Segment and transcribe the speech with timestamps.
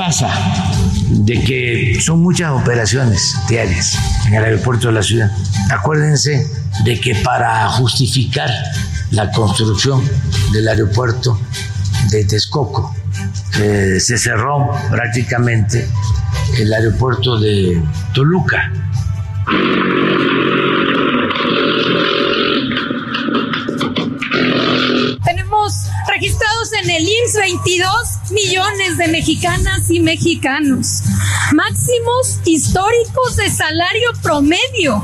[0.00, 0.30] Pasa?
[1.10, 5.30] De que son muchas operaciones diarias en el aeropuerto de la ciudad.
[5.70, 6.50] Acuérdense
[6.84, 8.50] de que para justificar
[9.10, 10.02] la construcción
[10.54, 11.38] del aeropuerto
[12.08, 12.94] de Texcoco,
[13.60, 15.86] eh, se cerró prácticamente
[16.56, 17.82] el aeropuerto de
[18.14, 18.72] Toluca.
[26.82, 27.92] En el IMSS 22
[28.30, 31.02] millones de mexicanas y mexicanos.
[31.52, 35.02] Máximos históricos de salario promedio,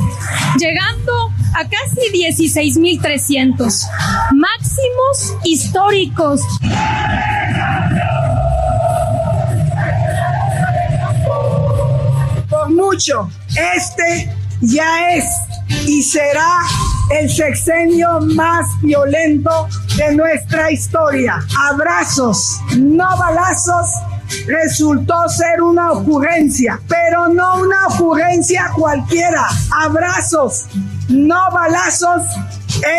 [0.58, 3.82] llegando a casi 16.300.
[4.34, 6.40] Máximos históricos.
[12.48, 14.30] Por mucho, este
[14.60, 15.24] ya es
[15.86, 16.60] y será
[17.10, 21.38] el sexenio más violento de nuestra historia.
[21.70, 23.86] Abrazos, no balazos.
[24.46, 29.46] Resultó ser una ocurrencia, pero no una ocurrencia cualquiera.
[29.70, 30.66] Abrazos,
[31.08, 32.22] no balazos.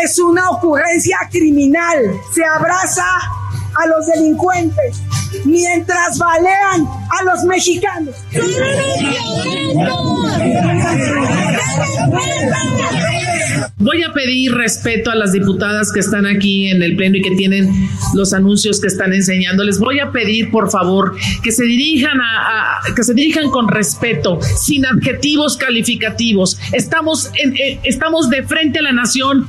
[0.02, 1.98] Es una ocurrencia criminal.
[2.34, 3.04] Se abraza
[3.78, 5.02] a los delincuentes
[5.44, 8.14] mientras balean a los mexicanos.
[13.78, 17.30] Voy a pedir respeto a las diputadas que están aquí en el pleno y que
[17.36, 19.64] tienen los anuncios que están enseñando.
[19.64, 24.40] Les voy a pedir, por favor, que se dirijan a, que se dirijan con respeto,
[24.42, 26.58] sin adjetivos calificativos.
[26.72, 29.48] Estamos eh, estamos de frente a la nación.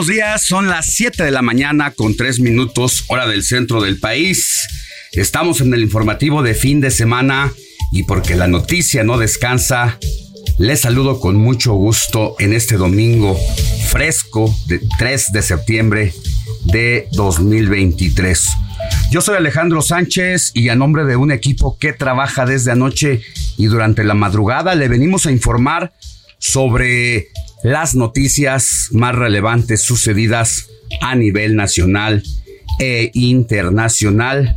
[0.00, 3.98] Buenos días, son las 7 de la mañana con 3 minutos hora del centro del
[3.98, 4.66] país.
[5.12, 7.52] Estamos en el informativo de fin de semana
[7.92, 9.98] y porque la noticia no descansa,
[10.56, 13.38] les saludo con mucho gusto en este domingo
[13.90, 16.14] fresco de 3 de septiembre
[16.64, 18.48] de 2023.
[19.10, 23.20] Yo soy Alejandro Sánchez y a nombre de un equipo que trabaja desde anoche
[23.58, 25.92] y durante la madrugada le venimos a informar
[26.38, 27.28] sobre
[27.62, 30.68] las noticias más relevantes sucedidas
[31.00, 32.22] a nivel nacional
[32.78, 34.56] e internacional.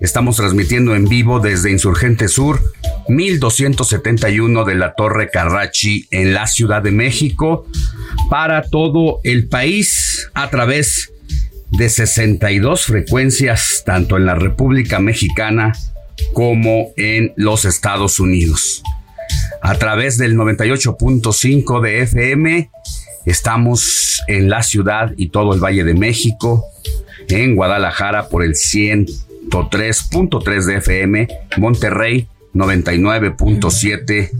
[0.00, 2.60] Estamos transmitiendo en vivo desde Insurgente Sur,
[3.08, 7.66] 1271 de la Torre Carrachi en la Ciudad de México,
[8.28, 11.12] para todo el país a través
[11.70, 15.72] de 62 frecuencias, tanto en la República Mexicana
[16.34, 18.82] como en los Estados Unidos
[19.60, 22.70] a través del 98.5 de FM.
[23.24, 26.66] Estamos en la ciudad y todo el Valle de México,
[27.28, 34.30] en Guadalajara por el 103.3 de FM, Monterrey 99.7,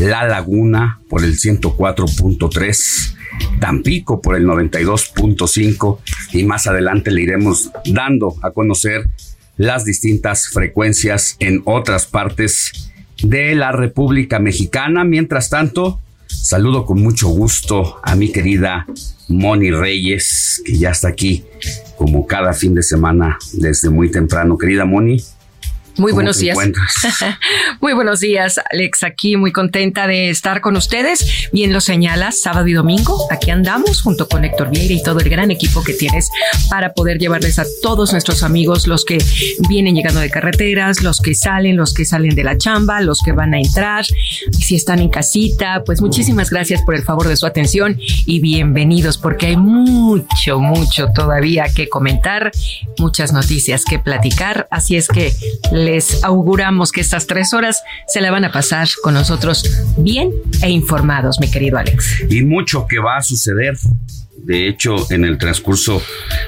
[0.00, 3.16] La Laguna por el 104.3,
[3.60, 5.98] Tampico por el 92.5
[6.32, 9.08] y más adelante le iremos dando a conocer
[9.56, 12.91] las distintas frecuencias en otras partes
[13.22, 15.04] de la República Mexicana.
[15.04, 18.86] Mientras tanto, saludo con mucho gusto a mi querida
[19.28, 21.44] Moni Reyes, que ya está aquí
[21.96, 24.58] como cada fin de semana desde muy temprano.
[24.58, 25.22] Querida Moni.
[25.98, 26.56] Muy buenos días.
[27.80, 29.02] muy buenos días, Alex.
[29.02, 31.48] Aquí muy contenta de estar con ustedes.
[31.52, 33.26] Bien lo señalas, sábado y domingo.
[33.30, 36.30] Aquí andamos junto con Héctor Vieira y todo el gran equipo que tienes
[36.70, 39.18] para poder llevarles a todos nuestros amigos, los que
[39.68, 43.32] vienen llegando de carreteras, los que salen, los que salen de la chamba, los que
[43.32, 44.06] van a entrar.
[44.50, 48.40] Y si están en casita, pues muchísimas gracias por el favor de su atención y
[48.40, 52.50] bienvenidos porque hay mucho, mucho todavía que comentar,
[52.98, 54.66] muchas noticias que platicar.
[54.70, 55.34] Así es que
[55.84, 59.64] les auguramos que estas tres horas se la van a pasar con nosotros
[59.98, 60.30] bien
[60.62, 62.24] e informados, mi querido Alex.
[62.30, 63.76] Y mucho que va a suceder.
[64.36, 66.02] De hecho, en el transcurso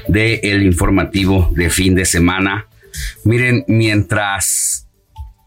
[0.09, 2.67] del informativo de fin de semana,
[3.25, 4.89] miren, mientras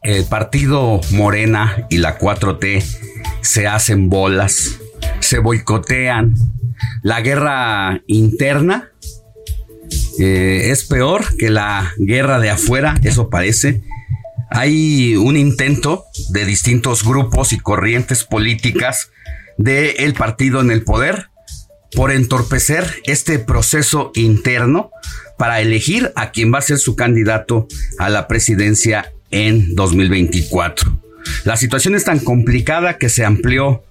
[0.04, 2.84] el partido Morena y la 4T
[3.42, 4.80] se hacen bolas,
[5.20, 6.36] se boicotean,
[7.04, 8.92] la guerra interna
[10.20, 13.82] eh, es peor que la guerra de afuera, eso parece.
[14.50, 19.12] Hay un intento de distintos grupos y corrientes políticas
[19.58, 21.30] del el partido en el poder
[21.94, 24.92] por entorpecer este proceso interno
[25.38, 27.68] para elegir a quien va a ser su candidato
[28.00, 31.02] a la presidencia en 2024.
[31.44, 33.84] La situación es tan complicada que se amplió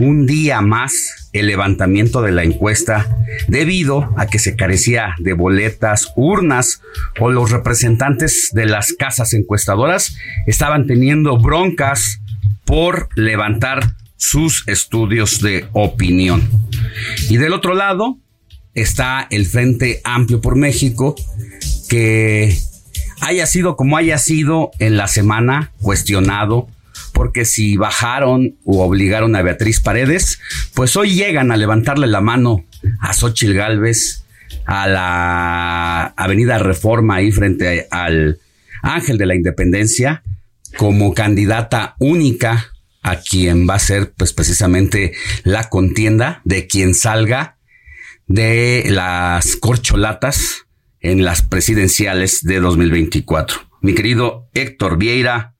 [0.00, 6.12] un día más el levantamiento de la encuesta debido a que se carecía de boletas,
[6.16, 6.80] urnas
[7.18, 10.16] o los representantes de las casas encuestadoras
[10.46, 12.20] estaban teniendo broncas
[12.64, 16.48] por levantar sus estudios de opinión.
[17.28, 18.18] Y del otro lado
[18.74, 21.14] está el Frente Amplio por México
[21.88, 22.56] que
[23.20, 26.68] haya sido como haya sido en la semana cuestionado
[27.14, 30.40] porque si bajaron o obligaron a Beatriz Paredes,
[30.74, 32.66] pues hoy llegan a levantarle la mano
[33.00, 34.24] a Xochil Gálvez,
[34.66, 38.40] a la Avenida Reforma ahí frente al
[38.82, 40.22] Ángel de la Independencia,
[40.76, 42.66] como candidata única
[43.02, 45.12] a quien va a ser pues precisamente
[45.44, 47.58] la contienda de quien salga
[48.26, 50.66] de las corcholatas
[51.00, 53.60] en las presidenciales de 2024.
[53.82, 55.53] Mi querido Héctor Vieira,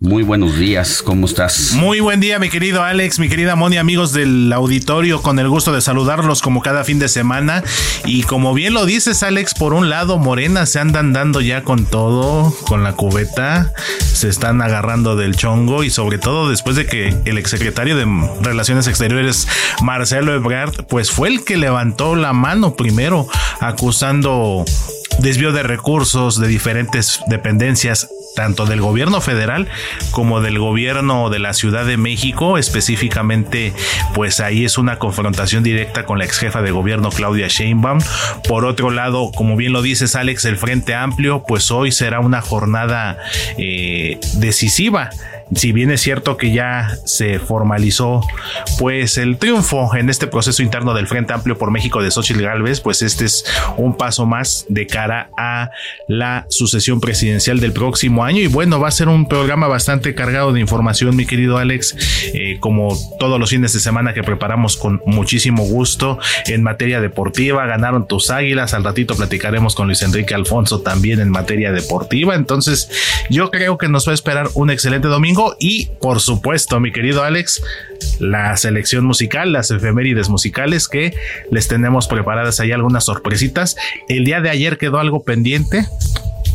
[0.00, 1.72] muy buenos días, ¿cómo estás?
[1.72, 5.72] Muy buen día, mi querido Alex, mi querida Moni, amigos del auditorio, con el gusto
[5.72, 7.64] de saludarlos como cada fin de semana.
[8.04, 11.84] Y como bien lo dices, Alex, por un lado, Morena se andan dando ya con
[11.84, 17.16] todo, con la cubeta, se están agarrando del chongo y sobre todo después de que
[17.24, 18.06] el exsecretario de
[18.40, 19.48] Relaciones Exteriores,
[19.82, 23.26] Marcelo Ebrard, pues fue el que levantó la mano primero
[23.58, 24.64] acusando
[25.18, 29.66] desvío de recursos de diferentes dependencias tanto del gobierno federal
[30.12, 33.72] como del gobierno de la Ciudad de México, específicamente,
[34.14, 37.98] pues ahí es una confrontación directa con la ex jefa de gobierno Claudia Sheinbaum.
[38.46, 42.40] Por otro lado, como bien lo dices Alex, el Frente Amplio, pues hoy será una
[42.40, 43.18] jornada
[43.56, 45.10] eh, decisiva
[45.54, 48.22] si bien es cierto que ya se formalizó
[48.78, 52.80] pues el triunfo en este proceso interno del Frente Amplio por México de Xochitl Galvez,
[52.80, 53.44] pues este es
[53.76, 55.70] un paso más de cara a
[56.06, 58.40] la sucesión presidencial del próximo año.
[58.40, 61.96] Y bueno, va a ser un programa bastante cargado de información, mi querido Alex,
[62.34, 67.66] eh, como todos los fines de semana que preparamos con muchísimo gusto en materia deportiva,
[67.66, 72.90] ganaron tus águilas, al ratito platicaremos con Luis Enrique Alfonso también en materia deportiva, entonces
[73.30, 77.22] yo creo que nos va a esperar un excelente domingo y por supuesto, mi querido
[77.22, 77.62] Alex,
[78.18, 81.14] la selección musical, las efemérides musicales que
[81.50, 83.76] les tenemos preparadas ahí algunas sorpresitas.
[84.08, 85.86] El día de ayer quedó algo pendiente.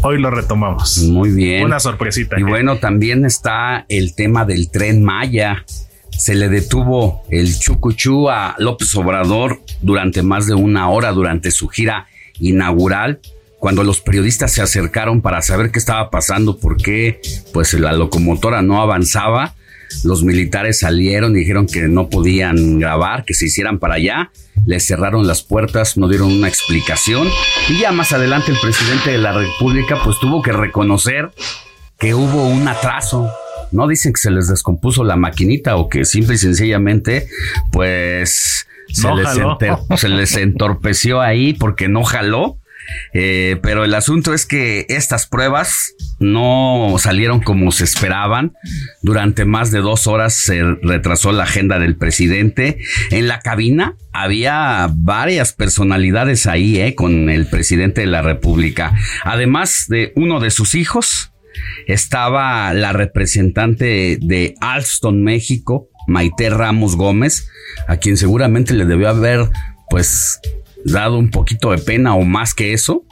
[0.02, 0.98] Hoy lo retomamos.
[1.00, 1.64] Muy bien.
[1.64, 2.40] Una sorpresita.
[2.40, 5.64] Y bueno, también está el tema del tren Maya.
[6.10, 11.70] Se le detuvo el chucuchú a López Obrador durante más de una hora durante su
[11.70, 12.08] gira
[12.40, 13.20] inaugural
[13.64, 17.22] cuando los periodistas se acercaron para saber qué estaba pasando, por qué
[17.54, 19.56] pues la locomotora no avanzaba,
[20.04, 24.32] los militares salieron y dijeron que no podían grabar, que se hicieran para allá,
[24.66, 27.30] les cerraron las puertas, no dieron una explicación
[27.70, 31.32] y ya más adelante el presidente de la República pues tuvo que reconocer
[31.98, 33.32] que hubo un atraso.
[33.72, 37.30] No dicen que se les descompuso la maquinita o que simple y sencillamente
[37.72, 42.58] pues se, les, se les entorpeció ahí porque no jaló
[43.14, 48.54] eh, pero el asunto es que estas pruebas no salieron como se esperaban.
[49.02, 52.80] Durante más de dos horas se retrasó la agenda del presidente.
[53.12, 58.94] En la cabina había varias personalidades ahí, eh, con el presidente de la República.
[59.24, 61.34] Además de uno de sus hijos,
[61.88, 67.48] estaba la representante de Alston, México, Maite Ramos Gómez,
[67.88, 69.50] a quien seguramente le debió haber,
[69.90, 70.40] pues,
[70.86, 73.04] dado un poquito de pena o más que eso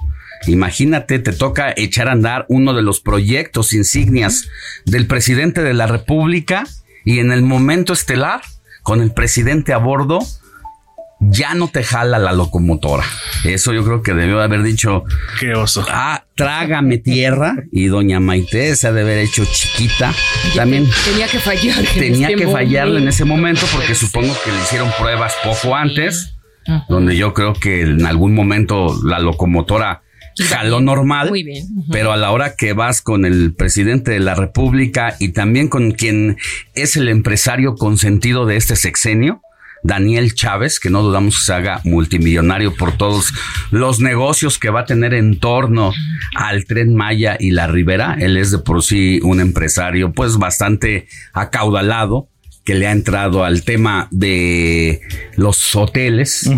[0.48, 4.50] Imagínate, te toca echar a andar uno de los proyectos insignias
[4.86, 6.66] del presidente de la República
[7.06, 8.42] y en el momento estelar,
[8.84, 10.20] con el presidente a bordo,
[11.20, 13.04] ya no te jala la locomotora.
[13.44, 15.04] Eso yo creo que debió haber dicho.
[15.40, 15.86] Qué oso.
[15.88, 17.56] Ah, trágame tierra.
[17.72, 20.12] Y doña Maite se ha de haber hecho chiquita.
[20.56, 20.90] También.
[21.06, 21.86] Tenía que fallar.
[21.94, 26.34] Tenía este que fallarle en ese momento porque supongo que le hicieron pruebas poco antes,
[26.90, 30.04] donde yo creo que en algún momento la locomotora
[30.50, 31.30] jaló normal.
[31.30, 31.66] Muy bien.
[31.92, 35.92] Pero a la hora que vas con el presidente de la República y también con
[35.92, 36.38] quien
[36.74, 39.42] es el empresario consentido de este sexenio,
[39.84, 43.34] Daniel Chávez, que no dudamos que se haga multimillonario por todos
[43.72, 45.92] los negocios que va a tener en torno
[46.36, 48.16] al tren Maya y la Ribera.
[48.20, 52.31] Él es de por sí un empresario pues bastante acaudalado
[52.64, 55.02] que le ha entrado al tema de
[55.36, 56.50] los hoteles,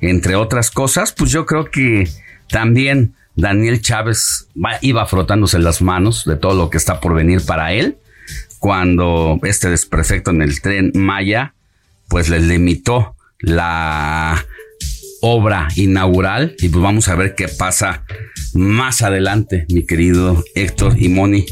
[0.00, 2.08] entre otras cosas, pues yo creo que
[2.48, 4.48] también Daniel Chávez
[4.80, 7.96] iba frotándose las manos de todo lo que está por venir para él
[8.58, 11.54] cuando este desperfecto en el tren Maya
[12.08, 14.44] pues les limitó la
[15.20, 18.04] obra inaugural y pues vamos a ver qué pasa
[18.54, 21.46] más adelante, mi querido Héctor y Moni.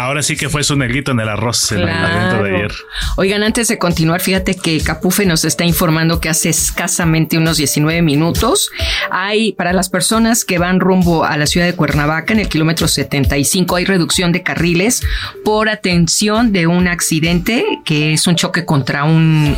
[0.00, 2.72] Ahora sí que fue su negrito en el arroz el evento de ayer.
[3.16, 8.00] Oigan, antes de continuar, fíjate que Capufe nos está informando que hace escasamente unos 19
[8.00, 8.70] minutos
[9.10, 12.88] hay, para las personas que van rumbo a la ciudad de Cuernavaca, en el kilómetro
[12.88, 15.02] 75, hay reducción de carriles
[15.44, 19.56] por atención de un accidente que es un choque contra un,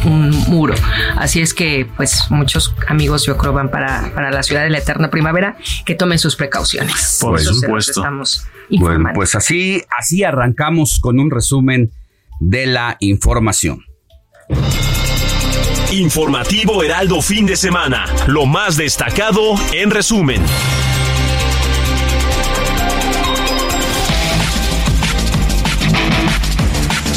[0.49, 0.75] muro.
[1.17, 4.79] Así es que, pues, muchos amigos, yo creo, van para, para la ciudad de la
[4.79, 5.57] eterna primavera,
[5.87, 7.19] que tomen sus precauciones.
[7.21, 8.01] Por supuesto.
[8.01, 11.91] Estamos bueno, pues así, así arrancamos con un resumen
[12.41, 13.85] de la información.
[15.93, 18.07] Informativo Heraldo fin de semana.
[18.27, 20.43] Lo más destacado en resumen.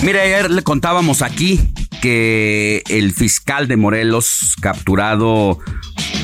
[0.04, 1.60] Mire, ayer le contábamos aquí
[2.02, 5.58] que el fiscal de Morelos, capturado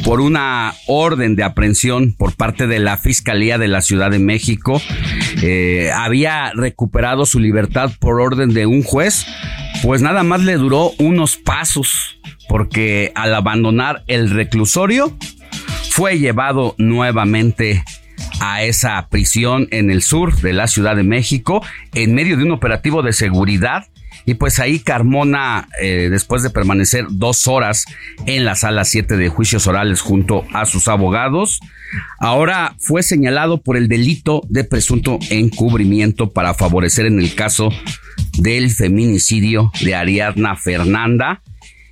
[0.03, 4.81] por una orden de aprehensión por parte de la Fiscalía de la Ciudad de México.
[5.41, 9.25] Eh, había recuperado su libertad por orden de un juez,
[9.83, 15.15] pues nada más le duró unos pasos, porque al abandonar el reclusorio
[15.89, 17.83] fue llevado nuevamente
[18.39, 22.51] a esa prisión en el sur de la Ciudad de México en medio de un
[22.51, 23.87] operativo de seguridad
[24.25, 27.85] y pues ahí Carmona, eh, después de permanecer dos horas
[28.25, 31.59] en la sala 7 de juicios orales junto a sus abogados,
[32.19, 37.69] ahora fue señalado por el delito de presunto encubrimiento para favorecer en el caso
[38.37, 41.41] del feminicidio de Ariadna Fernanda.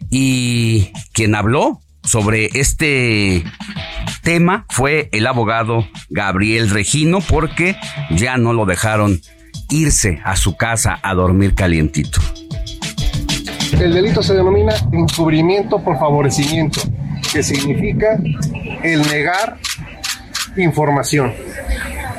[0.09, 3.43] Y quien habló sobre este
[4.24, 7.75] tema fue el abogado Gabriel Regino porque
[8.12, 9.21] ya no lo dejaron
[9.69, 12.19] irse a su casa a dormir calientito.
[13.79, 16.81] El delito se denomina encubrimiento por favorecimiento,
[17.31, 18.19] que significa
[18.83, 19.57] el negar
[20.57, 21.33] información.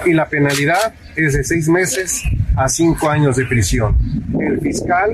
[0.07, 2.23] Y la penalidad es de seis meses
[2.57, 3.97] a cinco años de prisión.
[4.39, 5.11] El fiscal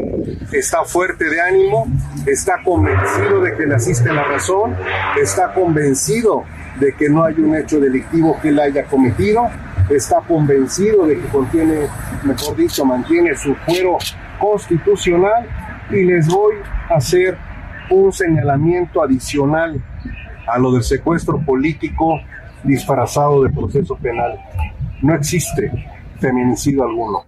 [0.52, 1.86] está fuerte de ánimo,
[2.26, 4.76] está convencido de que le asiste la razón,
[5.20, 6.44] está convencido
[6.80, 9.49] de que no hay un hecho delictivo que él haya cometido
[9.90, 11.87] está convencido de que contiene,
[12.25, 13.99] mejor dicho, mantiene su fuero
[14.38, 15.47] constitucional
[15.90, 16.56] y les voy
[16.90, 17.37] a hacer
[17.90, 19.80] un señalamiento adicional
[20.49, 22.21] a lo del secuestro político
[22.64, 24.38] disfrazado de proceso penal.
[25.02, 25.71] No existe
[26.18, 27.26] feminicidio alguno.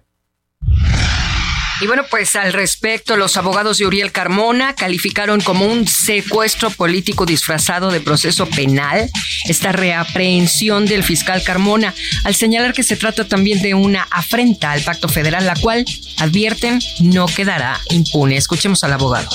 [1.81, 7.25] Y bueno, pues al respecto, los abogados de Uriel Carmona calificaron como un secuestro político
[7.25, 9.09] disfrazado de proceso penal
[9.45, 11.93] esta reaprehensión del fiscal Carmona,
[12.25, 15.85] al señalar que se trata también de una afrenta al pacto federal, la cual,
[16.17, 18.35] advierten, no quedará impune.
[18.35, 19.29] Escuchemos al abogado.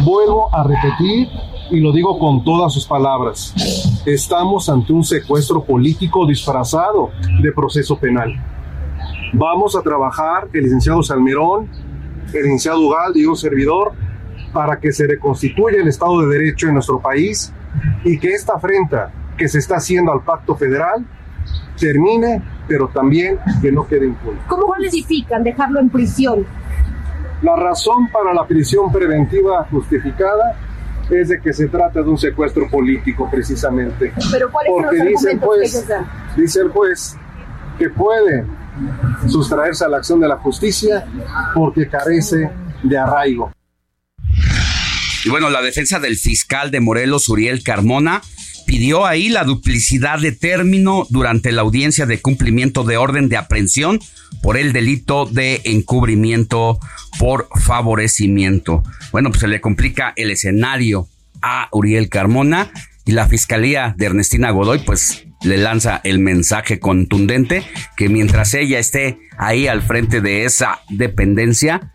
[0.00, 1.28] Vuelvo a repetir
[1.70, 3.54] y lo digo con todas sus palabras.
[4.04, 8.53] Estamos ante un secuestro político disfrazado de proceso penal.
[9.36, 11.68] Vamos a trabajar el licenciado Salmerón,
[12.32, 13.90] el licenciado Ugalde y un servidor
[14.52, 17.52] para que se reconstituya el Estado de Derecho en nuestro país
[18.04, 21.04] y que esta afrenta que se está haciendo al pacto federal
[21.76, 24.38] termine, pero también que no quede impune.
[24.46, 26.46] ¿Cómo justifican dejarlo en prisión?
[27.42, 30.56] La razón para la prisión preventiva justificada
[31.10, 34.12] es de que se trata de un secuestro político precisamente.
[34.30, 35.88] Pero ¿cuáles Porque son los dice el juez,
[36.36, 37.16] dice el juez
[37.80, 38.44] que puede
[39.28, 41.06] sustraerse a la acción de la justicia
[41.54, 42.50] porque carece
[42.82, 43.52] de arraigo.
[45.24, 48.20] Y bueno, la defensa del fiscal de Morelos, Uriel Carmona,
[48.66, 54.00] pidió ahí la duplicidad de término durante la audiencia de cumplimiento de orden de aprehensión
[54.42, 56.78] por el delito de encubrimiento
[57.18, 58.82] por favorecimiento.
[59.12, 61.08] Bueno, pues se le complica el escenario
[61.40, 62.70] a Uriel Carmona
[63.06, 67.62] y la fiscalía de Ernestina Godoy pues le lanza el mensaje contundente
[67.96, 71.92] que mientras ella esté ahí al frente de esa dependencia,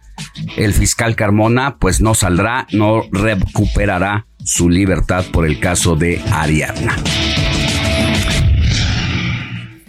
[0.58, 6.96] el fiscal Carmona pues no saldrá, no recuperará su libertad por el caso de Ariadna.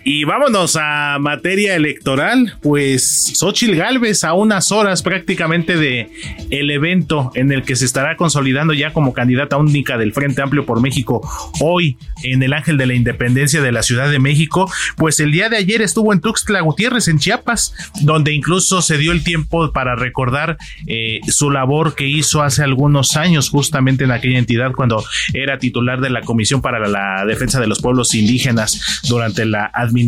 [0.03, 6.11] Y vámonos a materia electoral, pues Xochil Gálvez a unas horas prácticamente de
[6.51, 10.65] el evento en el que se estará consolidando ya como candidata única del Frente Amplio
[10.65, 11.21] por México
[11.61, 15.51] hoy en el Ángel de la Independencia de la Ciudad de México, pues el día
[15.51, 19.97] de ayer estuvo en Tuxtla Gutiérrez en Chiapas, donde incluso se dio el tiempo para
[19.97, 25.05] recordar eh, su labor que hizo hace algunos años justamente en aquella entidad cuando
[25.35, 30.00] era titular de la Comisión para la Defensa de los Pueblos Indígenas durante la administración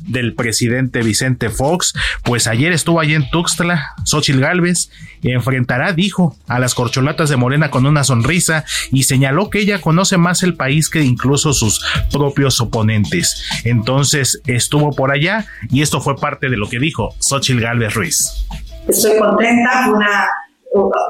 [0.00, 1.94] del presidente Vicente Fox,
[2.24, 4.90] pues ayer estuvo allí en Tuxtla, Xochil Gálvez,
[5.22, 10.16] enfrentará, dijo, a las corcholatas de Morena con una sonrisa y señaló que ella conoce
[10.16, 13.42] más el país que incluso sus propios oponentes.
[13.64, 18.46] Entonces estuvo por allá y esto fue parte de lo que dijo Xochil Gálvez Ruiz.
[18.88, 20.26] Estoy contenta, una,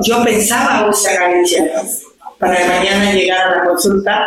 [0.05, 1.65] yo pensaba usar Galicia
[2.39, 4.25] para mañana llegar a la consulta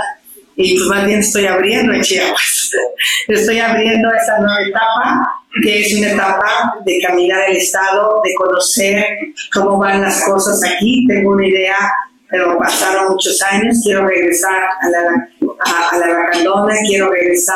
[0.61, 2.71] y pues más bien estoy abriendo en Chiapas.
[3.29, 9.05] Estoy abriendo esa nueva etapa, que es una etapa de caminar el Estado, de conocer
[9.53, 11.07] cómo van las cosas aquí.
[11.07, 11.77] Tengo una idea,
[12.29, 13.79] pero pasaron muchos años.
[13.85, 14.99] Quiero regresar a la,
[15.93, 17.55] a, la Lacandona, quiero regresar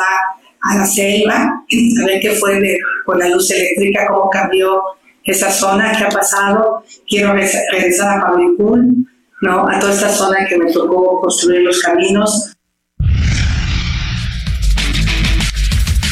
[0.62, 4.80] a la selva, a ver qué fue con la luz eléctrica, cómo cambió
[5.24, 6.82] esa zona, qué ha pasado.
[7.06, 9.06] Quiero regresar a Pablicul,
[9.42, 9.68] ¿no?
[9.68, 12.53] a toda esta zona que me tocó construir los caminos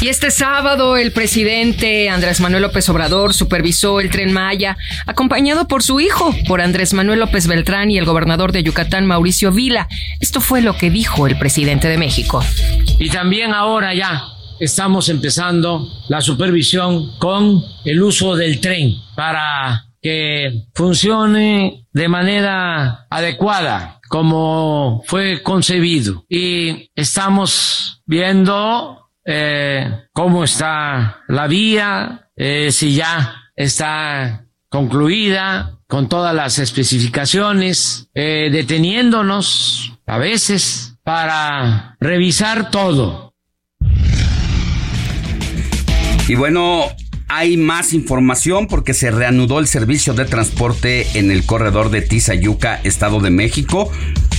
[0.03, 5.85] Y este sábado el presidente Andrés Manuel López Obrador supervisó el tren Maya, acompañado por
[5.85, 9.87] su hijo, por Andrés Manuel López Beltrán y el gobernador de Yucatán, Mauricio Vila.
[10.19, 12.43] Esto fue lo que dijo el presidente de México.
[12.99, 14.25] Y también ahora ya
[14.59, 24.01] estamos empezando la supervisión con el uso del tren para que funcione de manera adecuada
[24.09, 26.25] como fue concebido.
[26.29, 36.35] Y estamos viendo eh, cómo está la vía, eh, si ya está concluida con todas
[36.35, 43.35] las especificaciones, eh, deteniéndonos a veces para revisar todo.
[46.29, 46.87] Y bueno,
[47.29, 52.81] hay más información porque se reanudó el servicio de transporte en el corredor de Tizayuca,
[52.85, 53.91] Estado de México,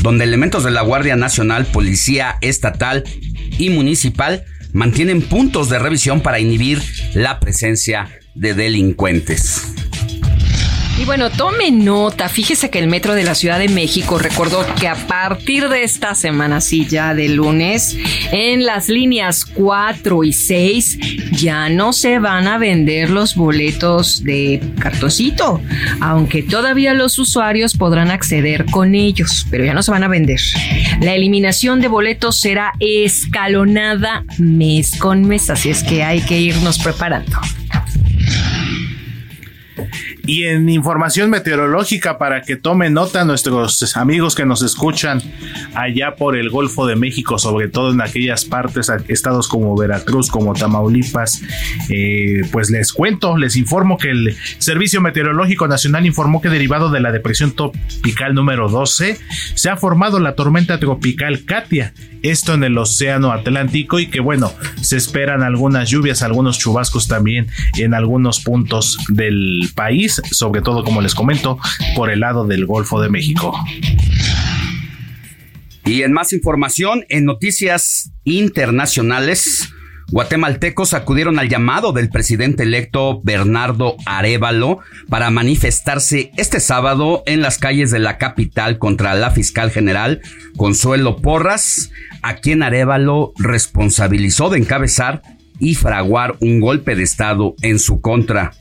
[0.01, 3.03] donde elementos de la Guardia Nacional, Policía Estatal
[3.57, 6.81] y Municipal mantienen puntos de revisión para inhibir
[7.13, 9.73] la presencia de delincuentes.
[11.03, 14.87] Y bueno, tome nota, fíjese que el Metro de la Ciudad de México recordó que
[14.87, 17.97] a partir de esta semana, sí, ya de lunes,
[18.31, 20.99] en las líneas 4 y 6
[21.33, 25.59] ya no se van a vender los boletos de cartoncito,
[25.99, 30.39] aunque todavía los usuarios podrán acceder con ellos, pero ya no se van a vender.
[31.01, 36.79] La eliminación de boletos será escalonada mes con mes, así es que hay que irnos
[36.79, 37.41] preparando.
[40.25, 45.21] Y en información meteorológica para que tomen nota nuestros amigos que nos escuchan
[45.75, 50.53] allá por el Golfo de México, sobre todo en aquellas partes, estados como Veracruz, como
[50.53, 51.41] Tamaulipas,
[51.89, 57.01] eh, pues les cuento, les informo que el Servicio Meteorológico Nacional informó que derivado de
[57.01, 59.19] la depresión tropical número 12
[59.55, 64.51] se ha formado la tormenta tropical Katia esto en el Océano Atlántico y que bueno,
[64.81, 71.01] se esperan algunas lluvias, algunos chubascos también en algunos puntos del país, sobre todo como
[71.01, 71.59] les comento,
[71.95, 73.57] por el lado del Golfo de México.
[75.85, 79.69] Y en más información, en noticias internacionales,
[80.11, 87.57] Guatemaltecos acudieron al llamado del presidente electo Bernardo Arevalo para manifestarse este sábado en las
[87.57, 90.21] calles de la capital contra la fiscal general
[90.55, 91.89] Consuelo Porras,
[92.21, 95.23] a quien Arevalo responsabilizó de encabezar
[95.59, 98.51] y fraguar un golpe de Estado en su contra.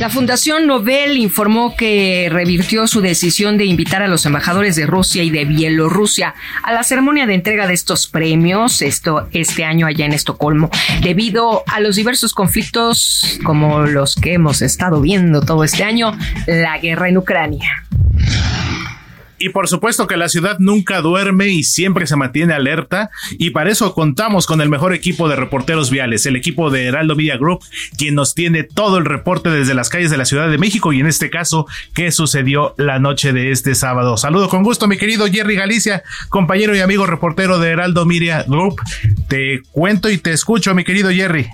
[0.00, 5.22] La Fundación Nobel informó que revirtió su decisión de invitar a los embajadores de Rusia
[5.22, 10.06] y de Bielorrusia a la ceremonia de entrega de estos premios esto, este año allá
[10.06, 10.70] en Estocolmo,
[11.02, 16.78] debido a los diversos conflictos como los que hemos estado viendo todo este año, la
[16.78, 17.84] guerra en Ucrania.
[19.42, 23.70] Y por supuesto que la ciudad nunca duerme y siempre se mantiene alerta y para
[23.70, 27.64] eso contamos con el mejor equipo de reporteros viales, el equipo de Heraldo Media Group,
[27.96, 31.00] quien nos tiene todo el reporte desde las calles de la Ciudad de México y
[31.00, 34.18] en este caso, qué sucedió la noche de este sábado.
[34.18, 38.78] Saludo con gusto mi querido Jerry Galicia, compañero y amigo reportero de Heraldo Media Group.
[39.26, 41.48] Te cuento y te escucho, mi querido Jerry.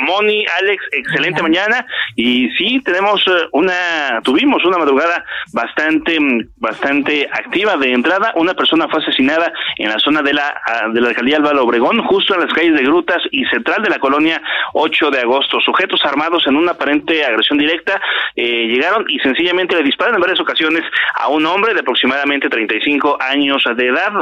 [0.00, 1.86] Moni, Alex, excelente mañana.
[2.16, 6.18] Y sí, tenemos eh, una, tuvimos una madrugada bastante,
[6.56, 8.32] bastante activa de entrada.
[8.36, 12.02] Una persona fue asesinada en la zona de la, ah, de la alcaldía Álvaro Obregón,
[12.04, 14.40] justo en las calles de Grutas y Central de la colonia
[14.72, 15.60] 8 de agosto.
[15.60, 18.00] Sujetos armados en una aparente agresión directa
[18.36, 20.82] eh, llegaron y sencillamente le dispararon en varias ocasiones
[21.14, 24.12] a un hombre de aproximadamente 35 años de edad.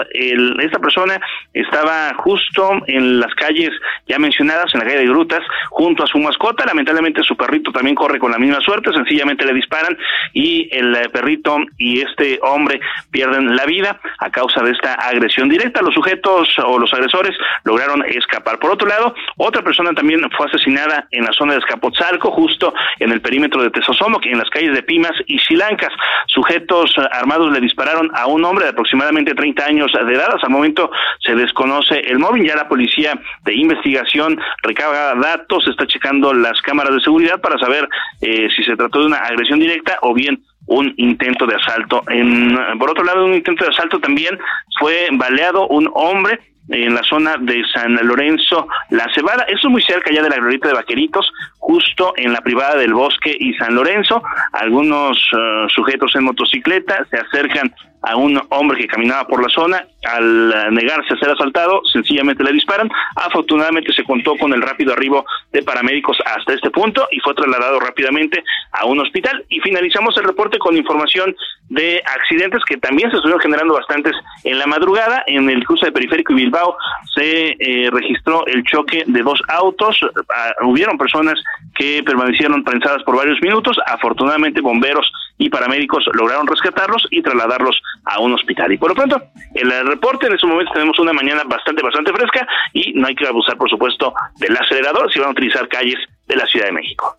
[0.61, 1.21] esta persona
[1.53, 3.71] estaba justo en las calles
[4.07, 5.36] ya mencionadas, en la calle de Grutas
[5.71, 6.65] junto a su mascota.
[6.67, 9.97] Lamentablemente su perrito también corre con la misma suerte, sencillamente le disparan
[10.33, 15.49] y el eh, perrito y este hombre pierden la vida a causa de esta agresión
[15.49, 15.83] directa.
[15.83, 18.59] Los sujetos o los agresores lograron escapar.
[18.59, 23.13] Por otro lado, otra persona también fue asesinada en la zona de Escapotzalco, justo en
[23.13, 25.93] el perímetro de Tesosomoc, en las calles de Pimas y Silancas.
[26.27, 30.35] Sujetos eh, armados le dispararon a un hombre de aproximadamente 30 años de edad.
[30.35, 32.47] Hasta el momento se desconoce el móvil.
[32.47, 37.89] Ya la policía de investigación recaba datos, está checando las cámaras de seguridad para saber
[38.21, 42.03] eh, si se trató de una agresión directa o bien un intento de asalto.
[42.09, 44.39] En, por otro lado, un intento de asalto también
[44.79, 49.45] fue baleado un hombre en la zona de San Lorenzo La Cebada.
[49.45, 52.95] Eso es muy cerca ya de la glorieta de Vaqueritos, justo en la privada del
[52.95, 54.23] Bosque y San Lorenzo.
[54.53, 57.73] Algunos eh, sujetos en motocicleta se acercan
[58.07, 59.85] a un hombre que caminaba por la zona.
[60.05, 62.89] Al negarse a ser asaltado, sencillamente le disparan.
[63.17, 67.81] Afortunadamente se contó con el rápido arribo de paramédicos hasta este punto y fue trasladado
[67.81, 69.45] rápidamente a un hospital.
[69.49, 71.35] Y finalizamos el reporte con información
[71.69, 74.15] de accidentes que también se estuvieron generando bastantes
[74.45, 75.25] en la madrugada.
[75.27, 76.77] En el cruce de Periférico y Bilbao
[77.13, 79.99] se eh, registró el choque de dos autos.
[80.33, 81.43] Ah, hubieron personas
[81.75, 83.77] que permanecieron prensadas por varios minutos.
[83.85, 88.73] Afortunadamente bomberos y paramédicos lograron rescatarlos y trasladarlos a un hospital.
[88.73, 89.23] Y por lo pronto,
[89.55, 93.27] el reporte en este momento tenemos una mañana bastante, bastante fresca y no hay que
[93.27, 97.17] abusar, por supuesto, del acelerador si van a utilizar calles de la Ciudad de México.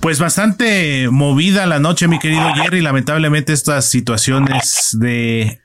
[0.00, 2.82] Pues bastante movida la noche, mi querido Jerry.
[2.82, 5.63] Lamentablemente estas situaciones de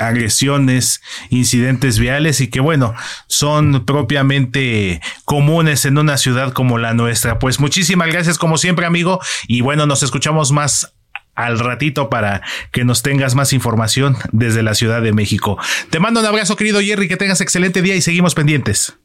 [0.00, 2.94] agresiones, incidentes viales y que bueno,
[3.26, 7.38] son propiamente comunes en una ciudad como la nuestra.
[7.38, 10.94] Pues muchísimas gracias como siempre amigo y bueno, nos escuchamos más
[11.34, 15.58] al ratito para que nos tengas más información desde la Ciudad de México.
[15.90, 18.98] Te mando un abrazo querido Jerry, que tengas excelente día y seguimos pendientes.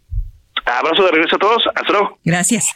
[0.65, 2.19] Abrazo de regreso a todos, hasta luego.
[2.23, 2.75] Gracias.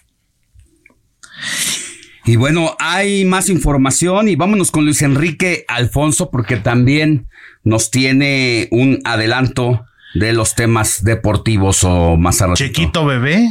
[2.25, 7.27] Y bueno, hay más información y vámonos con Luis Enrique Alfonso porque también
[7.69, 13.47] nos tiene un adelanto de los temas deportivos o más a Chequito bebé.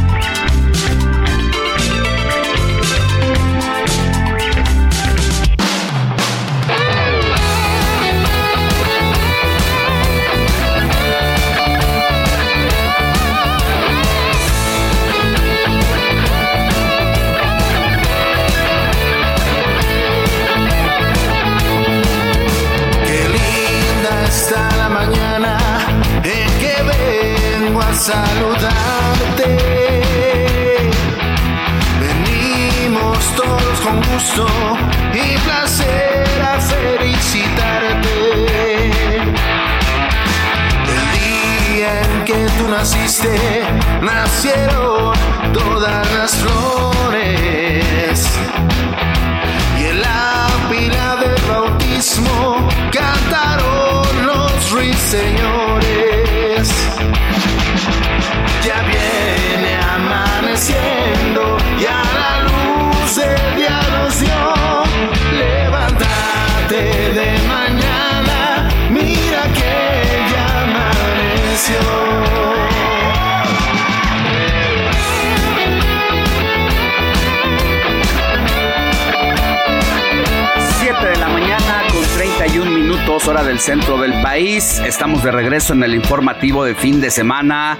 [34.21, 34.45] Gusto
[35.13, 38.45] y placer a felicitarte.
[40.87, 43.63] El día en que tú naciste,
[44.01, 45.13] nacieron
[45.53, 47.00] todas las flores.
[83.21, 84.79] 31 minutos hora del centro del país.
[84.79, 87.77] Estamos de regreso en el informativo de fin de semana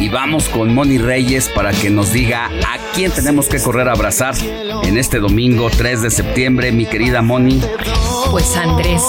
[0.00, 3.92] y vamos con Moni Reyes para que nos diga a quién tenemos que correr a
[3.92, 4.34] abrazar
[4.82, 7.60] en este domingo 3 de septiembre, mi querida Moni.
[8.30, 9.02] Pues Andrés.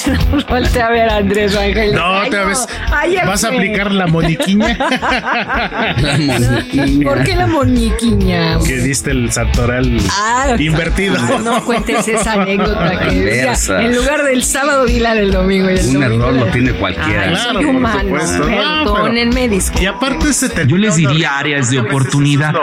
[0.48, 1.94] Volte a ver a Andrés Ángel.
[1.94, 2.48] No, Ay, otra no.
[2.48, 2.66] vez.
[2.92, 4.76] Ayer ¿Vas a aplicar la moniquiña?
[5.98, 7.08] La moniquiña.
[7.08, 8.58] ¿Por qué la moniquiña?
[8.64, 11.18] que diste el sartoral Ah, invertido.
[11.18, 15.70] No, no cuentes esa anécdota que decía, en lugar del sábado di la del domingo.
[15.70, 17.22] Y el Un domingo error la- lo tiene cualquiera.
[17.22, 18.38] Ay, Claro, soy por humano, supuesto.
[18.38, 19.82] No, pero- perdónenme, disculpen.
[19.82, 22.54] Y aparte se te Yo les diría áreas de oportunidad.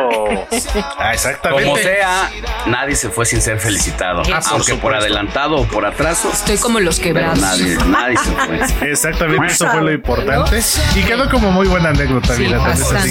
[0.97, 1.63] Ah, exactamente.
[1.63, 2.29] Como sea,
[2.67, 4.21] nadie se fue sin ser felicitado.
[4.33, 6.29] Ah, por aunque por adelantado o por atraso.
[6.31, 7.39] Estoy como los quebrados.
[7.39, 8.91] nadie, nadie se fue.
[8.91, 10.59] Exactamente, eso fue lo importante.
[10.95, 12.59] Y quedó como muy buena anécdota, Sí, mira.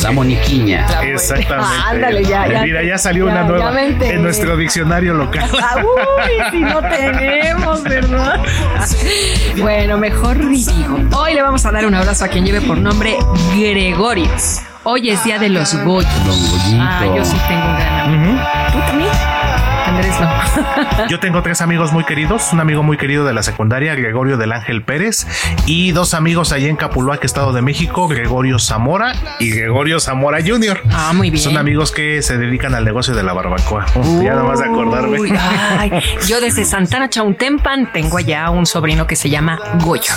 [0.02, 0.86] La moniquiña.
[1.02, 1.74] Exactamente.
[1.76, 2.62] Ah, ándale, ya, ya.
[2.62, 5.50] Mira, ya salió Ya, una nueva en nuestro diccionario local.
[5.62, 8.40] Ah, Uy, si no tenemos, ¿verdad?
[9.58, 10.98] Bueno, mejor ni digo.
[11.16, 13.16] Hoy le vamos a dar un abrazo a quien lleve por nombre
[13.54, 14.30] Gregorio.
[14.86, 16.12] Hoy es día de los Goyos.
[16.26, 16.78] Don Goyito.
[16.78, 18.38] Ah, yo sí tengo un gran amigo.
[18.70, 19.33] ¿Tú también?
[19.94, 21.08] Andrés no.
[21.08, 24.52] Yo tengo tres amigos muy queridos, un amigo muy querido de la secundaria, Gregorio del
[24.52, 25.26] Ángel Pérez,
[25.66, 30.80] y dos amigos allá en Capuluac, Estado de México, Gregorio Zamora y Gregorio Zamora Jr.
[30.92, 31.42] Ah, muy bien.
[31.42, 33.86] Son amigos que se dedican al negocio de la barbacoa.
[34.22, 35.20] Ya nada más de acordarme.
[35.20, 35.32] Uy,
[35.78, 35.90] ay,
[36.26, 40.12] yo desde Santana Chauntempan tengo allá un sobrino que se llama Goyo.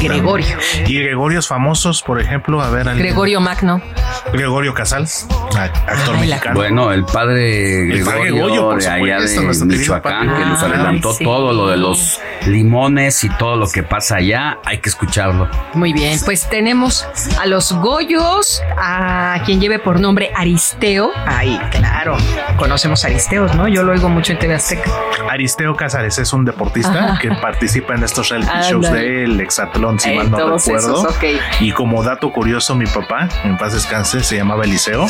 [0.00, 0.56] Gregorio.
[0.86, 3.80] Y Gregorios famosos, por ejemplo, a ver, al- Gregorio Magno.
[4.32, 5.06] Gregorio Casal,
[5.56, 6.54] a- actor Ay, mexicano.
[6.56, 10.70] Bueno, el padre El padre Gregorio Goyo, por de allá de Michoacán, que nos Ay,
[10.72, 11.24] adelantó sí.
[11.24, 15.48] todo lo de los limones y todo lo que pasa allá, hay que escucharlo.
[15.74, 17.06] Muy bien, pues tenemos
[17.40, 21.10] a los Goyos, a quien lleve por nombre Aristeo.
[21.26, 22.16] Ay, claro,
[22.56, 23.68] conocemos a Aristeos, ¿no?
[23.68, 24.90] Yo lo oigo mucho en TV Azteca.
[25.30, 27.18] Aristeo Cázares es un deportista Ajá.
[27.20, 28.70] que participa en estos reality Ándale.
[28.70, 31.08] shows del hexatlón, si Eh, mal no recuerdo.
[31.08, 31.16] esos.
[31.60, 35.06] Y como dato curioso, mi papá, en paz descanse, se llamaba Eliseo,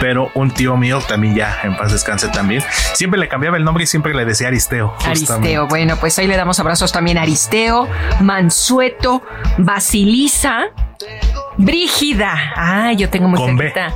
[0.00, 2.62] pero un tío mío también ya, en paz descanse también,
[2.94, 4.88] siempre le cambiaba el nombre y siempre le decía Aristeo.
[4.96, 5.32] justamente.
[5.32, 7.88] Aristeo, bueno, pues ahí le damos abrazos también a Aristeo,
[8.20, 9.22] Mansueto,
[9.58, 10.66] Basilisa,
[11.56, 12.34] Brígida.
[12.56, 13.64] Ah, yo tengo muy Con B.
[13.72, 13.94] cerquita.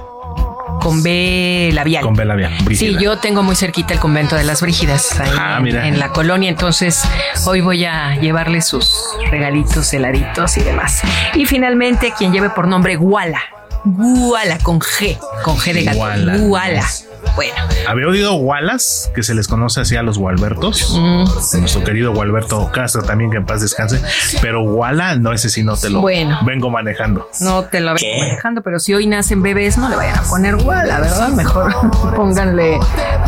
[0.80, 2.02] Con B labial.
[2.04, 2.52] Con Bella bien.
[2.74, 5.86] Sí, yo tengo muy cerquita el convento de las Brígidas ahí Ah, en- mira.
[5.86, 7.02] en la colonia, entonces
[7.46, 8.90] hoy voy a llevarle sus
[9.30, 11.02] regalitos, heladitos y demás.
[11.34, 13.42] Y finalmente quien lleve por nombre Guala.
[13.84, 15.98] Guala con G, con G de gato.
[15.98, 16.36] Guala.
[16.36, 16.86] Guala.
[17.34, 17.54] Bueno.
[17.88, 20.94] Había oído Wallace, que se les conoce así a los Walbertos.
[20.98, 21.24] Mm.
[21.60, 24.00] Nuestro querido Walberto Castro también, que en paz descanse.
[24.42, 26.38] Pero Walla, no, ese sí no te lo Bueno.
[26.44, 27.28] vengo manejando.
[27.40, 30.54] No te lo vengo manejando, pero si hoy nacen bebés, no le vayan a poner
[30.56, 31.28] Wala, ¿verdad?
[31.30, 31.72] Mejor
[32.16, 32.78] pónganle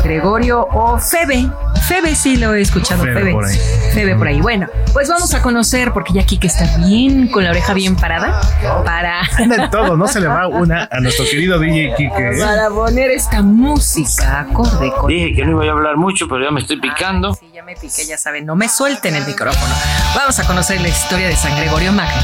[0.05, 1.49] Gregorio o Febe.
[1.89, 3.33] Febe sí lo he escuchado, Febe Febe.
[3.33, 3.59] por ahí.
[3.93, 4.41] Febe por ahí.
[4.41, 8.41] Bueno, pues vamos a conocer, porque ya Kike está bien, con la oreja bien parada,
[8.85, 12.39] para, en todo, no se le va una a nuestro querido DJ Kike.
[12.41, 13.82] para poner esta música
[14.21, 15.09] acorde con...
[15.09, 17.35] Dije que no iba a hablar mucho, pero ya me estoy picando.
[17.35, 19.75] Sí, ya me piqué, ya saben, no me suelten el micrófono.
[20.15, 22.23] Vamos a conocer la historia de San Gregorio Magno.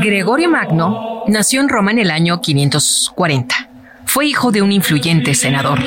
[0.00, 3.68] Gregorio Magno nació en Roma en el año 540.
[4.08, 5.78] Fue hijo de un influyente senador,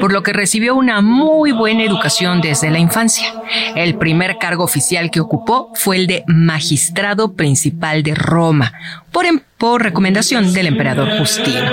[0.00, 3.32] por lo que recibió una muy buena educación desde la infancia.
[3.74, 8.72] El primer cargo oficial que ocupó fue el de magistrado principal de Roma,
[9.10, 9.40] por, em-
[9.78, 11.70] recomendación del emperador Justino.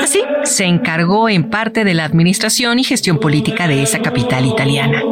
[0.00, 5.02] Así, se encargó en parte de la administración y gestión política de esa capital italiana.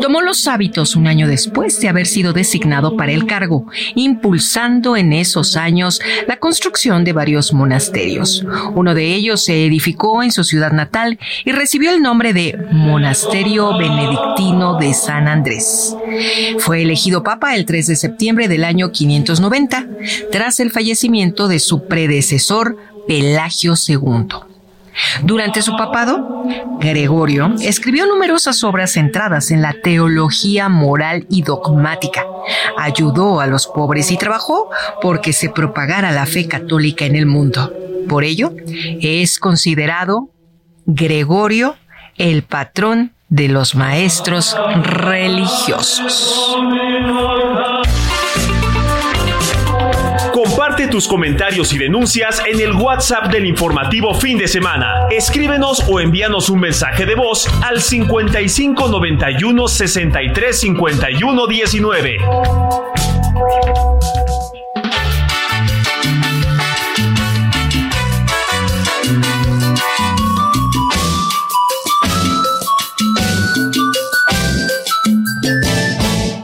[0.00, 5.12] Tomó los hábitos un año después de haber sido designado para el cargo, impulsando en
[5.12, 8.44] esos años la construcción de varios monasterios.
[8.74, 13.76] Uno de ellos se edificó en su ciudad natal y recibió el nombre de Monasterio
[13.76, 15.96] Benedictino de San Andrés.
[16.58, 19.86] Fue elegido papa el 3 de septiembre del año 590,
[20.32, 24.47] tras el fallecimiento de su predecesor Pelagio II.
[25.22, 26.44] Durante su papado,
[26.80, 32.24] Gregorio escribió numerosas obras centradas en la teología moral y dogmática.
[32.76, 37.72] Ayudó a los pobres y trabajó porque se propagara la fe católica en el mundo.
[38.08, 38.52] Por ello,
[39.00, 40.30] es considerado
[40.86, 41.76] Gregorio
[42.16, 46.56] el patrón de los maestros religiosos.
[50.58, 55.06] Comparte tus comentarios y denuncias en el WhatsApp del informativo fin de semana.
[55.08, 62.16] Escríbenos o envíanos un mensaje de voz al 55 91 63 51 19.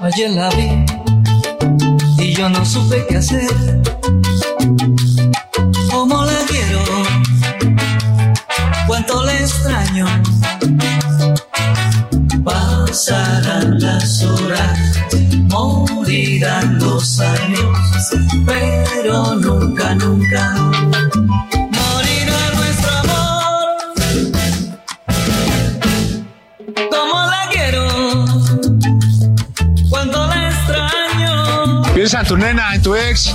[0.05, 0.84] Ayer la vi
[2.45, 3.81] yo no supe qué hacer.
[5.91, 6.81] ¿Cómo la quiero?
[8.87, 10.07] ¿Cuánto le extraño?
[12.45, 14.79] Pasarán las horas,
[15.49, 17.79] morirán los años,
[18.47, 20.55] pero nunca, nunca
[32.05, 32.05] extraño?
[32.05, 33.35] Piensa en tu nena, en tu ex.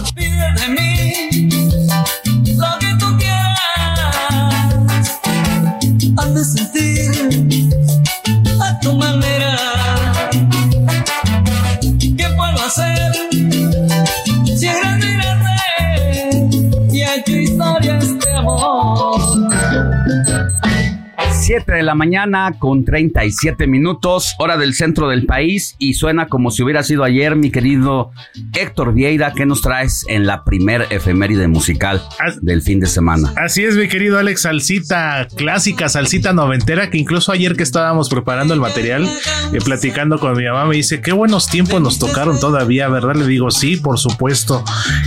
[21.50, 26.52] 7 de la mañana con 37 minutos, hora del centro del país y suena como
[26.52, 28.12] si hubiera sido ayer, mi querido
[28.54, 32.04] Héctor Vieira, ¿qué nos traes en la primer efeméride musical
[32.44, 33.34] del fin de semana?
[33.36, 38.54] Así es, mi querido Alex, salsita clásica, salsita noventera, que incluso ayer que estábamos preparando
[38.54, 39.10] el material,
[39.52, 43.16] eh, platicando con mi mamá, me dice, qué buenos tiempos nos tocaron todavía, ¿verdad?
[43.16, 44.64] Le digo, sí, por supuesto,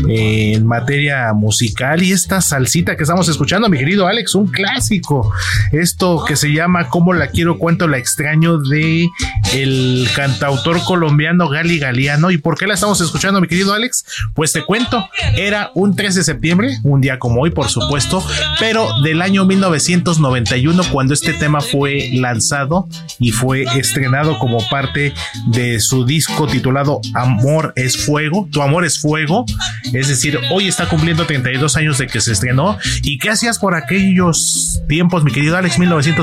[0.08, 5.32] eh, en materia musical y esta salsita que estamos escuchando, mi querido Alex, un clásico,
[5.70, 9.08] esto que se llama Cómo la quiero, cuánto la extraño de
[9.52, 12.30] el cantautor colombiano Gali Galeano.
[12.30, 14.04] ¿Y por qué la estamos escuchando, mi querido Alex?
[14.34, 18.24] Pues te cuento, era un 3 de septiembre, un día como hoy, por supuesto,
[18.58, 25.12] pero del año 1991 cuando este tema fue lanzado y fue estrenado como parte
[25.48, 29.44] de su disco titulado Amor es Fuego, Tu Amor es Fuego,
[29.92, 32.78] es decir, hoy está cumpliendo 32 años de que se estrenó.
[33.02, 36.21] ¿Y qué hacías por aquellos tiempos, mi querido Alex, 1991?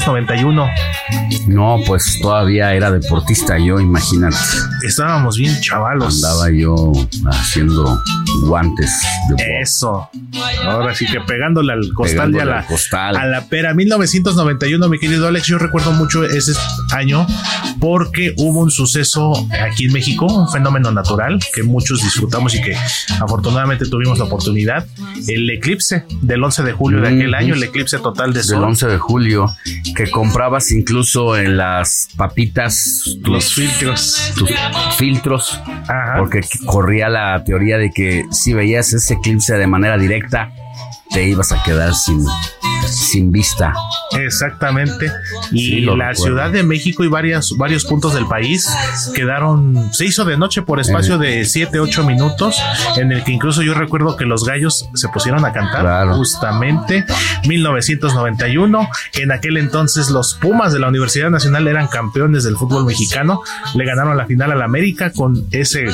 [1.48, 4.38] No, pues todavía era deportista yo, imagínate.
[4.86, 6.24] Estábamos bien chavalos.
[6.24, 6.92] Andaba yo
[7.32, 8.02] haciendo
[8.44, 8.92] guantes
[9.30, 9.62] de.
[9.62, 10.10] Eso.
[10.64, 13.16] Ahora sí que pegándole al costal y a la, al costal.
[13.16, 13.74] a la pera.
[13.74, 16.54] 1991, mi querido Alex, yo recuerdo mucho ese
[16.92, 17.26] año
[17.80, 22.76] porque hubo un suceso aquí en México, un fenómeno natural que muchos disfrutamos y que
[23.20, 24.86] afortunadamente tuvimos la oportunidad.
[25.28, 28.64] El eclipse del 11 de julio de aquel año, el eclipse total de del sol.
[28.64, 29.48] 11 de julio,
[29.96, 34.34] que comprabas incluso en las papitas tus Los filtros.
[34.36, 34.50] tus
[34.98, 35.60] filtros,
[36.18, 40.52] porque corría la teoría de que si veías ese eclipse de manera directa,
[41.12, 42.26] te ibas a quedar sin,
[42.90, 43.74] sin vista.
[44.20, 45.12] Exactamente.
[45.52, 48.70] Y la Ciudad de México y varias, varios puntos del país
[49.14, 52.58] quedaron, se hizo de noche por espacio de 7, 8 minutos,
[52.98, 57.06] en el que incluso yo recuerdo que los gallos se pusieron a cantar justamente
[57.48, 58.90] 1991.
[59.14, 63.42] En aquel entonces los Pumas de la Universidad Nacional eran campeones del fútbol mexicano,
[63.76, 65.86] le ganaron la final al América con ese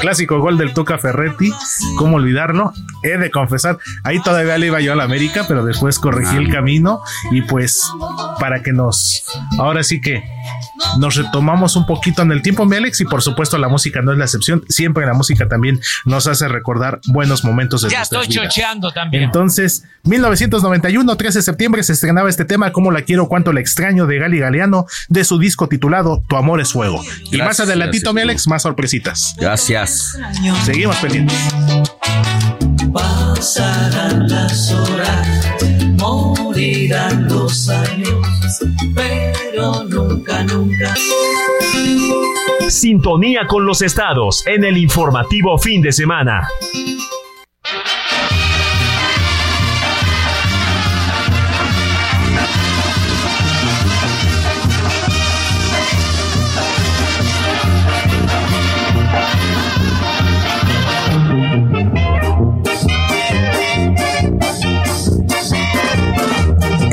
[0.00, 1.52] clásico gol del Tuca Ferretti,
[1.96, 2.72] ¿cómo olvidarlo?
[3.02, 7.00] He de confesar, ahí todavía iba yo a la América, pero después corregí el camino
[7.30, 7.80] y pues
[8.38, 9.24] para que nos,
[9.58, 10.22] ahora sí que
[10.98, 14.12] nos retomamos un poquito en el tiempo, mi Alex, y por supuesto la música no
[14.12, 18.28] es la excepción, siempre la música también nos hace recordar buenos momentos de Ya estoy
[18.28, 19.22] chocheando también.
[19.24, 24.06] Entonces, 1991, 13 de septiembre, se estrenaba este tema, Cómo la quiero, cuánto la extraño,
[24.06, 27.02] de Gali Galeano, de su disco titulado Tu amor es fuego.
[27.30, 29.34] y más adelantito, mi Alex, más sorpresitas.
[29.38, 30.18] Gracias.
[30.64, 31.38] Seguimos pendientes.
[32.92, 35.33] Pasarán las horas,
[35.98, 38.26] morirán los años,
[38.94, 40.94] pero nunca, nunca.
[42.68, 46.48] Sintonía con los estados en el informativo fin de semana.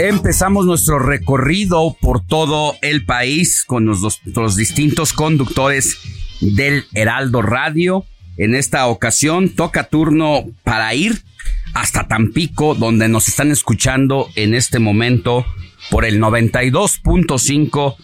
[0.04, 5.96] Empezamos nuestro recorrido por todo el país con los, distintos conductores
[6.40, 8.04] del Heraldo Radio.
[8.36, 11.22] En esta ocasión toca turno para ir
[11.76, 15.46] hasta Tampico, donde nos están escuchando en este momento
[15.92, 17.96] por el 92.5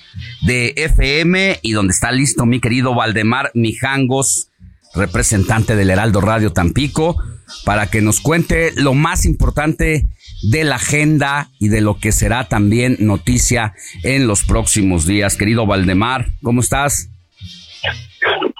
[0.43, 4.49] de FM y donde está listo mi querido Valdemar Mijangos,
[4.93, 7.17] representante del Heraldo Radio Tampico,
[7.65, 10.05] para que nos cuente lo más importante
[10.43, 13.73] de la agenda y de lo que será también noticia
[14.03, 15.35] en los próximos días.
[15.35, 17.09] Querido Valdemar, ¿cómo estás?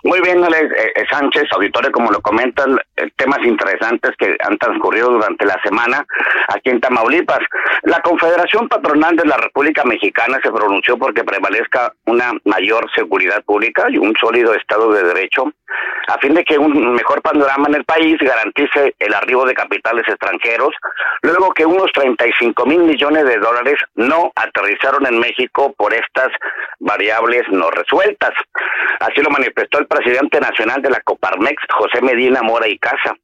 [0.04, 5.10] Muy bien, Alex eh, Sánchez, auditorio, como lo comentan, eh, temas interesantes que han transcurrido
[5.10, 6.06] durante la semana
[6.48, 7.40] aquí en Tamaulipas.
[7.84, 13.88] La Confederación Patronal de la República Mexicana se pronunció porque prevalezca una mayor seguridad pública
[13.90, 15.52] y un sólido Estado de Derecho,
[16.08, 20.06] a fin de que un mejor panorama en el país garantice el arribo de capitales
[20.08, 20.74] extranjeros,
[21.22, 26.30] luego que unos 35 mil millones de dólares no aterrizaron en México por estas
[26.80, 28.32] variables no resueltas.
[29.00, 33.16] Así lo manifestó el presidente nacional de la Coparmex, José Medina Mora y Casa.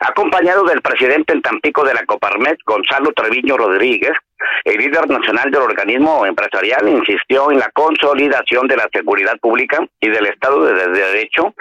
[0.00, 4.12] Acompañado del presidente en Tampico de la Coparmex, Gonzalo Treviño Rodríguez,
[4.64, 10.08] el líder nacional del organismo empresarial insistió en la consolidación de la seguridad pública y
[10.08, 11.54] del Estado de Derecho,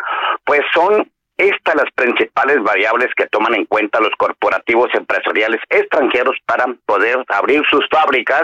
[0.45, 1.10] pues son
[1.40, 7.64] estas las principales variables que toman en cuenta los corporativos empresariales extranjeros para poder abrir
[7.70, 8.44] sus fábricas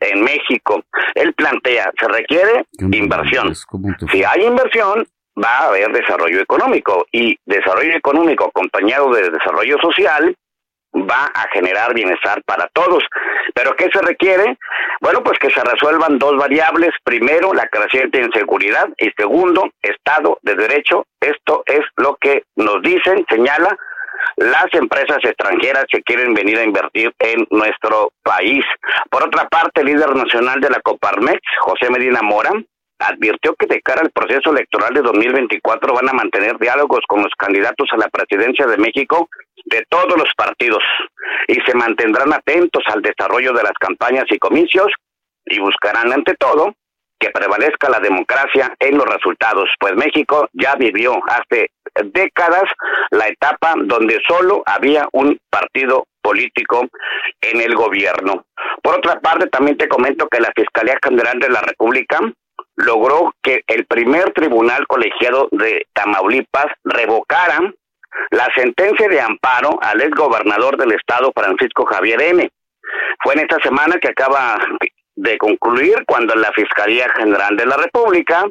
[0.00, 0.82] en México.
[1.14, 3.54] Él plantea, se requiere inversión.
[4.12, 5.06] Si hay inversión,
[5.42, 10.36] va a haber desarrollo económico y desarrollo económico acompañado de desarrollo social
[10.94, 13.04] va a generar bienestar para todos.
[13.54, 14.56] ¿Pero qué se requiere?
[15.00, 16.90] Bueno, pues que se resuelvan dos variables.
[17.04, 21.04] Primero, la creciente inseguridad y segundo, Estado de Derecho.
[21.20, 23.76] Esto es lo que nos dicen, señala
[24.36, 28.64] las empresas extranjeras que quieren venir a invertir en nuestro país.
[29.10, 32.50] Por otra parte, el líder nacional de la Coparmex, José Medina Mora,
[33.06, 37.32] advirtió que de cara al proceso electoral de 2024 van a mantener diálogos con los
[37.36, 39.28] candidatos a la presidencia de México
[39.64, 40.82] de todos los partidos
[41.48, 44.88] y se mantendrán atentos al desarrollo de las campañas y comicios
[45.44, 46.74] y buscarán ante todo
[47.18, 51.70] que prevalezca la democracia en los resultados, pues México ya vivió hace
[52.12, 52.64] décadas
[53.10, 56.86] la etapa donde solo había un partido político
[57.40, 58.44] en el gobierno.
[58.82, 62.20] Por otra parte, también te comento que la Fiscalía General de la República
[62.76, 67.60] logró que el primer tribunal colegiado de Tamaulipas revocara
[68.30, 72.50] la sentencia de amparo al ex gobernador del estado Francisco Javier N.
[73.22, 74.58] Fue en esta semana que acaba
[75.16, 78.44] de concluir cuando la Fiscalía General de la República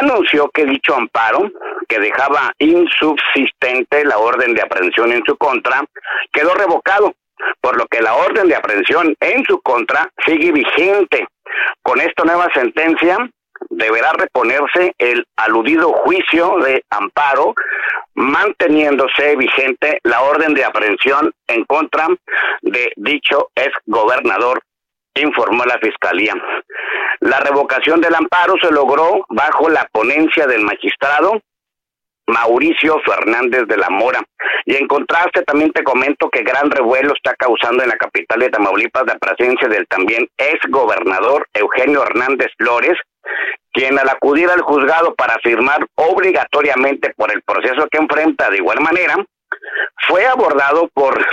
[0.00, 1.50] anunció que dicho amparo,
[1.88, 5.82] que dejaba insubsistente la orden de aprehensión en su contra,
[6.32, 7.14] quedó revocado,
[7.60, 11.26] por lo que la orden de aprehensión en su contra sigue vigente.
[11.82, 13.18] Con esta nueva sentencia,
[13.70, 17.54] deberá reponerse el aludido juicio de amparo,
[18.14, 22.08] manteniéndose vigente la orden de aprehensión en contra
[22.62, 24.62] de dicho ex gobernador
[25.20, 26.34] informó la Fiscalía.
[27.20, 31.40] La revocación del amparo se logró bajo la ponencia del magistrado
[32.26, 34.22] Mauricio Fernández de la Mora.
[34.64, 38.50] Y en contraste, también te comento que gran revuelo está causando en la capital de
[38.50, 42.98] Tamaulipas la presencia del también ex gobernador Eugenio Hernández Flores,
[43.72, 48.80] quien al acudir al juzgado para firmar obligatoriamente por el proceso que enfrenta de igual
[48.80, 49.16] manera,
[50.06, 51.24] fue abordado por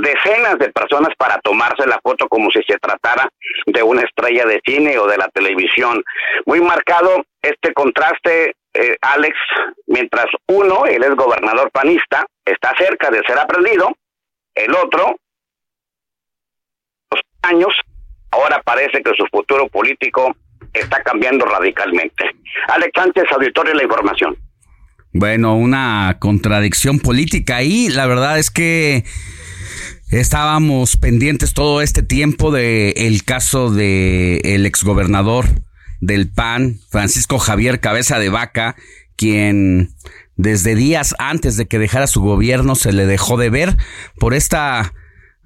[0.00, 3.28] decenas de personas para tomarse la foto como si se tratara
[3.66, 6.02] de una estrella de cine o de la televisión.
[6.46, 9.36] Muy marcado este contraste, eh, Alex,
[9.86, 13.94] mientras uno, él es gobernador panista, está cerca de ser aprendido,
[14.54, 15.16] el otro,
[17.10, 17.72] los años,
[18.30, 20.34] ahora parece que su futuro político
[20.72, 22.24] está cambiando radicalmente.
[22.68, 24.36] Alex Sánchez, auditorio de la información.
[25.12, 27.88] Bueno, una contradicción política ahí.
[27.90, 29.04] La verdad es que
[30.10, 35.44] estábamos pendientes todo este tiempo del el caso de el exgobernador
[36.02, 38.76] del PAN, Francisco Javier Cabeza de Vaca,
[39.16, 39.94] quien
[40.36, 43.76] desde días antes de que dejara su gobierno se le dejó de ver
[44.18, 44.92] por esta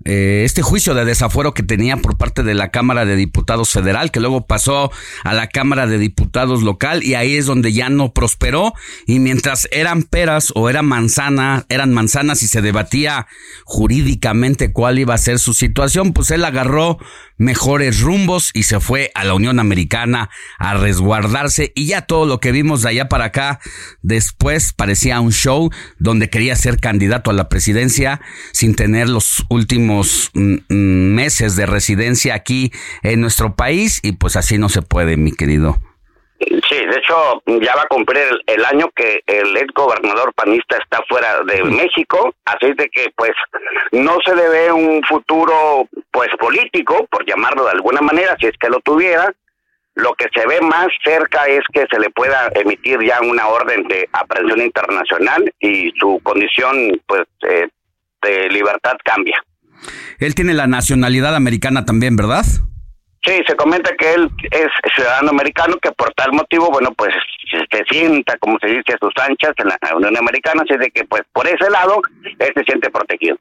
[0.04, 4.12] eh, este juicio de desafuero que tenía por parte de la Cámara de Diputados Federal,
[4.12, 4.92] que luego pasó
[5.24, 8.72] a la Cámara de Diputados local y ahí es donde ya no prosperó.
[9.06, 13.26] Y mientras eran peras o eran manzana, eran manzanas y se debatía
[13.64, 16.98] jurídicamente cuál iba a ser su situación, pues él agarró
[17.38, 21.72] mejores rumbos y se fue a la Unión Americana a resguardarse.
[21.74, 23.60] Y ya todo lo que vimos de allá para acá
[24.02, 28.20] después parecía un show donde quería ser candidato a la presidencia
[28.52, 32.72] sin tener los últimos mm, mm, meses de residencia aquí
[33.02, 34.00] en nuestro país.
[34.02, 35.80] Y pues así no se puede mi querido
[36.38, 41.02] Sí, de hecho ya va a cumplir el, año que el ex gobernador panista está
[41.08, 43.32] fuera de México, así de que pues
[43.92, 48.56] no se le ve un futuro pues político, por llamarlo de alguna manera, si es
[48.58, 49.32] que lo tuviera.
[49.94, 53.84] Lo que se ve más cerca es que se le pueda emitir ya una orden
[53.84, 57.68] de aprehensión internacional y su condición pues eh,
[58.20, 59.42] de libertad cambia.
[60.18, 62.44] Él tiene la nacionalidad americana también, ¿verdad?
[63.24, 67.12] Sí, se comenta que él es ciudadano americano, que por tal motivo, bueno, pues
[67.50, 71.04] se sienta, como se dice, a sus anchas en la Unión Americana, así de que,
[71.04, 73.36] pues, por ese lado, él se siente protegido.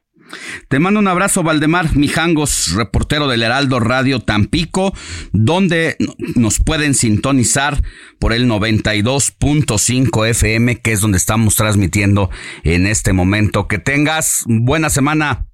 [0.68, 4.92] Te mando un abrazo, Valdemar Mijangos, reportero del Heraldo Radio Tampico,
[5.32, 5.96] donde
[6.34, 7.74] nos pueden sintonizar
[8.18, 12.30] por el 92.5 FM, que es donde estamos transmitiendo
[12.64, 13.68] en este momento.
[13.68, 15.46] Que tengas buena semana.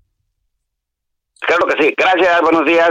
[1.41, 1.95] Claro que sí.
[1.97, 2.91] Gracias, buenos días.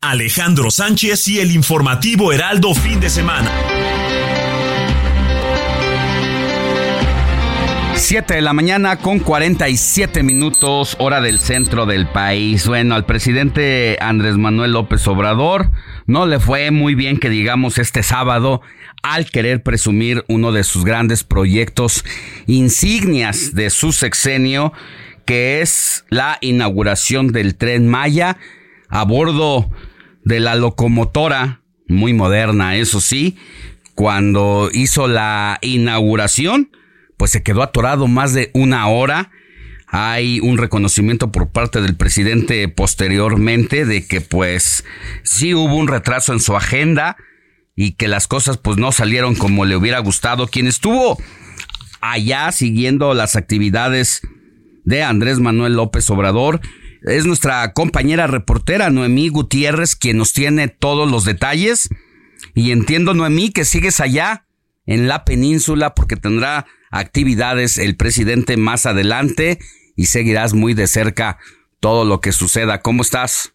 [0.00, 3.50] Alejandro Sánchez y el informativo Heraldo fin de semana.
[7.96, 12.68] 7 de la mañana con 47 minutos hora del centro del país.
[12.68, 15.72] Bueno, al presidente Andrés Manuel López Obrador
[16.06, 18.62] no le fue muy bien que digamos este sábado
[19.02, 22.04] al querer presumir uno de sus grandes proyectos
[22.46, 24.72] insignias de su sexenio,
[25.24, 28.36] que es la inauguración del tren Maya
[28.88, 29.70] a bordo
[30.24, 33.36] de la locomotora, muy moderna, eso sí,
[33.94, 36.70] cuando hizo la inauguración,
[37.16, 39.30] pues se quedó atorado más de una hora.
[39.88, 44.84] Hay un reconocimiento por parte del presidente posteriormente de que pues
[45.24, 47.16] sí hubo un retraso en su agenda
[47.74, 50.46] y que las cosas pues no salieron como le hubiera gustado.
[50.46, 51.18] Quien estuvo
[52.00, 54.22] allá siguiendo las actividades
[54.84, 56.60] de Andrés Manuel López Obrador
[57.08, 61.88] es nuestra compañera reportera Noemí Gutiérrez quien nos tiene todos los detalles.
[62.54, 64.44] Y entiendo, Noemí, que sigues allá
[64.86, 69.58] en la península porque tendrá actividades el presidente más adelante
[69.96, 71.38] y seguirás muy de cerca
[71.80, 72.80] todo lo que suceda.
[72.80, 73.54] ¿Cómo estás?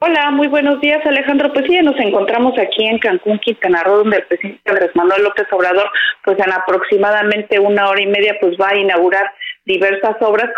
[0.00, 1.52] Hola, muy buenos días Alejandro.
[1.52, 5.46] Pues sí, nos encontramos aquí en Cancún, Quintana Roo, donde el presidente Andrés Manuel López
[5.50, 5.90] Obrador,
[6.24, 9.32] pues en aproximadamente una hora y media, pues va a inaugurar
[9.64, 10.50] diversas obras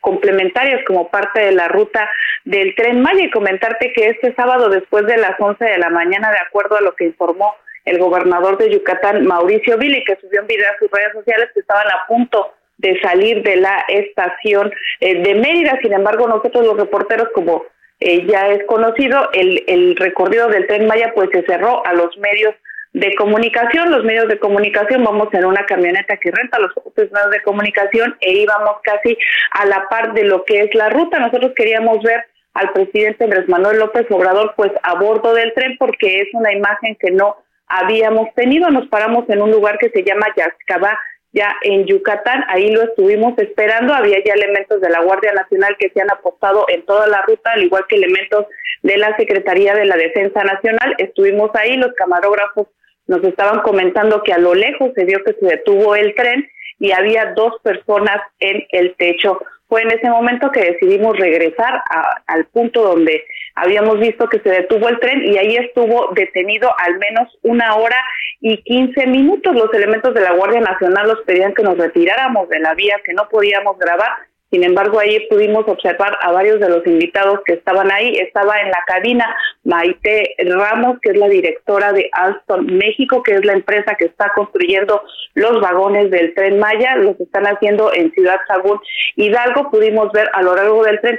[0.00, 2.08] complementarias como parte de la ruta
[2.44, 6.30] del tren Maya y comentarte que este sábado después de las 11 de la mañana,
[6.30, 10.46] de acuerdo a lo que informó el gobernador de Yucatán, Mauricio Vili, que subió un
[10.46, 15.22] video a sus redes sociales que estaban a punto de salir de la estación eh,
[15.22, 15.78] de Mérida.
[15.82, 17.64] Sin embargo, nosotros los reporteros, como
[18.00, 22.16] eh, ya es conocido, el, el recorrido del tren Maya pues se cerró a los
[22.18, 22.54] medios
[22.94, 23.90] de comunicación.
[23.90, 28.16] Los medios de comunicación vamos en una camioneta que renta los propios medios de comunicación
[28.20, 29.18] e íbamos casi
[29.50, 31.18] a la par de lo que es la ruta.
[31.18, 32.24] Nosotros queríamos ver
[32.54, 36.96] al presidente Andrés Manuel López Obrador pues a bordo del tren porque es una imagen
[36.98, 37.36] que no
[37.66, 38.70] habíamos tenido.
[38.70, 40.96] Nos paramos en un lugar que se llama Yaxcabá
[41.32, 45.90] ya en Yucatán, ahí lo estuvimos esperando, había ya elementos de la Guardia Nacional que
[45.90, 48.46] se han apostado en toda la ruta, al igual que elementos
[48.84, 52.68] de la Secretaría de la Defensa Nacional, estuvimos ahí, los camarógrafos
[53.06, 56.48] nos estaban comentando que a lo lejos se vio que se detuvo el tren
[56.78, 59.40] y había dos personas en el techo.
[59.68, 61.82] Fue en ese momento que decidimos regresar
[62.26, 63.24] al punto donde
[63.54, 67.96] habíamos visto que se detuvo el tren y ahí estuvo detenido al menos una hora
[68.40, 69.54] y quince minutos.
[69.54, 73.14] Los elementos de la Guardia Nacional nos pedían que nos retiráramos de la vía, que
[73.14, 74.10] no podíamos grabar
[74.50, 78.14] sin embargo, ahí pudimos observar a varios de los invitados que estaban ahí.
[78.18, 83.44] Estaba en la cabina Maite Ramos, que es la directora de Alstom México, que es
[83.44, 85.02] la empresa que está construyendo
[85.34, 86.94] los vagones del tren Maya.
[86.96, 88.78] Los están haciendo en Ciudad Sagún
[89.16, 89.72] Hidalgo.
[89.72, 91.18] Pudimos ver a lo largo del tren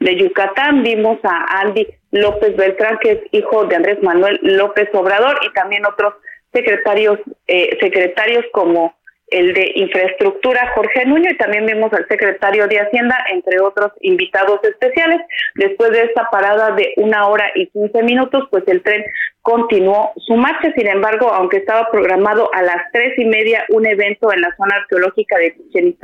[0.00, 0.82] de Yucatán.
[0.82, 5.86] Vimos a Andy López Beltrán, que es hijo de Andrés Manuel López Obrador, y también
[5.86, 6.14] otros
[6.52, 8.98] secretarios, eh, secretarios como
[9.30, 14.60] el de infraestructura Jorge Nuño y también vimos al secretario de Hacienda, entre otros invitados
[14.62, 15.20] especiales.
[15.54, 19.04] Después de esta parada de una hora y quince minutos, pues el tren
[19.42, 20.72] continuó su marcha.
[20.76, 24.76] Sin embargo, aunque estaba programado a las tres y media un evento en la zona
[24.76, 25.96] arqueológica de Chichen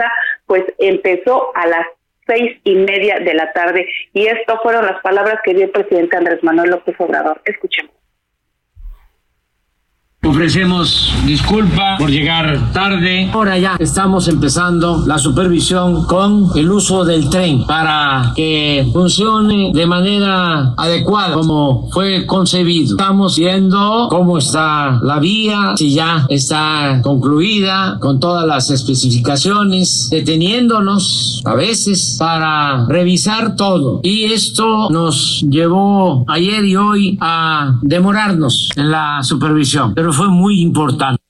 [0.47, 1.87] pues empezó a las
[2.27, 3.89] seis y media de la tarde.
[4.13, 7.41] Y estas fueron las palabras que dio el presidente Andrés Manuel López Obrador.
[7.45, 7.93] Escuchemos.
[10.27, 13.31] Ofrecemos disculpa por llegar tarde.
[13.33, 19.87] Ahora ya estamos empezando la supervisión con el uso del tren para que funcione de
[19.87, 22.97] manera adecuada como fue concebido.
[22.97, 31.41] Estamos viendo cómo está la vía, si ya está concluida con todas las especificaciones, deteniéndonos
[31.45, 34.01] a veces para revisar todo.
[34.03, 39.95] Y esto nos llevó ayer y hoy a demorarnos en la supervisión.
[39.95, 41.23] Pero fue muy importante.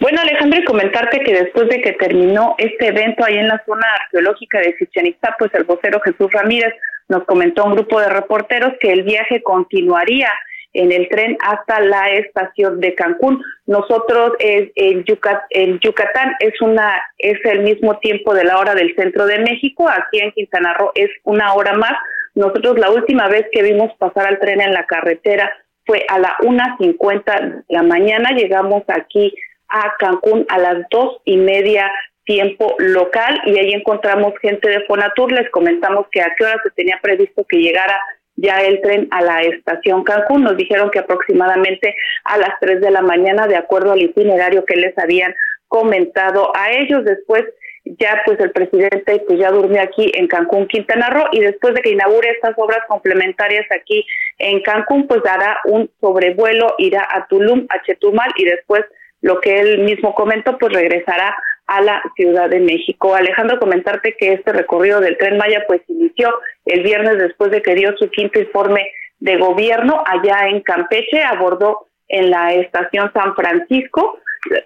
[0.00, 4.58] Bueno, Alejandro, comentarte que después de que terminó este evento ahí en la zona arqueológica
[4.58, 6.74] de Chichen pues el vocero Jesús Ramírez
[7.08, 10.30] nos comentó un grupo de reporteros que el viaje continuaría
[10.72, 13.42] en el tren hasta la estación de Cancún.
[13.66, 19.26] Nosotros el, el, Yucatán es una es el mismo tiempo de la hora del centro
[19.26, 21.92] de México, aquí en Quintana Roo es una hora más.
[22.34, 25.50] Nosotros la última vez que vimos pasar al tren en la carretera
[25.86, 29.34] fue a la 1.50 de la mañana, llegamos aquí
[29.68, 31.90] a Cancún a las dos y media
[32.24, 36.70] tiempo local y ahí encontramos gente de Fonatur, les comentamos que a qué hora se
[36.70, 37.96] tenía previsto que llegara
[38.36, 40.42] ya el tren a la estación Cancún.
[40.42, 44.76] Nos dijeron que aproximadamente a las 3 de la mañana, de acuerdo al itinerario que
[44.76, 45.34] les habían
[45.68, 47.04] comentado a ellos.
[47.04, 47.44] Después
[47.84, 51.82] ya pues el presidente pues ya durmió aquí en Cancún, Quintana Roo y después de
[51.82, 54.06] que inaugure estas obras complementarias aquí
[54.38, 58.84] en Cancún pues dará un sobrevuelo, irá a Tulum, a Chetumal y después
[59.20, 61.34] lo que él mismo comentó pues regresará
[61.66, 63.14] a la Ciudad de México.
[63.14, 66.30] Alejandro, comentarte que este recorrido del Tren Maya pues inició
[66.66, 68.86] el viernes después de que dio su quinto informe
[69.18, 74.18] de gobierno allá en Campeche, abordó en la estación San Francisco,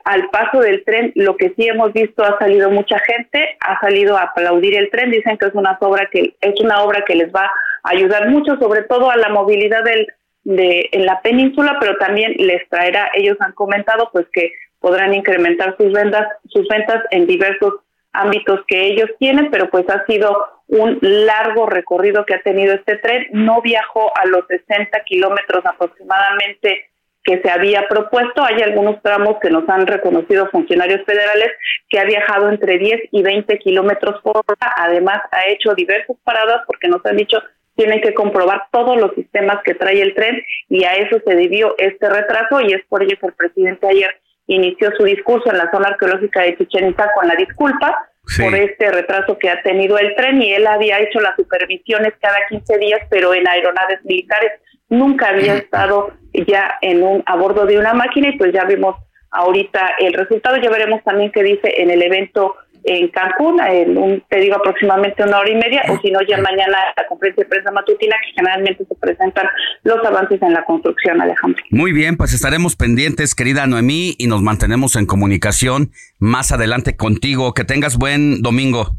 [0.05, 4.16] al paso del tren, lo que sí hemos visto ha salido mucha gente, ha salido
[4.16, 7.33] a aplaudir el tren, dicen que es una obra que es una obra que les
[7.33, 7.45] va
[7.83, 10.07] a ayudar mucho, sobre todo a la movilidad del
[10.45, 15.76] de en la península, pero también les traerá, ellos han comentado pues que podrán incrementar
[15.76, 17.74] sus ventas, sus ventas en diversos
[18.12, 20.35] ámbitos que ellos tienen, pero pues ha sido
[20.68, 26.91] un largo recorrido que ha tenido este tren, no viajó a los 60 kilómetros aproximadamente
[27.29, 28.43] que se había propuesto.
[28.43, 31.51] Hay algunos tramos que nos han reconocido funcionarios federales
[31.91, 34.72] que ha viajado entre 10 y 20 kilómetros por hora.
[34.76, 37.39] Además, ha hecho diversas paradas porque nos han dicho
[37.76, 41.76] tienen que comprobar todos los sistemas que trae el tren y a eso se debió
[41.79, 44.16] este retraso y es por ello que el presidente ayer
[44.49, 48.91] inició su discurso en la zona arqueológica de Chichen Itza con la disculpa por este
[48.91, 53.01] retraso que ha tenido el tren y él había hecho las supervisiones cada 15 días
[53.11, 54.53] pero en aeronaves militares
[54.89, 56.12] nunca había estado
[56.47, 58.97] ya en un a bordo de una máquina y pues ya vimos
[59.30, 64.22] ahorita el resultado, ya veremos también qué dice en el evento en Cancún, en un,
[64.28, 67.51] te digo aproximadamente una hora y media, o si no ya mañana la conferencia de
[67.51, 69.47] prensa matutina que generalmente se presentan
[69.82, 71.62] los avances en la construcción, Alejandro.
[71.70, 77.53] Muy bien, pues estaremos pendientes, querida Noemí, y nos mantenemos en comunicación más adelante contigo.
[77.53, 78.97] Que tengas buen domingo.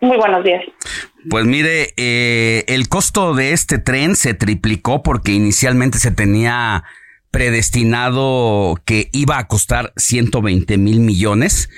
[0.00, 0.62] Muy buenos días.
[1.28, 6.84] Pues mire, eh, el costo de este tren se triplicó porque inicialmente se tenía
[7.30, 11.68] predestinado que iba a costar 120 mil millones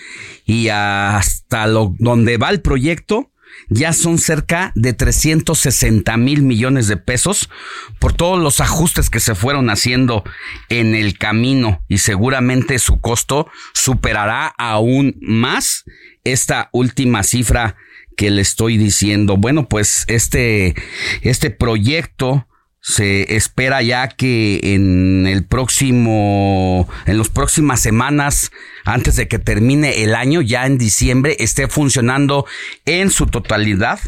[0.44, 3.32] y hasta lo, donde va el proyecto
[3.68, 7.51] ya son cerca de 360 mil millones de pesos
[7.99, 10.24] por todos los ajustes que se fueron haciendo
[10.68, 15.84] en el camino y seguramente su costo superará aún más
[16.24, 17.76] esta última cifra
[18.19, 19.37] que le estoy diciendo.
[19.37, 20.75] Bueno, pues este,
[21.23, 22.49] este proyecto
[22.81, 28.51] se espera ya que en el próximo, en las próximas semanas,
[28.85, 32.45] antes de que termine el año, ya en diciembre, esté funcionando
[32.87, 34.01] en su totalidad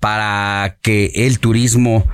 [0.00, 2.04] para que el turismo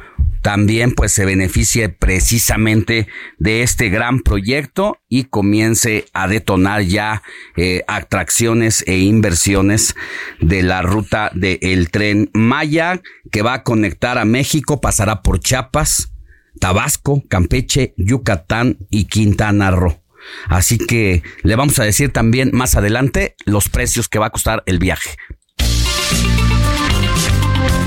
[0.49, 7.23] también pues se beneficie precisamente de este gran proyecto y comience a detonar ya
[7.59, 9.95] eh, atracciones e inversiones
[10.41, 16.15] de la ruta del tren Maya que va a conectar a México, pasará por Chiapas,
[16.59, 20.01] Tabasco, Campeche, Yucatán y Quintana Roo.
[20.49, 24.63] Así que le vamos a decir también más adelante los precios que va a costar
[24.65, 25.11] el viaje.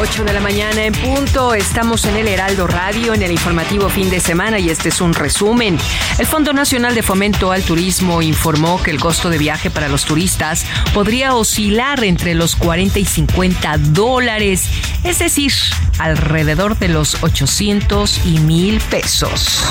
[0.00, 1.54] 8 de la mañana en punto.
[1.54, 5.14] Estamos en el Heraldo Radio, en el informativo fin de semana y este es un
[5.14, 5.78] resumen.
[6.18, 10.04] El Fondo Nacional de Fomento al Turismo informó que el costo de viaje para los
[10.04, 14.68] turistas podría oscilar entre los 40 y 50 dólares,
[15.04, 15.52] es decir,
[15.98, 19.64] alrededor de los 800 y 1000 pesos.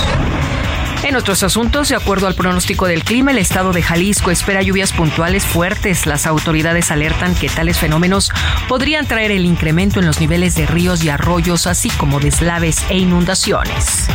[1.03, 4.93] En otros asuntos, de acuerdo al pronóstico del clima, el estado de Jalisco espera lluvias
[4.93, 6.05] puntuales fuertes.
[6.05, 8.31] Las autoridades alertan que tales fenómenos
[8.69, 12.97] podrían traer el incremento en los niveles de ríos y arroyos, así como deslaves e
[12.97, 14.07] inundaciones.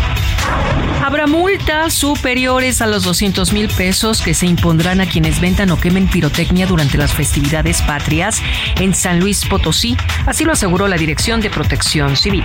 [1.05, 5.81] Habrá multas superiores a los 200 mil pesos que se impondrán a quienes vendan o
[5.81, 8.43] quemen pirotecnia durante las festividades patrias
[8.79, 12.45] en San Luis Potosí, así lo aseguró la Dirección de Protección Civil.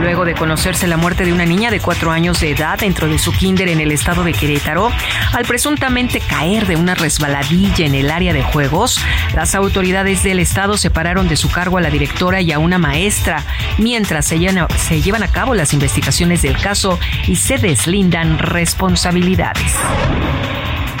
[0.00, 3.18] Luego de conocerse la muerte de una niña de cuatro años de edad dentro de
[3.18, 4.90] su kinder en el estado de Querétaro,
[5.32, 9.00] al presuntamente caer de una resbaladilla en el área de juegos,
[9.34, 13.44] las autoridades del estado separaron de su cargo a la directora y a una maestra,
[13.78, 18.38] mientras se llevan a, se llevan a cabo las investigaciones del caso y se deslindan
[18.38, 19.74] responsabilidades.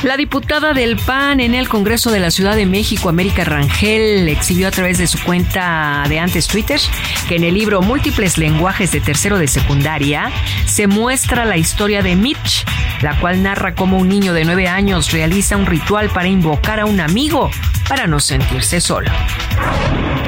[0.02, 4.68] La diputada del PAN en el Congreso de la Ciudad de México, América Rangel, exhibió
[4.68, 6.80] a través de su cuenta de antes Twitter
[7.28, 10.30] que en el libro Múltiples lenguajes de tercero de secundaria
[10.64, 12.64] se muestra la historia de Mitch,
[13.02, 16.86] la cual narra cómo un niño de nueve años realiza un ritual para invocar a
[16.86, 17.50] un amigo
[17.86, 19.10] para no sentirse solo.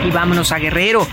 [0.07, 1.09] Y vámonos a Guerrero.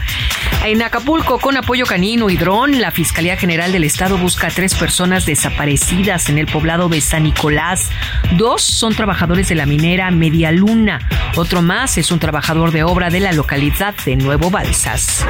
[0.66, 4.76] En Acapulco, con apoyo canino y dron, la Fiscalía General del Estado busca a tres
[4.76, 7.90] personas desaparecidas en el poblado de San Nicolás.
[8.38, 11.00] Dos son trabajadores de la minera Media Luna.
[11.38, 15.26] Otro más es un trabajador de obra de la localidad de Nuevo Balsas.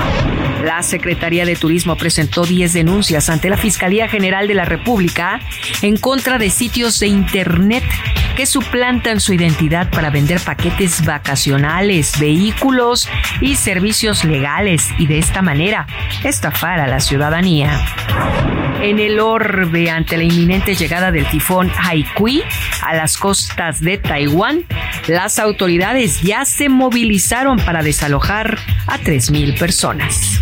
[0.63, 5.39] La Secretaría de Turismo presentó 10 denuncias ante la Fiscalía General de la República
[5.81, 7.83] en contra de sitios de Internet
[8.35, 13.09] que suplantan su identidad para vender paquetes vacacionales, vehículos
[13.41, 15.87] y servicios legales y de esta manera
[16.23, 17.71] estafar a la ciudadanía.
[18.81, 22.41] En el orbe ante la inminente llegada del tifón Haikui
[22.81, 24.63] a las costas de Taiwán,
[25.07, 28.57] las autoridades ya se movilizaron para desalojar
[28.87, 30.41] a 3.000 personas.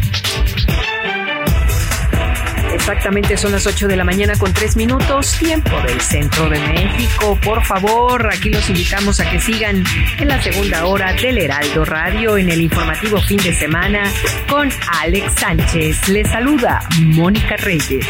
[2.74, 7.38] Exactamente son las 8 de la mañana con 3 minutos, tiempo del centro de México.
[7.44, 9.84] Por favor, aquí los invitamos a que sigan
[10.20, 14.10] en la segunda hora del Heraldo Radio en el informativo fin de semana
[14.50, 14.70] con
[15.02, 16.08] Alex Sánchez.
[16.08, 18.06] Les saluda Mónica Reyes.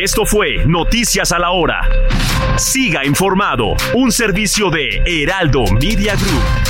[0.00, 1.80] Esto fue Noticias a la Hora.
[2.56, 6.69] Siga informado, un servicio de Heraldo Media Group.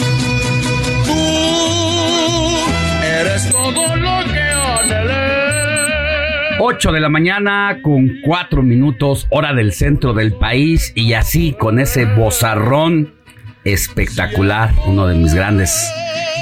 [3.21, 5.19] Eres todo lo que anhelé.
[6.59, 11.79] 8 de la mañana con 4 minutos, hora del centro del país y así con
[11.79, 13.13] ese bozarrón
[13.63, 15.91] espectacular, uno de mis grandes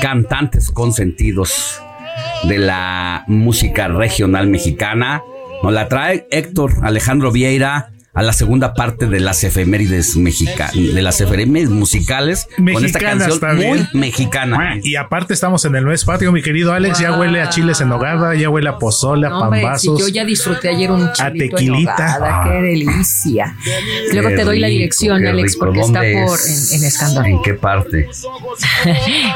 [0.01, 1.81] cantantes consentidos
[2.43, 5.21] de la música regional mexicana.
[5.61, 11.01] Nos la trae Héctor Alejandro Vieira a la segunda parte de las efemérides mexicanas, de
[11.01, 13.87] las efemérides musicales con esta canción también.
[13.93, 14.77] muy mexicana.
[14.83, 16.99] Y aparte estamos en el mes patrio, mi querido Alex.
[16.99, 19.99] Ya huele a chiles en nogada, ya huele a pozole, a No, hombre, si pambazos.
[19.99, 22.17] yo ya disfruté ayer un chilito en tequilita.
[22.19, 23.55] nogada, qué delicia.
[24.13, 25.65] Luego Qué te doy la dirección, Alex, rico.
[25.65, 27.27] porque está ¿Dónde por en, en Escándalo.
[27.27, 28.07] ¿En qué parte?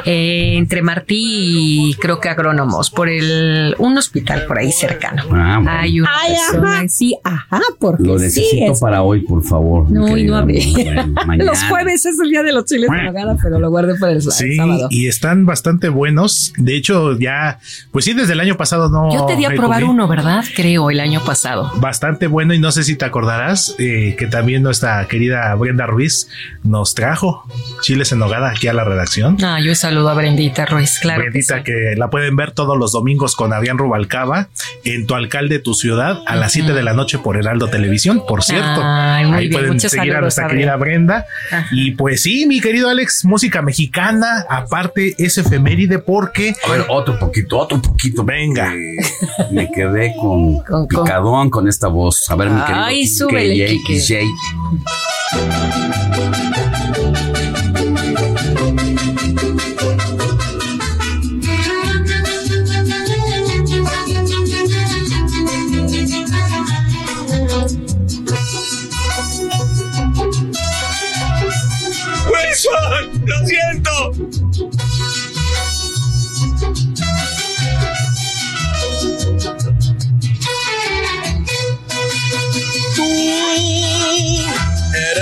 [0.06, 5.24] Eh, entre Martí y creo que agrónomos, por el un hospital por ahí cercano.
[5.32, 5.72] Ah, bueno.
[5.72, 6.88] Hay una Ay, persona, ajá.
[6.90, 9.90] sí, ajá, porque Lo sí para hoy, por favor.
[9.90, 11.06] No, y no había.
[11.38, 14.22] Los jueves es el día de los chiles en nogada, pero lo guardé para el
[14.22, 14.88] Sí, sábado.
[14.90, 16.54] y están bastante buenos.
[16.58, 17.60] De hecho, ya,
[17.92, 19.12] pues sí, desde el año pasado no.
[19.14, 19.94] Yo te di a probar comí.
[19.94, 20.44] uno, ¿verdad?
[20.56, 21.72] Creo, el año pasado.
[21.78, 26.28] Bastante bueno, y no sé si te acordarás eh, que también nuestra querida Brenda Ruiz
[26.64, 27.44] nos trajo
[27.82, 29.38] chiles en nogada aquí a la redacción.
[29.44, 31.22] Ah, yo saludo a Brendita Ruiz, claro.
[31.24, 31.64] que Brendita, sí.
[31.64, 34.48] que, la pueden ver todos los domingos con Adrián Rubalcaba
[34.84, 38.44] en tu alcalde, tu ciudad, a las 7 de la noche por Heraldo Televisión, por
[38.54, 38.82] cierto.
[38.84, 41.26] Ay, muy Ahí bien, pueden seguir a nuestra querida Brenda.
[41.52, 41.68] Ajá.
[41.72, 47.18] Y pues sí, mi querido Alex, música mexicana, aparte es efeméride porque A ver, otro
[47.20, 48.24] poquito, otro poquito.
[48.24, 48.74] Venga.
[49.38, 52.30] porque Me quedé con, picadón con esta voz.
[52.30, 52.84] A ver, mi querido.
[52.84, 54.24] Ay, súbele, Quique.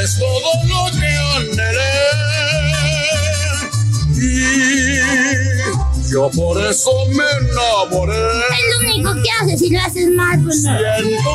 [0.01, 2.01] Eres todo lo que anhelé.
[4.17, 8.15] Y yo por eso me enamoré.
[8.15, 10.77] Es lo único que haces si lo haces mal, pues no.
[10.77, 11.31] Siento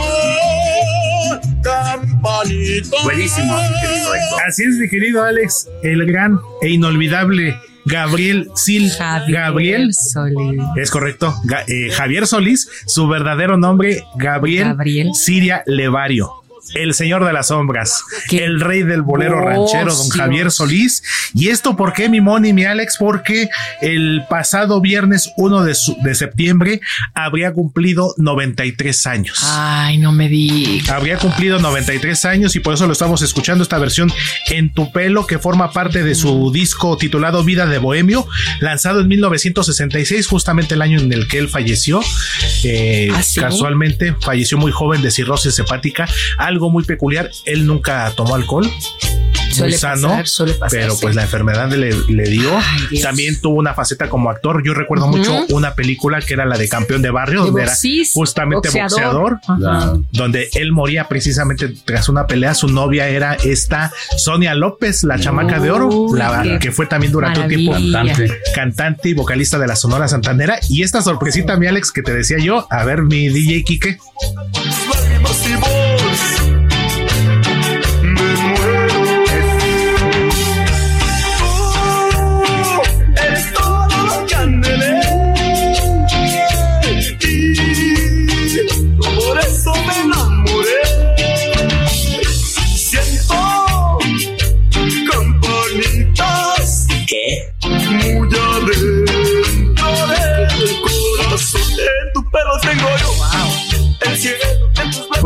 [1.63, 2.97] campanita.
[3.05, 4.41] Buenísimo, mi querido Héctor.
[4.47, 8.91] así es, mi querido Alex, el gran e inolvidable Gabriel Sil.
[9.29, 9.93] Gabriel.
[9.93, 10.61] Solís.
[10.77, 11.35] Es correcto.
[11.45, 15.15] Ga- eh, Javier Solís, su verdadero nombre, Gabriel, Gabriel.
[15.15, 16.31] Siria Levario.
[16.75, 18.45] El señor de las sombras, ¿Qué?
[18.45, 20.13] el rey del bolero Oh, ranchero, don Dios.
[20.17, 21.03] Javier Solís.
[21.35, 22.97] ¿Y esto por qué, mi Moni, mi Alex?
[22.99, 23.49] Porque
[23.81, 26.81] el pasado viernes 1 de, su- de septiembre
[27.15, 29.39] habría cumplido 93 años.
[29.45, 30.89] Ay, no me digas.
[30.91, 34.13] Habría cumplido 93 años y por eso lo estamos escuchando esta versión
[34.49, 38.27] en tu pelo que forma parte de su disco titulado Vida de Bohemio,
[38.61, 42.01] lanzado en 1966, justamente el año en el que él falleció.
[42.65, 43.41] Eh, ¿Ah, sí?
[43.41, 46.09] Casualmente falleció muy joven de cirrosis hepática,
[46.39, 48.69] algo muy peculiar, él nunca tomó alcohol.
[49.47, 50.99] Muy Suele sano, pasar, suele pasar, pero sí.
[51.03, 52.51] pues la enfermedad le, le dio.
[52.91, 53.01] Ay.
[53.01, 54.63] También tuvo una faceta como actor.
[54.63, 57.73] Yo recuerdo mucho una película que era la de Campeón de Barrio, De donde era
[58.13, 59.39] justamente boxeador.
[60.13, 62.55] donde él moría precisamente tras una pelea.
[62.55, 67.41] Su novia era esta Sonia López, la chamaca de oro, la que fue también durante
[67.41, 70.59] un tiempo cantante, cantante y vocalista de la Sonora Santanera.
[70.69, 73.97] Y esta sorpresita, mi Alex, que te decía yo, a ver, mi DJ Quique.
[74.93, 76.46] lágrimas y voz.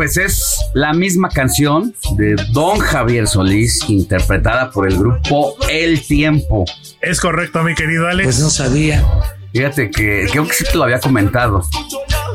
[0.01, 6.65] Pues es la misma canción de Don Javier Solís, interpretada por el grupo El Tiempo.
[7.03, 8.25] Es correcto, mi querido Alex.
[8.25, 9.05] Pues no sabía.
[9.53, 11.63] Fíjate que creo que sí te lo había comentado,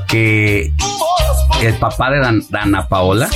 [0.07, 0.72] que
[1.63, 3.32] el papá de Dan- Dana Paola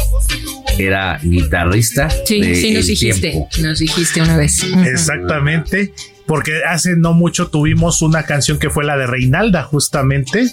[0.78, 2.12] era guitarrista.
[2.28, 3.32] Sí, de sí, nos El dijiste.
[3.32, 3.50] Tiempo.
[3.62, 4.64] Nos dijiste una vez.
[4.86, 5.92] Exactamente.
[6.30, 10.46] Porque hace no mucho tuvimos una canción que fue la de Reinalda, justamente,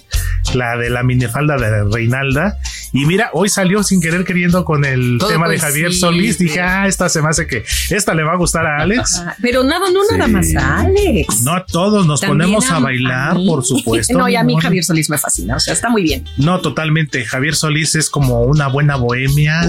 [0.55, 2.57] la de la minifalda de Reinalda.
[2.95, 5.59] Y mira, hoy salió sin querer queriendo con el Todo tema de.
[5.59, 6.39] Javier Solís.
[6.39, 9.23] Dije, ah, esta se me hace que esta le va a gustar a Alex.
[9.43, 11.43] Pero nada, no nada más a Alex.
[11.43, 14.17] No a todos nos También ponemos a a- bailar, por supuesto.
[14.17, 14.57] No, y a mí.
[14.59, 16.25] Javier Solís me fascina, o sea, está muy bien.
[16.39, 17.23] No, totalmente.
[17.27, 19.61] Javier Solís es como una buena bohemia.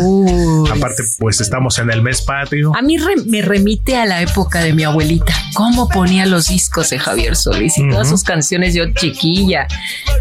[0.71, 2.71] Aparte, pues estamos en el mes patrio.
[2.77, 6.89] A mí re- me remite a la época de mi abuelita, cómo ponía los discos
[6.91, 9.67] de Javier Solís y todas sus canciones, yo chiquilla,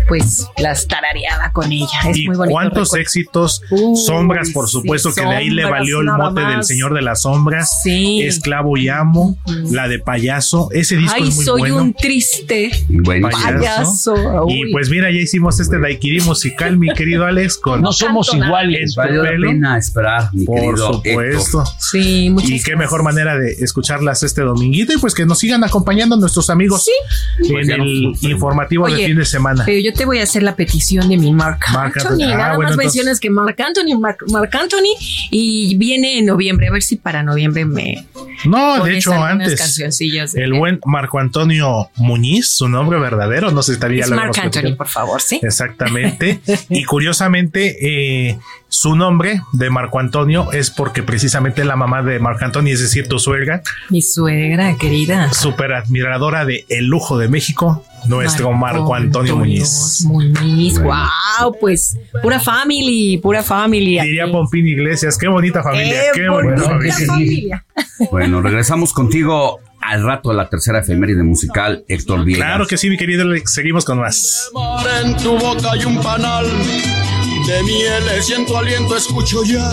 [0.08, 1.86] pues las tarareaba con ella.
[2.08, 2.52] Es y muy bonito.
[2.52, 3.02] cuántos recuerdo.
[3.02, 3.62] éxitos,
[4.06, 6.64] sombras, por supuesto, que de ahí le valió el mote del.
[6.64, 8.22] Señor de las Sombras, Sí.
[8.22, 9.38] Esclavo y Amo,
[9.70, 11.76] la de Payaso, ese disco Ay, es muy soy bueno.
[11.76, 14.14] un triste Bueno, payaso.
[14.48, 18.94] Y pues mira, ya hicimos este daiquiri musical, mi querido Alex, con No somos iguales.
[18.96, 21.60] Valió la pena esperar, mi Por querido supuesto.
[21.62, 21.66] Héctor.
[21.78, 25.62] Sí, muchas Y qué mejor manera de escucharlas este dominguito y pues que nos sigan
[25.66, 26.86] acompañando nuestros amigos
[27.38, 29.64] en Pues el nos- informativo de Oye, fin de semana.
[29.66, 32.12] Pero yo te voy a hacer la petición de mi Mark, Marc Anthony.
[32.12, 32.24] Anthony.
[32.32, 34.94] Ah, Nada bueno, más entonces- mencionas que Mark Anthony, Mark, Marc Anthony,
[35.30, 36.68] y viene en noviembre.
[36.68, 38.06] A ver si para noviembre me.
[38.44, 39.58] No, de hecho antes.
[39.58, 44.10] cancioncillas de- El buen Marco Antonio Muñiz, su nombre verdadero, no sé si todavía Es
[44.10, 45.40] lo Marc Anthony, por favor, sí.
[45.42, 46.40] Exactamente.
[46.70, 48.38] y curiosamente, eh,
[48.78, 53.08] su nombre de Marco Antonio es porque precisamente la mamá de Marco Antonio, es decir,
[53.08, 55.32] tu suegra, Mi suegra querida.
[55.32, 60.02] súper admiradora de El Lujo de México, nuestro Marco, Antonio, Muñiz.
[60.04, 64.02] Muñiz, wow, pues pura family, pura familia.
[64.02, 67.06] Diría Pompín Iglesias, qué bonita familia, Qué qué, bonita bonita familia.
[67.06, 67.64] familia.
[68.10, 72.46] Bueno, regresamos contigo al rato de la tercera efeméride musical, Héctor Viegas.
[72.46, 74.50] Claro que sí, mi querido seguimos con más.
[75.02, 76.44] En tu boca hay un panal
[77.46, 79.70] de miel, siento aliento, escucho ya.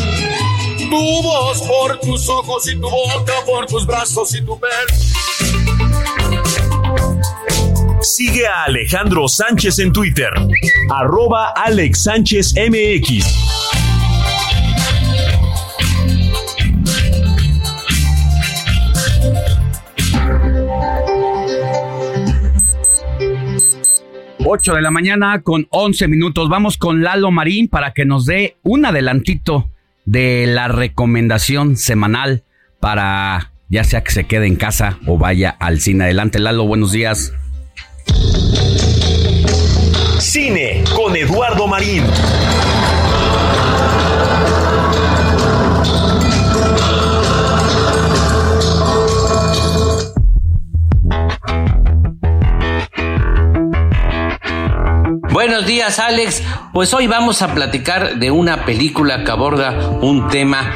[0.78, 4.74] Tu voz por tus ojos y tu boca por tus brazos y tu pelo.
[8.02, 10.30] Sigue a Alejandro Sánchez en Twitter,
[10.92, 13.73] arroba Alex Sánchez MX.
[24.46, 26.50] Ocho de la mañana con 11 minutos.
[26.50, 29.70] Vamos con Lalo Marín para que nos dé un adelantito
[30.06, 32.44] de la recomendación semanal
[32.82, 36.04] para ya sea que se quede en casa o vaya al cine.
[36.04, 37.32] Adelante, Lalo, buenos días.
[40.20, 42.04] Cine con Eduardo Marín.
[55.74, 60.72] Días Alex, pues hoy vamos a platicar de una película que aborda un tema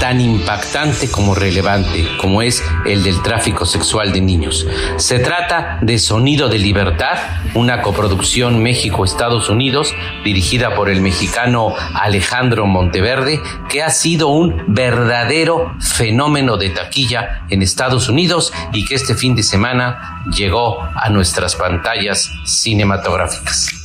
[0.00, 4.66] tan impactante como relevante, como es el del tráfico sexual de niños.
[4.96, 7.18] Se trata de Sonido de Libertad,
[7.52, 9.94] una coproducción México-Estados Unidos,
[10.24, 17.60] dirigida por el mexicano Alejandro Monteverde, que ha sido un verdadero fenómeno de taquilla en
[17.60, 23.77] Estados Unidos y que este fin de semana llegó a nuestras pantallas cinematográficas.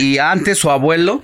[0.00, 1.22] Y antes su abuelo.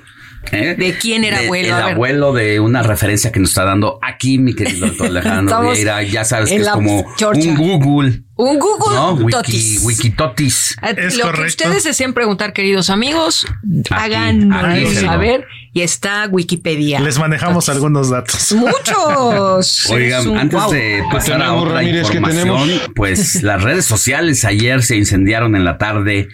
[0.52, 0.76] ¿eh?
[0.78, 1.76] ¿De quién era De- abuelo?
[1.76, 6.02] El abuelo de una referencia que nos está dando aquí, mi querido doctor Alejandro Vieira.
[6.04, 7.50] Ya sabes que es como Georgia.
[7.50, 8.22] un Google.
[8.36, 9.12] Un Google ¿no?
[9.14, 9.82] Wiki, totis.
[9.84, 10.76] Wikitotis.
[10.82, 13.46] Eh, Lo que ustedes deseen preguntar, queridos amigos,
[13.90, 14.94] háganos aquí.
[14.96, 15.46] saber.
[15.72, 17.00] Y está Wikipedia.
[17.00, 18.52] Les manejamos algunos datos.
[18.52, 19.86] Muchos.
[19.90, 22.08] Oigan, Es antes de pasar a otra Ramírez?
[22.08, 22.90] ¿Qué información, tenemos?
[22.94, 26.28] pues las redes sociales ayer se incendiaron en la tarde,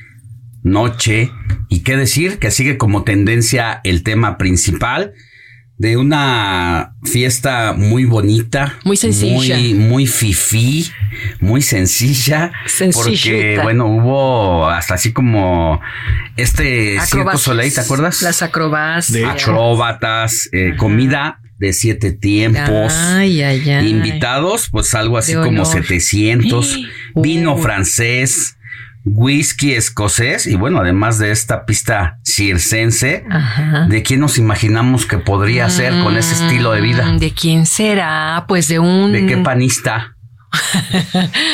[0.63, 1.31] noche,
[1.69, 5.13] y qué decir, que sigue como tendencia el tema principal
[5.79, 9.57] de una fiesta muy bonita, Muy sencilla.
[9.57, 10.89] muy, muy fifí,
[11.41, 13.63] muy sencilla, porque Sencillita.
[13.65, 15.81] bueno hubo hasta así como
[16.37, 17.43] este Circo Acrobacias.
[17.43, 18.23] Soleil, ¿te acuerdas?
[18.23, 19.43] Las acrobacias.
[19.43, 22.93] acróbatas, eh, comida de siete tiempos.
[22.93, 23.89] Ay, ay, ay.
[23.89, 25.67] Invitados, pues algo así como honor.
[25.67, 26.79] 700.
[27.17, 27.59] Vino Uh.
[27.63, 28.57] francés,
[29.05, 33.87] whisky escocés y bueno, además de esta pista circense, Ajá.
[33.89, 37.07] ¿de quién nos imaginamos que podría ser con ese estilo de vida?
[37.07, 38.45] Mm, ¿De quién será?
[38.49, 39.13] Pues de un.
[39.13, 40.12] ¿De qué panista?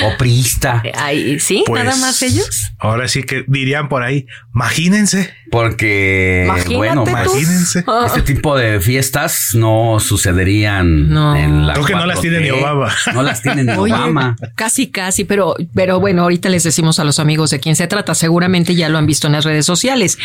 [0.05, 0.83] ¿O priista?
[0.95, 1.65] Ay, ¿Sí?
[1.67, 2.73] Pues, ¿Nada más ellos?
[2.79, 5.33] Ahora sí que dirían por ahí, imagínense.
[5.51, 7.11] Porque, Imagínate bueno, tú.
[7.11, 7.85] Imagínense.
[8.07, 12.21] Este tipo de fiestas no sucederían en la Creo que no las 4T.
[12.21, 12.93] tiene ni Obama.
[13.15, 14.37] No las tiene ni Oye, Obama.
[14.57, 18.15] Casi, casi, pero, pero bueno, ahorita les decimos a los amigos de quién se trata.
[18.15, 20.19] Seguramente ya lo han visto en las redes sociales,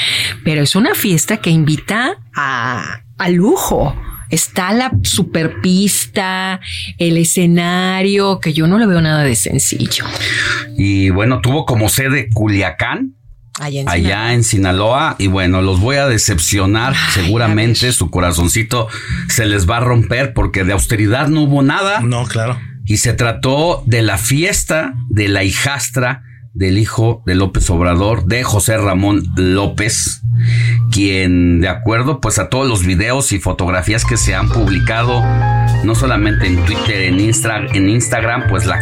[0.44, 3.96] pero es una fiesta que invita a, a lujo.
[4.34, 6.60] Está la superpista,
[6.98, 10.06] el escenario, que yo no le veo nada de sencillo.
[10.76, 13.14] Y bueno, tuvo como sede Culiacán,
[13.60, 14.34] Allá en allá Sinaloa.
[14.34, 18.88] en Sinaloa y bueno, los voy a decepcionar, seguramente su corazoncito
[19.30, 22.00] se les va a romper porque de austeridad no hubo nada.
[22.00, 22.60] No, claro.
[22.86, 26.24] Y se trató de la fiesta de la hijastra
[26.54, 30.22] del hijo de López Obrador, de José Ramón López,
[30.91, 35.24] quien, de acuerdo pues a todos los videos y fotografías que se han publicado,
[35.84, 38.78] no solamente en Twitter, en, Instra- en Instagram, pues la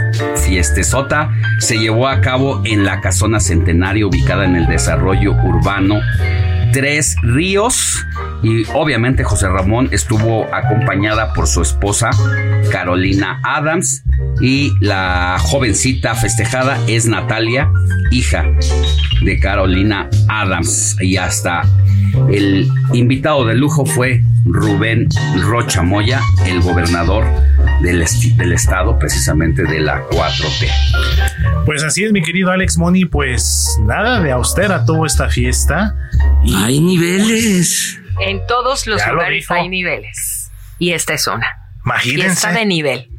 [0.45, 5.95] fiestezota se llevó a cabo en la casona centenario ubicada en el desarrollo urbano
[6.71, 8.05] Tres Ríos.
[8.43, 12.09] Y obviamente José Ramón estuvo acompañada por su esposa
[12.71, 14.03] Carolina Adams.
[14.39, 17.69] Y la jovencita festejada es Natalia,
[18.11, 18.45] hija
[19.23, 20.95] de Carolina Adams.
[21.01, 21.63] Y hasta
[22.31, 25.07] el invitado de lujo fue Rubén
[25.39, 27.25] Rocha Moya, el gobernador
[27.81, 28.01] del,
[28.53, 31.65] estado precisamente de la 4T.
[31.65, 33.05] Pues así es, mi querido Alex Money.
[33.05, 35.95] Pues nada de austera tuvo esta fiesta.
[36.55, 37.99] Hay niveles.
[38.19, 40.51] En todos los Ya lugares hay niveles.
[40.79, 41.47] Y esta es una.
[41.85, 42.29] Imagínense.
[42.29, 43.10] Fiesta de nivel.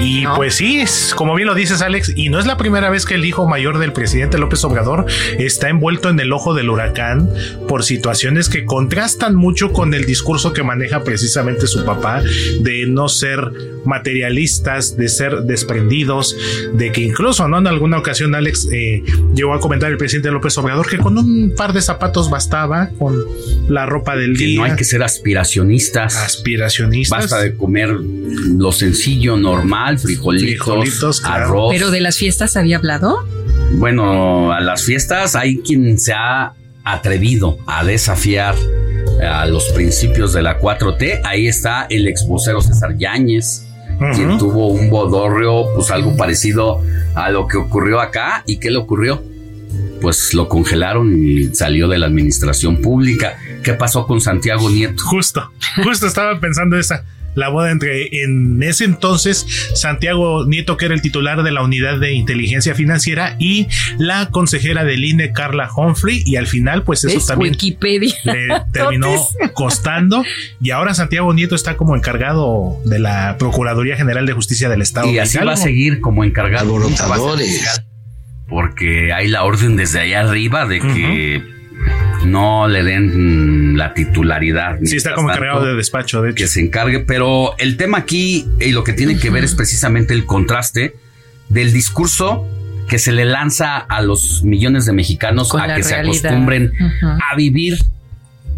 [0.00, 3.06] Y pues sí, es, como bien lo dices Alex, y no es la primera vez
[3.06, 5.06] que el hijo mayor del presidente López Obrador
[5.38, 7.30] está envuelto en el ojo del huracán
[7.68, 12.22] por situaciones que contrastan mucho con el discurso que maneja precisamente su papá
[12.60, 13.50] de no ser
[13.84, 16.36] materialistas, de ser desprendidos,
[16.74, 19.02] de que incluso no en alguna ocasión Alex eh,
[19.34, 23.24] llegó a comentar el presidente López Obrador que con un par de zapatos bastaba, con
[23.68, 24.58] la ropa del Que día.
[24.58, 26.16] no hay que ser aspiracionistas.
[26.16, 27.20] Aspiracionistas.
[27.20, 31.44] Basta de comer lo sencillo, normal, frijolitos, Frijolitos, claro.
[31.44, 31.72] arroz.
[31.72, 33.24] Pero de las fiestas había hablado.
[33.74, 38.54] Bueno, a las fiestas hay quien se ha atrevido a desafiar
[39.22, 41.20] a los principios de la 4T.
[41.24, 43.66] Ahí está el ex vocero César Yáñez,
[44.14, 46.82] quien tuvo un bodorrio, pues algo parecido
[47.14, 48.42] a lo que ocurrió acá.
[48.46, 49.22] ¿Y qué le ocurrió?
[50.00, 53.38] Pues lo congelaron y salió de la administración pública.
[53.62, 55.02] ¿Qué pasó con Santiago Nieto?
[55.04, 55.50] Justo,
[55.82, 57.04] justo estaba pensando esa.
[57.34, 61.98] La boda entre en ese entonces Santiago Nieto, que era el titular de la unidad
[61.98, 63.66] de inteligencia financiera, y
[63.98, 68.14] la consejera del INE, Carla Humphrey, y al final, pues eso también Wikipedia.
[68.24, 69.14] le terminó
[69.54, 70.24] costando.
[70.60, 75.10] Y ahora Santiago Nieto está como encargado de la Procuraduría General de Justicia del Estado.
[75.10, 76.74] Y así va a seguir como encargado.
[76.88, 77.84] Fiscal,
[78.48, 81.53] Porque hay la orden desde allá arriba de que
[82.24, 84.78] no le den mm, la titularidad.
[84.82, 86.36] Sí, está como encargado de despacho, de hecho.
[86.36, 90.14] Que se encargue, pero el tema aquí y lo que tiene que ver es precisamente
[90.14, 90.94] el contraste
[91.48, 92.46] del discurso
[92.88, 96.72] que se le lanza a los millones de mexicanos Con a que se acostumbren
[97.02, 97.78] a vivir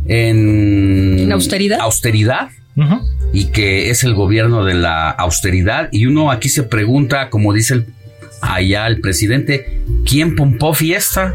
[0.06, 1.80] en, ¿En austeridad?
[1.80, 2.48] austeridad
[3.32, 5.88] y que es el gobierno de la austeridad.
[5.92, 7.86] Y uno aquí se pregunta, como dice el-
[8.42, 11.34] allá el presidente, ¿quién pompó fiesta?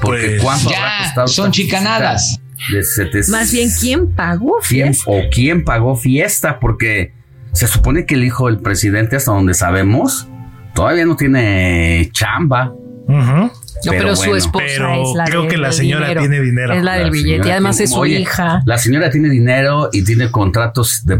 [0.00, 2.40] Porque Pues, cuánto ya, habrá costado son chicanadas.
[2.56, 4.56] fiesta De 700 Más bien, ¿quién pagó?
[4.68, 5.10] ¿Quién, fiesta?
[5.10, 6.60] o quién pagó fiesta?
[6.60, 7.12] Porque
[7.52, 10.28] se supone que el hijo del presidente, hasta donde sabemos,
[10.74, 12.72] todavía no tiene chamba.
[13.08, 13.50] No,
[13.90, 14.36] pero, su bueno.
[14.36, 16.20] esposa Pero es la creo del- que la señora dinero.
[16.20, 16.72] tiene dinero.
[16.74, 17.48] Es la del billete.
[17.48, 18.62] Y además tiene- es su oye, hija.
[18.64, 21.18] La señora tiene dinero y tiene contratos de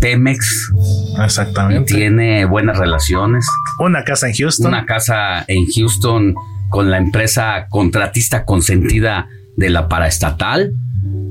[0.00, 0.72] Pemex.
[1.18, 1.94] Y Exactamente.
[1.94, 3.46] tiene buenas relaciones.
[3.78, 4.66] Una casa en Houston.
[4.68, 6.34] Una casa en Houston
[6.72, 10.72] con la empresa contratista consentida de la paraestatal.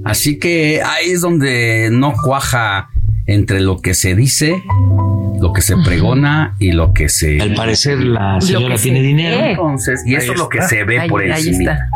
[0.06, 2.88] Así que ahí es donde no cuaja
[3.26, 4.62] entre lo que se dice,
[5.40, 7.42] lo que se pregona y lo que se.
[7.42, 9.44] Al parecer la señora tiene se dinero.
[9.46, 11.72] Entonces, y Ahí eso es lo que se ve Ahí- por ahí encima.
[11.74, 11.90] está.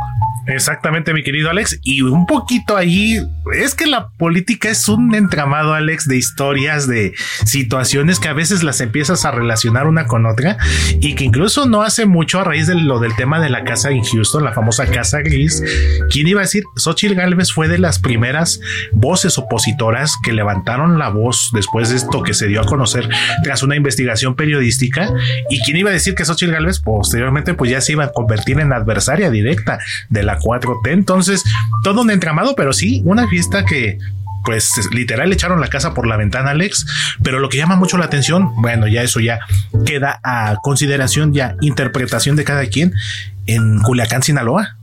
[0.47, 1.79] Exactamente, mi querido Alex.
[1.83, 3.19] Y un poquito ahí,
[3.53, 7.13] es que la política es un entramado, Alex, de historias, de
[7.45, 10.57] situaciones que a veces las empiezas a relacionar una con otra
[10.99, 13.89] y que incluso no hace mucho a raíz de lo del tema de la casa
[13.89, 15.63] en Houston, la famosa casa gris.
[16.11, 16.63] ¿Quién iba a decir?
[16.75, 18.59] Xochitl Galvez fue de las primeras
[18.91, 23.09] voces opositoras que levantaron la voz después de esto que se dio a conocer
[23.43, 25.09] tras una investigación periodística.
[25.49, 28.59] ¿Y quién iba a decir que Xochitl Galvez posteriormente pues ya se iba a convertir
[28.59, 30.91] en adversaria directa de la 4T?
[30.91, 31.43] Entonces,
[31.83, 33.97] todo un entramado, pero sí, una fiesta que
[34.45, 36.85] pues literal echaron la casa por la ventana, Alex.
[37.23, 39.39] Pero lo que llama mucho la atención, bueno, ya eso ya
[39.85, 42.93] queda a consideración, ya interpretación de cada quien
[43.47, 44.77] en Culiacán, Sinaloa.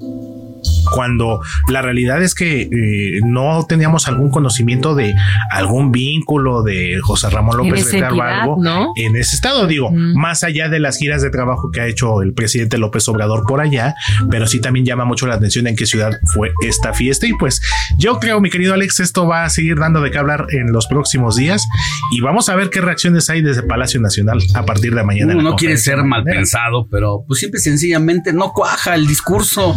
[0.94, 5.14] Cuando la realidad es que eh, no teníamos algún conocimiento de
[5.51, 8.93] algún vínculo de José Ramón López Beltrán entidad, Barbo ¿no?
[8.97, 10.14] en ese estado, digo, Mm.
[10.18, 13.60] más allá de las giras de trabajo que ha hecho el presidente López Obrador por
[13.60, 13.94] allá,
[14.30, 17.26] pero sí también llama mucho la atención en qué ciudad fue esta fiesta.
[17.26, 17.60] Y pues
[17.98, 20.86] yo creo, mi querido Alex, esto va a seguir dando de qué hablar en los
[20.86, 21.66] próximos días
[22.12, 25.34] y vamos a ver qué reacciones hay desde Palacio Nacional a partir de mañana.
[25.34, 29.74] Uno no quiere ser mal pensado, pero pues siempre sencillamente no cuaja el discurso.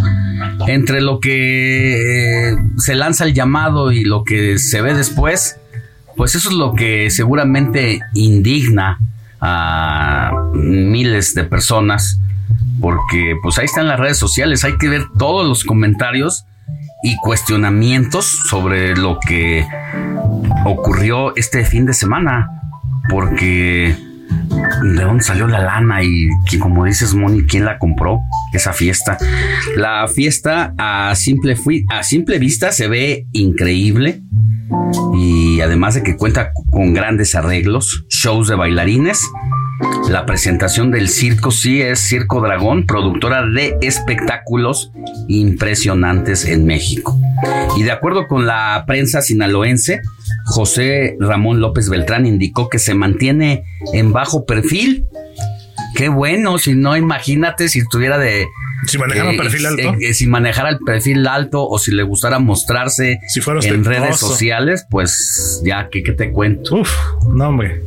[0.75, 5.57] Entre lo que eh, se lanza el llamado y lo que se ve después,
[6.17, 8.99] pues eso es lo que seguramente indigna
[9.39, 12.19] a miles de personas,
[12.81, 16.45] porque pues ahí están las redes sociales, hay que ver todos los comentarios
[17.03, 19.65] y cuestionamientos sobre lo que
[20.65, 22.49] ocurrió este fin de semana,
[23.09, 23.95] porque
[24.83, 26.29] de dónde salió la lana y
[26.59, 28.21] como dices Moni, quién la compró
[28.53, 29.17] esa fiesta.
[29.75, 31.57] La fiesta a simple,
[31.89, 34.21] a simple vista se ve increíble
[35.13, 39.29] y además de que cuenta con grandes arreglos, shows de bailarines.
[40.09, 44.91] La presentación del circo sí es Circo Dragón, productora de espectáculos
[45.27, 47.19] impresionantes en México.
[47.75, 50.01] Y de acuerdo con la prensa sinaloense,
[50.45, 53.63] José Ramón López Beltrán indicó que se mantiene
[53.93, 55.07] en bajo perfil.
[55.95, 58.45] Qué bueno, si no, imagínate si estuviera de...
[58.85, 59.95] Si manejara un perfil alto.
[59.99, 63.19] Eh, si manejara el perfil alto o si le gustara mostrarse
[63.63, 66.75] en redes sociales, pues ya, ¿qué, te cuento?
[66.75, 66.91] Uf,
[67.27, 67.81] no hombre.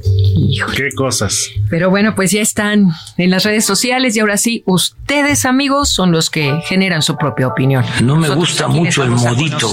[0.74, 1.50] Qué cosas.
[1.70, 6.10] Pero bueno, pues ya están en las redes sociales y ahora sí, ustedes amigos son
[6.10, 7.84] los que generan su propia opinión.
[8.02, 9.70] No me gusta mucho el modito.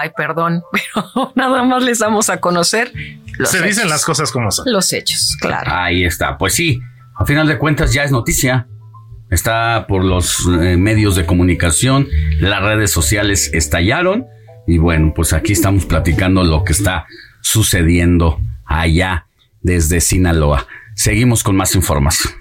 [0.00, 2.92] Ay, perdón, pero nada más les damos a conocer.
[3.38, 4.70] Los Se dicen las cosas como son.
[4.70, 5.70] Los hechos, claro.
[5.72, 6.38] Ahí está.
[6.38, 6.80] Pues sí,
[7.16, 8.66] a final de cuentas ya es noticia.
[9.30, 12.08] Está por los eh, medios de comunicación,
[12.38, 14.26] las redes sociales estallaron
[14.66, 17.06] y bueno, pues aquí estamos platicando lo que está
[17.40, 19.26] sucediendo allá
[19.60, 20.66] desde Sinaloa.
[20.94, 22.32] Seguimos con más información.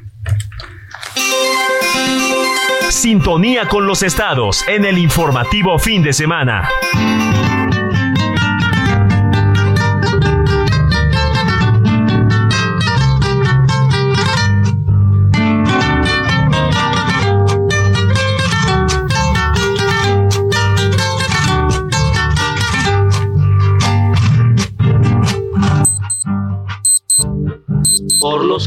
[2.89, 6.69] Sintonía con los estados en el informativo fin de semana.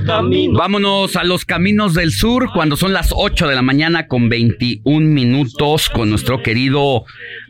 [0.06, 5.04] Vámonos a los caminos del sur cuando son las 8 de la mañana con 21
[5.04, 7.04] minutos con nuestro querido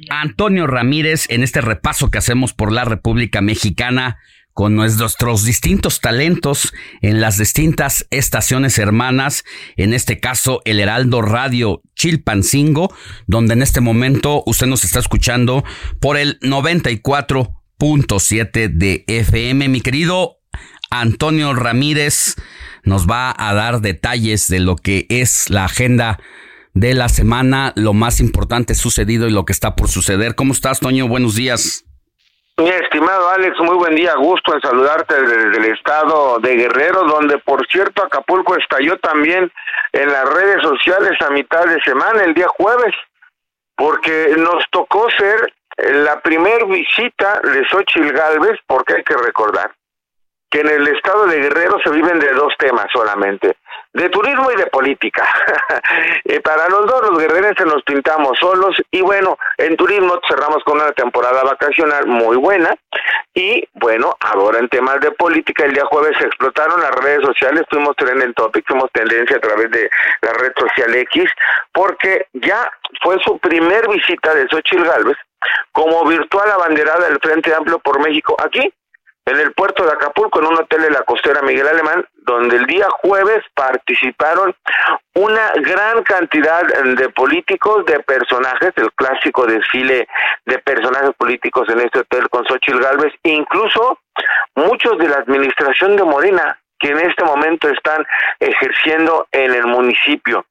[0.08, 4.16] Antonio Ramírez en este repaso que hacemos por la República Mexicana
[4.54, 6.72] con nuestros distintos talentos
[7.02, 9.44] en las distintas estaciones hermanas,
[9.76, 12.90] en este caso el Heraldo Radio Chilpancingo,
[13.26, 15.62] donde en este momento usted nos está escuchando
[16.00, 19.68] por el 94.7 de FM.
[19.68, 20.35] Mi querido
[20.90, 22.36] Antonio Ramírez
[22.84, 26.18] nos va a dar detalles de lo que es la agenda
[26.74, 30.34] de la semana, lo más importante sucedido y lo que está por suceder.
[30.34, 31.08] ¿Cómo estás, Toño?
[31.08, 31.84] Buenos días.
[32.58, 37.36] Mi estimado Alex, muy buen día, gusto en saludarte desde el estado de Guerrero, donde
[37.38, 39.52] por cierto Acapulco estalló también
[39.92, 42.94] en las redes sociales a mitad de semana, el día jueves,
[43.76, 49.75] porque nos tocó ser la primer visita de Xochitl Galvez, porque hay que recordar
[50.56, 53.58] que en el estado de Guerrero se viven de dos temas solamente,
[53.92, 55.28] de turismo y de política.
[56.24, 60.80] y para los dos, los guerrerenses nos pintamos solos y bueno, en turismo cerramos con
[60.80, 62.74] una temporada vacacional muy buena
[63.34, 67.66] y bueno, ahora en temas de política, el día jueves se explotaron las redes sociales,
[67.68, 69.90] fuimos trending topic, fuimos tendencia a través de
[70.22, 71.30] la red social X,
[71.72, 72.70] porque ya
[73.02, 75.18] fue su primer visita de Xochitl Galvez
[75.72, 78.72] como virtual abanderada del Frente Amplio por México aquí
[79.26, 82.66] en el puerto de Acapulco, en un hotel de la costera Miguel Alemán, donde el
[82.66, 84.54] día jueves participaron
[85.14, 90.06] una gran cantidad de políticos, de personajes, el clásico desfile
[90.44, 93.98] de personajes políticos en este hotel con Xochitl Galvez, incluso
[94.54, 98.06] muchos de la administración de Morena, que en este momento están
[98.38, 100.46] ejerciendo en el municipio.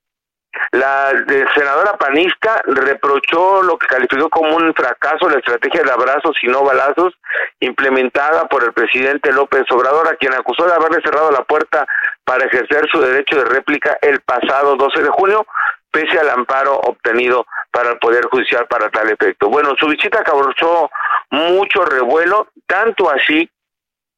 [0.71, 1.11] La
[1.53, 6.63] senadora panista reprochó lo que calificó como un fracaso la estrategia de abrazos y no
[6.63, 7.13] balazos
[7.59, 11.85] implementada por el presidente López Obrador, a quien acusó de haberle cerrado la puerta
[12.23, 15.45] para ejercer su derecho de réplica el pasado 12 de junio,
[15.91, 19.49] pese al amparo obtenido para el Poder Judicial para tal efecto.
[19.49, 20.89] Bueno, su visita causó
[21.29, 23.49] mucho revuelo, tanto así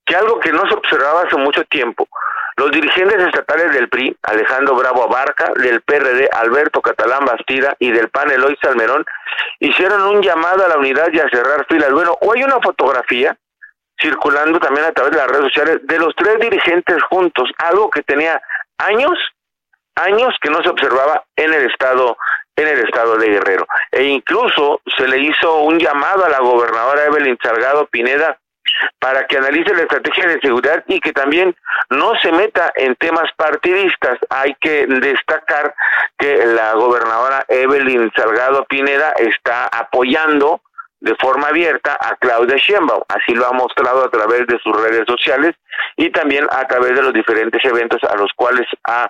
[0.06, 2.08] que algo que no se observaba hace mucho tiempo,
[2.58, 8.10] los dirigentes estatales del PRI, Alejandro Bravo Abarca, del PRD, Alberto Catalán Bastida y del
[8.10, 9.06] PAN Eloy Salmerón,
[9.60, 11.92] hicieron un llamado a la unidad y a cerrar filas.
[11.92, 13.38] Bueno, hoy hay una fotografía
[14.02, 18.02] circulando también a través de las redes sociales de los tres dirigentes juntos, algo que
[18.02, 18.42] tenía
[18.80, 19.18] años,
[19.96, 22.18] años que no se observaba en el estado
[22.56, 23.68] en el estado de Guerrero.
[23.92, 28.40] E incluso se le hizo un llamado a la gobernadora Evelyn Salgado Pineda
[29.00, 31.56] para que analice la estrategia de seguridad y que también
[31.90, 34.20] no se meta en temas partidistas.
[34.30, 35.74] Hay que destacar
[36.18, 40.62] que la gobernadora Evelyn Salgado Pineda está apoyando
[41.00, 43.04] de forma abierta a Claudia Sheinbaum.
[43.08, 45.56] Así lo ha mostrado a través de sus redes sociales
[45.96, 49.10] y también a través de los diferentes eventos a los cuales ha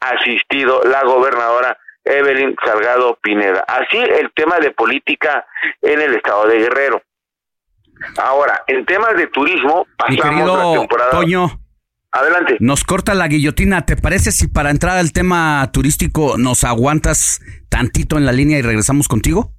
[0.00, 3.64] asistido la gobernadora Evelyn Salgado Pineda.
[3.68, 5.46] Así el tema de política
[5.82, 7.02] en el estado de Guerrero.
[8.18, 11.10] Ahora, en temas de turismo, pasamos la temporada.
[11.10, 11.60] Toño.
[12.12, 12.56] Adelante.
[12.58, 13.86] Nos corta la guillotina.
[13.86, 18.62] ¿Te parece si para entrar al tema turístico nos aguantas tantito en la línea y
[18.62, 19.52] regresamos contigo?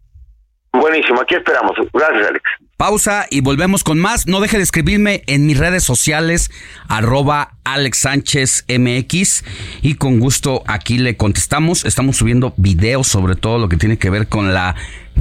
[0.73, 1.71] Buenísimo, aquí esperamos.
[1.93, 2.43] Gracias, Alex.
[2.77, 4.25] Pausa y volvemos con más.
[4.25, 6.49] No deje de escribirme en mis redes sociales,
[6.87, 9.43] arroba Alex Sánchez MX,
[9.81, 11.85] y con gusto aquí le contestamos.
[11.85, 14.75] Estamos subiendo videos sobre todo lo que tiene que ver con la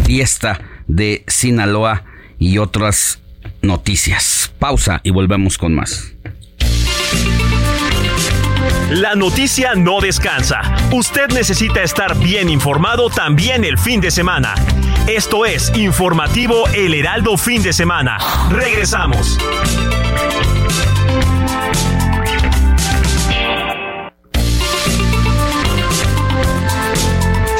[0.04, 2.04] fiesta de Sinaloa
[2.40, 3.20] y otras
[3.62, 4.52] noticias.
[4.58, 6.12] Pausa y volvemos con más.
[8.90, 10.62] La noticia no descansa.
[10.90, 14.54] Usted necesita estar bien informado también el fin de semana.
[15.06, 18.18] Esto es Informativo El Heraldo Fin de Semana.
[18.50, 19.38] Regresamos.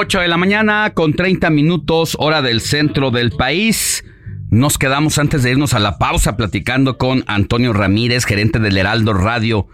[0.00, 4.04] 8 de la mañana con 30 minutos hora del centro del país.
[4.48, 9.12] Nos quedamos antes de irnos a la pausa platicando con Antonio Ramírez, gerente del Heraldo
[9.12, 9.66] Radio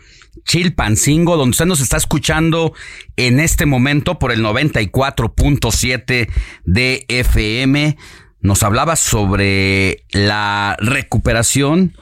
[0.46, 2.72] Chilpancingo, donde usted nos está escuchando
[3.16, 6.30] en este momento por el 94.7
[6.64, 7.98] de FM.
[8.40, 11.98] Nos hablaba sobre la recuperación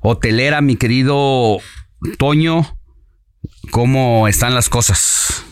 [0.00, 1.58] hotelera, mi querido
[2.16, 2.74] Toño.
[3.70, 5.44] ¿Cómo están las cosas?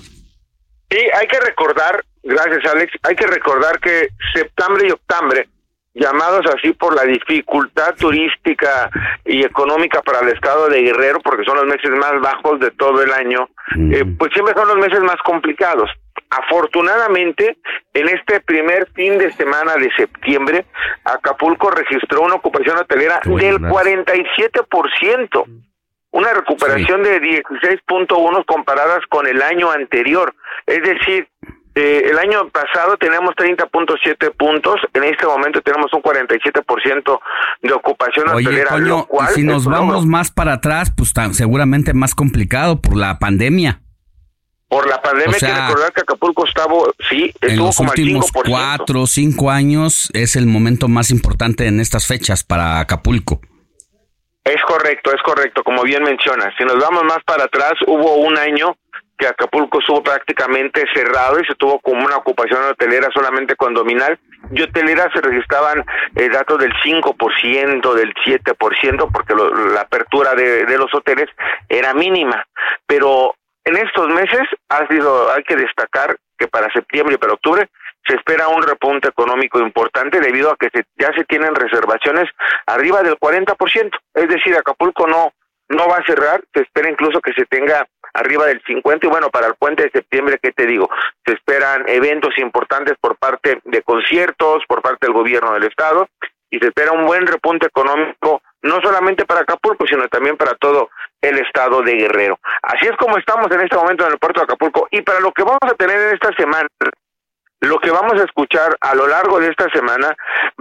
[0.90, 5.48] Sí, hay que recordar, gracias Alex, hay que recordar que septiembre y octubre,
[5.94, 8.88] llamados así por la dificultad turística
[9.24, 13.02] y económica para el estado de Guerrero, porque son los meses más bajos de todo
[13.02, 15.90] el año, eh, pues siempre son los meses más complicados.
[16.30, 17.58] Afortunadamente,
[17.94, 20.66] en este primer fin de semana de septiembre,
[21.04, 25.44] Acapulco registró una ocupación hotelera del 47%
[26.10, 30.34] una recuperación de 16.1 comparadas con el año anterior.
[30.66, 31.28] Es decir,
[31.74, 37.20] eh, el año pasado teníamos 30.7 puntos, en este momento tenemos un 47%
[37.62, 38.78] de ocupación Oye, hotelera.
[38.78, 43.18] lo cual si nos vamos más para atrás, pues tan, seguramente más complicado por la
[43.18, 43.82] pandemia.
[44.68, 46.74] Por la pandemia, hay que recordar que Acapulco estaba,
[47.08, 48.50] sí, estuvo en los como últimos al 5%.
[48.50, 53.40] cuatro o cinco años es el momento más importante en estas fechas para Acapulco.
[54.48, 56.54] Es correcto, es correcto, como bien mencionas.
[56.56, 58.76] Si nos vamos más para atrás, hubo un año
[59.18, 64.18] que Acapulco estuvo prácticamente cerrado y se tuvo como una ocupación hotelera solamente condominal.
[64.52, 65.84] Y hotelera se registraban
[66.14, 71.28] eh, datos del 5%, del 7%, porque lo- la apertura de, los hoteles
[71.68, 72.46] era mínima.
[72.86, 73.34] Pero
[73.64, 77.68] en estos meses hay que destacar que para septiembre y para octubre
[78.08, 82.28] se espera un repunte económico importante debido a que se- ya se tienen reservaciones
[82.66, 83.98] arriba del 40%.
[84.14, 85.32] Es decir, Acapulco no,
[85.68, 89.28] no va a cerrar, se espera incluso que se tenga arriba del 50 y bueno,
[89.30, 90.88] para el puente de septiembre, ¿qué te digo?
[91.26, 96.08] Se esperan eventos importantes por parte de conciertos, por parte del gobierno del estado
[96.50, 100.88] y se espera un buen repunte económico no solamente para Acapulco, sino también para todo
[101.20, 102.40] el estado de Guerrero.
[102.62, 105.30] Así es como estamos en este momento en el puerto de Acapulco y para lo
[105.32, 106.66] que vamos a tener en esta semana
[107.60, 110.14] lo que vamos a escuchar a lo largo de esta semana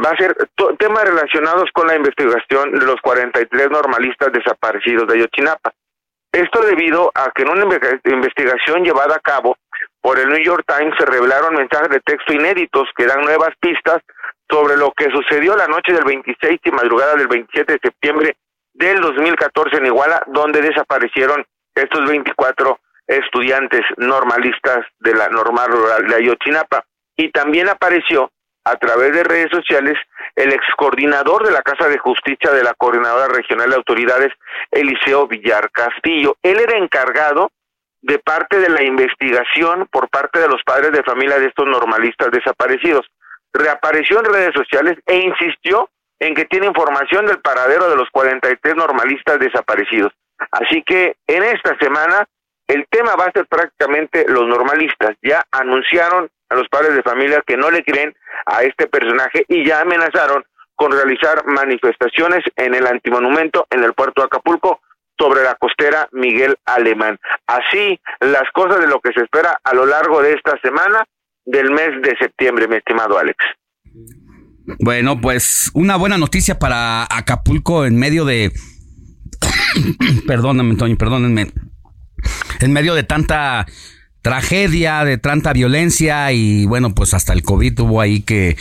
[0.04, 0.36] va a ser
[0.80, 5.72] temas relacionados con la investigación de los 43 normalistas desaparecidos de Ayotzinapa.
[6.32, 9.58] Esto debido a que en una inve- investigación llevada a cabo
[10.02, 14.00] por el New York Times se revelaron mensajes de texto inéditos que dan nuevas pistas
[14.50, 18.38] sobre lo que sucedió la noche del 26 y madrugada del 27 de septiembre
[18.74, 21.46] del 2014 en Iguala, donde desaparecieron
[21.76, 26.84] estos 24 estudiantes normalistas de la normal rural de Ayotzinapa.
[27.16, 28.30] Y también apareció
[28.64, 29.98] a través de redes sociales
[30.36, 34.34] el ex coordinador de la Casa de Justicia de la Coordinadora Regional de Autoridades,
[34.72, 36.36] Eliseo Villar Castillo.
[36.44, 37.50] Él era encargado
[38.02, 42.30] de parte de la investigación por parte de los padres de familia de estos normalistas
[42.32, 43.06] desaparecidos.
[43.54, 45.90] Reapareció en redes sociales e insistió
[46.20, 50.12] en que tiene información del paradero de los 43 normalistas desaparecidos.
[50.52, 52.28] Así que en esta semana
[52.68, 55.16] El tema va a ser prácticamente los normalistas.
[55.22, 58.16] Ya anunciaron a los padres de familia que no le creen
[58.46, 60.44] a este personaje y ya amenazaron
[60.76, 64.82] con realizar manifestaciones en el antimonumento en el puerto de Acapulco
[65.18, 67.18] sobre la costera Miguel Alemán.
[67.48, 71.04] Así las cosas de lo que se espera a lo largo de esta semana
[71.46, 73.38] del mes de septiembre, mi estimado Alex.
[74.80, 78.52] Bueno, pues una buena noticia para Acapulco en medio de...
[80.28, 81.48] perdóname, Toño, perdónenme.
[82.60, 83.66] En medio de tanta
[84.22, 88.58] tragedia, de tanta violencia y bueno, pues hasta el COVID hubo ahí que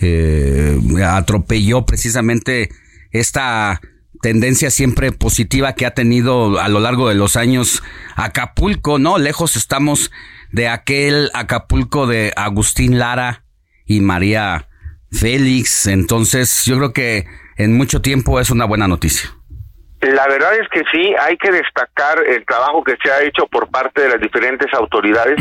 [0.00, 2.68] eh, atropelló precisamente
[3.10, 3.80] esta
[4.20, 7.82] tendencia siempre positiva que ha tenido a lo largo de los años
[8.16, 9.18] Acapulco, ¿no?
[9.18, 10.10] Lejos estamos
[10.52, 13.44] de aquel Acapulco de Agustín Lara
[13.86, 14.68] y María
[15.10, 15.86] Félix.
[15.86, 17.26] Entonces, yo creo que
[17.56, 19.37] en mucho tiempo es una buena noticia.
[20.00, 23.68] La verdad es que sí, hay que destacar el trabajo que se ha hecho por
[23.68, 25.36] parte de las diferentes autoridades.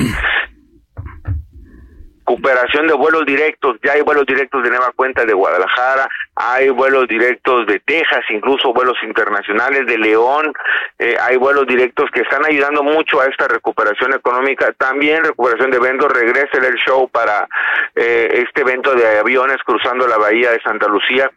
[2.25, 7.07] Recuperación de vuelos directos, ya hay vuelos directos de nueva cuenta de Guadalajara, hay vuelos
[7.07, 10.51] directos de Texas, incluso vuelos internacionales de León,
[10.99, 14.73] eh, hay vuelos directos que están ayudando mucho a esta recuperación económica.
[14.73, 17.47] También recuperación de eventos, regresa el show para
[17.95, 21.31] eh, este evento de aviones cruzando la bahía de Santa Lucía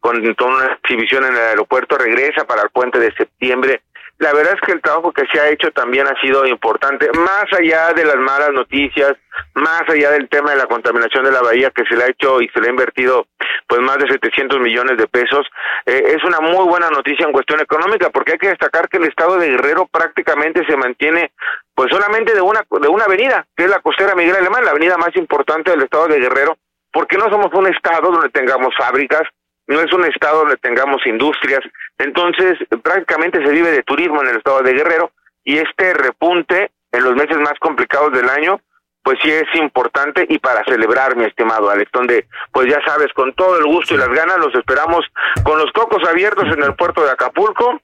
[0.00, 3.82] con toda una exhibición en el aeropuerto, regresa para el puente de septiembre.
[4.18, 7.44] La verdad es que el trabajo que se ha hecho también ha sido importante, más
[7.56, 9.12] allá de las malas noticias,
[9.54, 12.40] más allá del tema de la contaminación de la bahía que se le ha hecho
[12.40, 13.28] y se le ha invertido
[13.68, 15.46] pues más de 700 millones de pesos,
[15.86, 19.04] eh, es una muy buena noticia en cuestión económica porque hay que destacar que el
[19.04, 21.30] estado de Guerrero prácticamente se mantiene
[21.74, 24.96] pues solamente de una de una avenida, que es la costera Miguel Alemán, la avenida
[24.96, 26.56] más importante del estado de Guerrero,
[26.92, 29.22] porque no somos un estado donde tengamos fábricas,
[29.68, 31.60] no es un estado donde tengamos industrias,
[31.98, 35.12] entonces prácticamente se vive de turismo en el estado de Guerrero
[35.44, 38.60] y este repunte en los meses más complicados del año,
[39.02, 43.32] pues sí es importante y para celebrar, mi estimado Alex, donde pues ya sabes, con
[43.34, 45.04] todo el gusto y las ganas los esperamos
[45.44, 47.80] con los cocos abiertos en el puerto de Acapulco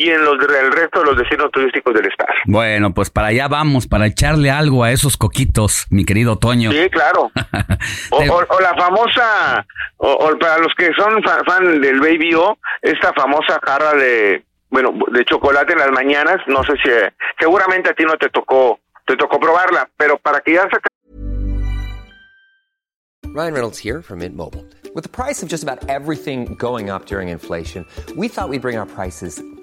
[0.00, 2.32] y en los el resto de los destinos turísticos del estado.
[2.46, 6.70] Bueno, pues para allá vamos, para echarle algo a esos coquitos, mi querido Toño.
[6.70, 7.32] Sí, claro.
[8.10, 9.66] o, o, la famosa,
[9.96, 14.44] o, o, para los que son fan, fan, del Baby O, esta famosa jarra de,
[14.70, 16.90] bueno, de chocolate en las mañanas, no sé si,
[17.40, 20.88] seguramente a ti no te tocó, te tocó probarla, pero para que ya saca...
[23.34, 24.64] Ryan Reynolds here from Mint Mobile.
[24.94, 27.84] With the price of just about everything going up during inflation,
[28.16, 29.42] we thought we'd bring our prices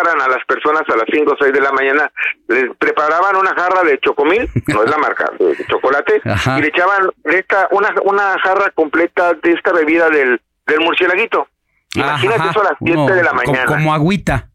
[0.00, 2.10] a las personas a las 5 o 6 de la mañana,
[2.48, 6.58] les preparaban una jarra de chocomil, no es la marca, de chocolate, Ajá.
[6.58, 11.46] y le echaban esta, una, una jarra completa de esta bebida del, del murcielaguito.
[11.94, 13.64] Imagínate Ajá, eso a las 7 uno de la mañana.
[13.66, 14.48] Como agüita.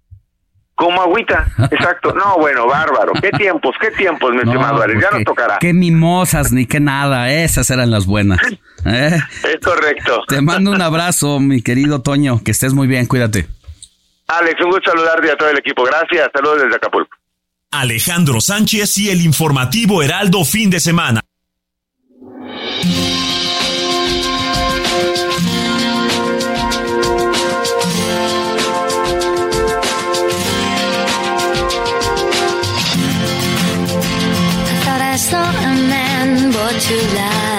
[0.76, 2.14] Como agüita, exacto.
[2.14, 3.12] No, bueno, bárbaro.
[3.22, 5.02] Qué tiempos, qué tiempos, mi estimado Alex.
[5.02, 5.58] Ya pues nos tocará.
[5.60, 8.40] Qué mimosas ni qué nada, esas eran las buenas.
[8.86, 9.20] ¿eh?
[9.44, 10.24] Es correcto.
[10.30, 13.48] Te mando un abrazo, mi querido Toño, que estés muy bien, cuídate.
[14.30, 15.84] Alex, un gusto saludarte a todo el equipo.
[15.84, 16.30] Gracias.
[16.34, 17.18] Saludos desde Acapulco.
[17.72, 21.22] Alejandro Sánchez y el informativo Heraldo fin de semana.
[34.62, 37.59] I thought I saw a man brought to life.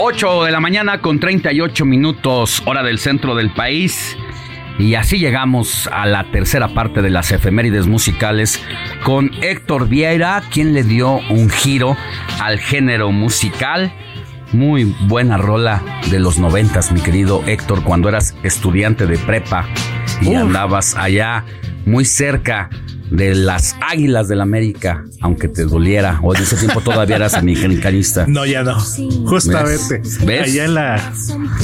[0.00, 4.16] 8 de la mañana con 38 minutos, hora del centro del país.
[4.78, 8.62] Y así llegamos a la tercera parte de las efemérides musicales
[9.04, 11.96] con Héctor Vieira, quien le dio un giro
[12.40, 13.92] al género musical.
[14.52, 19.66] muy buena rola de los noventas, mi querido Héctor, cuando eras estudiante de prepa
[20.22, 21.44] y andabas allá
[21.88, 22.70] muy cerca
[23.10, 27.34] de las Águilas del la América, aunque te doliera, o en ese tiempo todavía eras
[27.34, 28.24] americanista.
[28.28, 28.78] No, ya no.
[29.26, 30.02] Justamente.
[30.40, 31.12] Allá en la,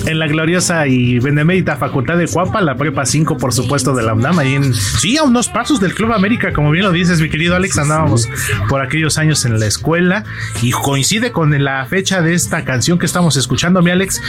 [0.06, 4.14] en la gloriosa y benemérita Facultad de Cuapa, la Prepa 5, por supuesto, de la
[4.14, 7.28] UNAM, ahí en, sí, a unos pasos del Club América, como bien lo dices, mi
[7.28, 8.28] querido Alex, andábamos
[8.68, 10.24] por aquellos años en la escuela
[10.62, 14.20] y coincide con la fecha de esta canción que estamos escuchando, mi Alex,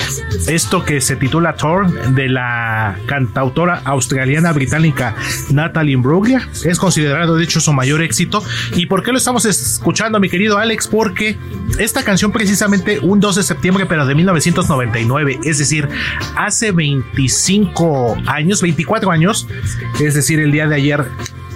[0.47, 5.15] esto que se titula Thor, de la cantautora australiana británica
[5.49, 8.44] Natalie Imbruglia, es considerado de hecho su mayor éxito.
[8.76, 10.88] ¿Y por qué lo estamos escuchando, mi querido Alex?
[10.88, 11.38] Porque
[11.80, 15.88] esta canción precisamente un 2 de septiembre, pero de 1999, es decir,
[16.36, 19.48] hace 25 años, 24 años,
[19.99, 21.06] es decir, el día de ayer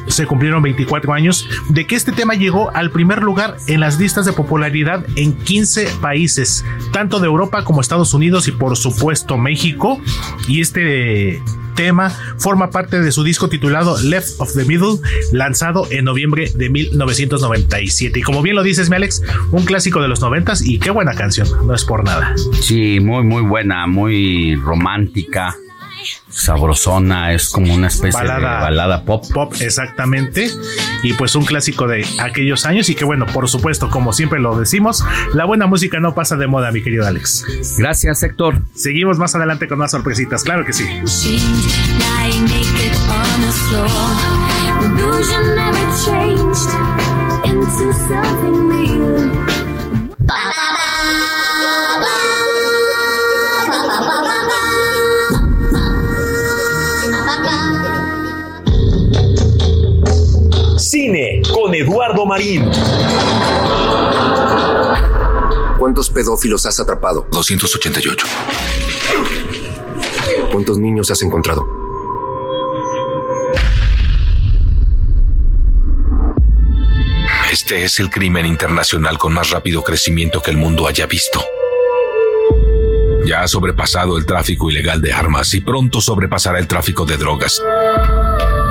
[0.09, 4.25] se cumplieron 24 años de que este tema llegó al primer lugar en las listas
[4.25, 9.99] de popularidad en 15 países, tanto de Europa como Estados Unidos y por supuesto México.
[10.47, 11.41] Y este
[11.75, 14.97] tema forma parte de su disco titulado Left of the Middle,
[15.31, 18.19] lanzado en noviembre de 1997.
[18.19, 19.21] Y como bien lo dices, mi Alex,
[19.51, 22.35] un clásico de los noventas y qué buena canción, no es por nada.
[22.61, 25.55] Sí, muy, muy buena, muy romántica
[26.29, 29.25] sabrosona, es como una especie de balada pop.
[29.33, 30.49] Pop, exactamente.
[31.03, 34.57] Y pues un clásico de aquellos años y que bueno, por supuesto, como siempre lo
[34.57, 35.03] decimos,
[35.33, 37.45] la buena música no pasa de moda, mi querido Alex.
[37.77, 38.61] Gracias, Héctor.
[38.73, 40.85] Seguimos más adelante con más sorpresitas, claro que sí.
[61.79, 62.69] Eduardo Marín.
[65.77, 67.25] ¿Cuántos pedófilos has atrapado?
[67.31, 68.27] 288.
[70.51, 71.65] ¿Cuántos niños has encontrado?
[77.49, 81.41] Este es el crimen internacional con más rápido crecimiento que el mundo haya visto.
[83.25, 87.61] Ya ha sobrepasado el tráfico ilegal de armas y pronto sobrepasará el tráfico de drogas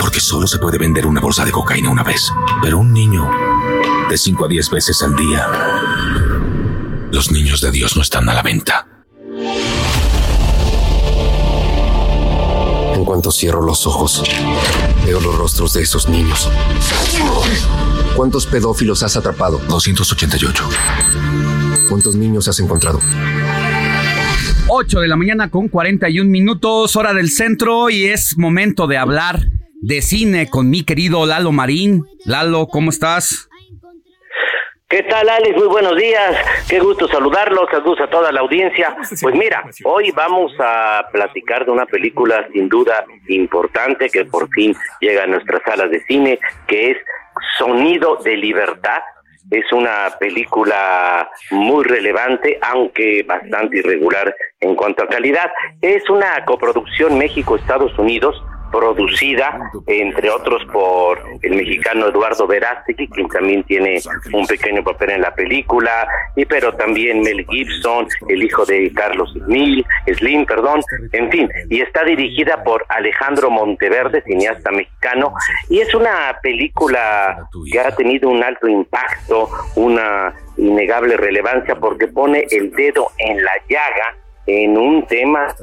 [0.09, 2.33] porque solo se puede vender una bolsa de cocaína una vez.
[2.63, 3.31] Pero un niño
[4.09, 5.47] de 5 a 10 veces al día.
[7.13, 9.05] Los niños de Dios no están a la venta.
[12.95, 14.23] En cuanto cierro los ojos,
[15.05, 16.49] veo los rostros de esos niños.
[18.17, 19.61] ¿Cuántos pedófilos has atrapado?
[19.69, 20.71] 288.
[21.91, 22.99] ¿Cuántos niños has encontrado?
[24.69, 29.58] 8 de la mañana con 41 minutos, hora del centro, y es momento de hablar
[29.81, 32.05] de cine con mi querido Lalo Marín.
[32.25, 33.49] Lalo, ¿cómo estás?
[34.89, 35.55] ¿Qué tal, Alex?
[35.55, 36.35] Muy buenos días.
[36.67, 37.69] Qué gusto saludarlos.
[37.71, 38.97] Saludos a toda la audiencia.
[39.21, 44.75] Pues mira, hoy vamos a platicar de una película sin duda importante que por fin
[45.01, 46.97] llega a nuestras salas de cine, que es
[47.59, 49.03] Sonido de Libertad.
[49.51, 55.51] Es una película muy relevante, aunque bastante irregular en cuanto a calidad.
[55.83, 63.63] Es una coproducción México-Estados Unidos producida, entre otros, por el mexicano Eduardo Verástegui, quien también
[63.65, 64.01] tiene
[64.33, 69.35] un pequeño papel en la película, y pero también Mel Gibson, el hijo de Carlos
[70.07, 70.81] Slim, perdón,
[71.13, 75.35] en fin, y está dirigida por Alejandro Monteverde, cineasta mexicano,
[75.69, 82.47] y es una película que ha tenido un alto impacto, una innegable relevancia, porque pone
[82.51, 84.17] el dedo en la llaga
[84.47, 85.55] en un tema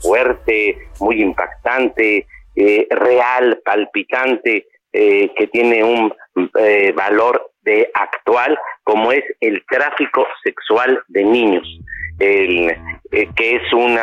[0.00, 2.26] fuerte, muy impactante,
[2.56, 6.14] eh, real, palpitante, eh, que tiene un
[6.58, 11.66] eh, valor de actual, como es el tráfico sexual de niños,
[12.18, 12.76] el,
[13.36, 13.96] que es un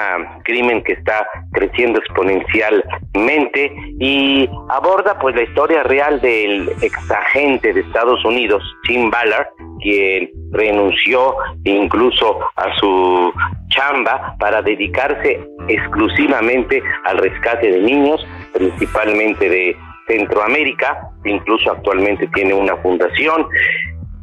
[0.43, 8.23] crimen que está creciendo exponencialmente y aborda pues la historia real del exagente de Estados
[8.25, 9.47] Unidos, Tim Ballard,
[9.81, 13.33] quien renunció incluso a su
[13.69, 19.75] chamba para dedicarse exclusivamente al rescate de niños, principalmente de
[20.07, 23.47] Centroamérica, incluso actualmente tiene una fundación.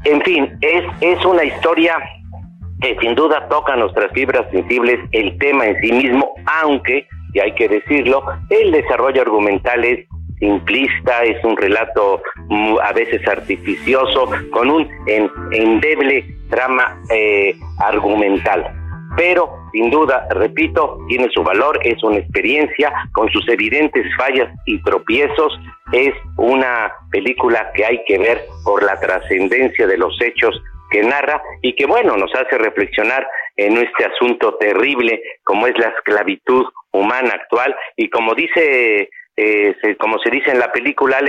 [0.04, 1.98] En fin, es, es una historia
[2.80, 7.52] que sin duda toca nuestras fibras sensibles, el tema en sí mismo, aunque, y hay
[7.52, 10.06] que decirlo, el desarrollo argumental es
[10.38, 14.88] simplista, es un relato mm, a veces artificioso, con un
[15.50, 18.64] endeble trama eh, argumental.
[19.16, 24.80] Pero, sin duda, repito, tiene su valor, es una experiencia con sus evidentes fallas y
[24.82, 25.58] tropiezos,
[25.92, 31.42] es una película que hay que ver por la trascendencia de los hechos que narra
[31.62, 37.34] y que bueno, nos hace reflexionar en este asunto terrible como es la esclavitud humana
[37.34, 37.74] actual.
[37.96, 39.10] Y como dice
[39.40, 41.20] eh, como se dice en la película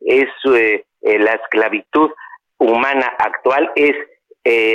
[0.00, 2.12] es eh, eh, la esclavitud
[2.58, 3.92] humana actual es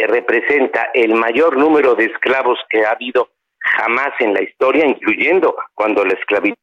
[0.10, 6.04] representa el mayor número de esclavos que ha habido jamás en la historia incluyendo cuando
[6.04, 6.58] la esclavitud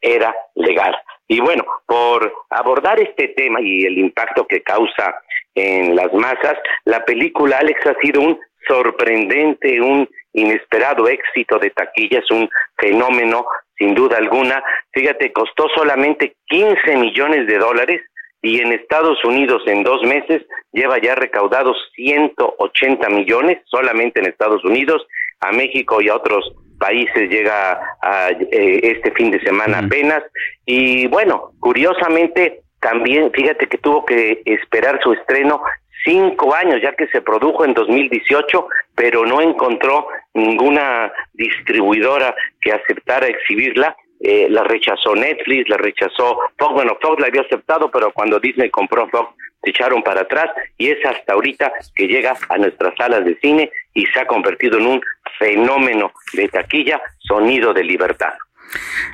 [0.00, 0.94] era legal.
[1.26, 5.20] Y bueno por abordar este tema y el impacto que causa
[5.54, 6.56] en las masas.
[6.84, 13.94] La película Alex ha sido un sorprendente, un inesperado éxito de taquillas, un fenómeno sin
[13.94, 14.62] duda alguna.
[14.92, 18.02] Fíjate, costó solamente 15 millones de dólares
[18.42, 24.64] y en Estados Unidos en dos meses lleva ya recaudados 180 millones solamente en Estados
[24.64, 25.06] Unidos,
[25.40, 30.22] a México y a otros países llega a, eh, este fin de semana apenas.
[30.66, 35.62] Y bueno, curiosamente también fíjate que tuvo que esperar su estreno
[36.04, 43.26] cinco años, ya que se produjo en 2018, pero no encontró ninguna distribuidora que aceptara
[43.26, 43.96] exhibirla.
[44.20, 48.68] Eh, la rechazó Netflix, la rechazó Fox, bueno, Fox la había aceptado, pero cuando Disney
[48.68, 53.24] compró Fox se echaron para atrás y es hasta ahorita que llega a nuestras salas
[53.24, 55.00] de cine y se ha convertido en un
[55.38, 58.34] fenómeno de taquilla, sonido de libertad.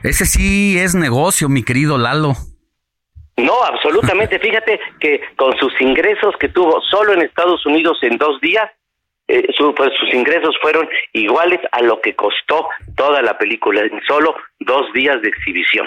[0.03, 2.35] Ese sí es negocio, mi querido Lalo.
[3.45, 4.39] No, absolutamente.
[4.41, 8.71] Fíjate que con sus ingresos que tuvo solo en Estados Unidos en dos días,
[9.29, 9.47] eh,
[9.77, 14.93] pues, sus ingresos fueron iguales a lo que costó toda la película en solo dos
[14.93, 15.87] días de exhibición.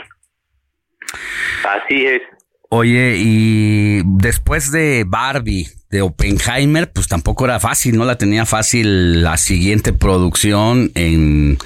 [1.63, 2.21] Así es.
[2.69, 9.21] Oye, y después de Barbie, de Oppenheimer, pues tampoco era fácil, no la tenía fácil
[9.21, 11.59] la siguiente producción en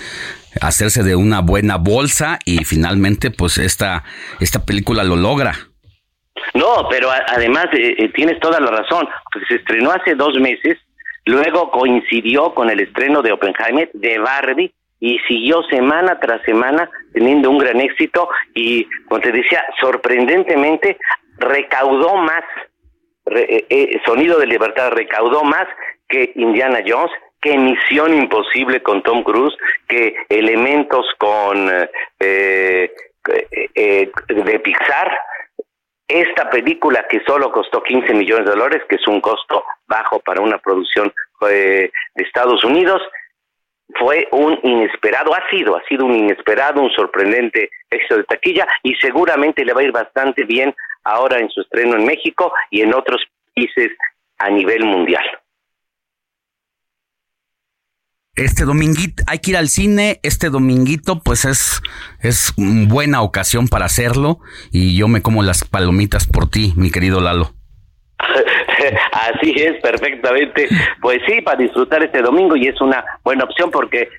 [0.59, 4.03] hacerse de una buena bolsa y finalmente pues esta,
[4.39, 5.66] esta película lo logra.
[6.53, 9.07] No, pero además eh, eh, tienes toda la razón,
[9.47, 10.77] se estrenó hace dos meses,
[11.25, 17.51] luego coincidió con el estreno de Oppenheimer, de Barbie, y siguió semana tras semana teniendo
[17.51, 20.97] un gran éxito y, como te decía, sorprendentemente
[21.37, 22.43] recaudó más,
[23.27, 25.67] eh, Sonido de Libertad recaudó más
[26.09, 29.55] que Indiana Jones, que Misión Imposible con Tom Cruise,
[29.87, 31.67] que Elementos con
[32.17, 32.89] de
[34.63, 35.11] Pixar,
[36.07, 40.41] esta película que solo costó 15 millones de dólares, que es un costo bajo para
[40.41, 41.13] una producción
[41.49, 43.01] eh, de Estados Unidos,
[43.99, 48.95] fue un inesperado, ha sido, ha sido un inesperado, un sorprendente éxito de taquilla y
[48.95, 52.93] seguramente le va a ir bastante bien ahora en su estreno en México y en
[52.93, 53.21] otros
[53.55, 53.91] países
[54.39, 55.23] a nivel mundial
[58.37, 61.81] este dominguito, hay que ir al cine, este dominguito pues es,
[62.21, 64.39] es buena ocasión para hacerlo
[64.71, 67.51] y yo me como las palomitas por ti, mi querido Lalo.
[69.11, 70.67] Así es, perfectamente.
[71.01, 74.09] Pues sí, para disfrutar este domingo y es una buena opción porque,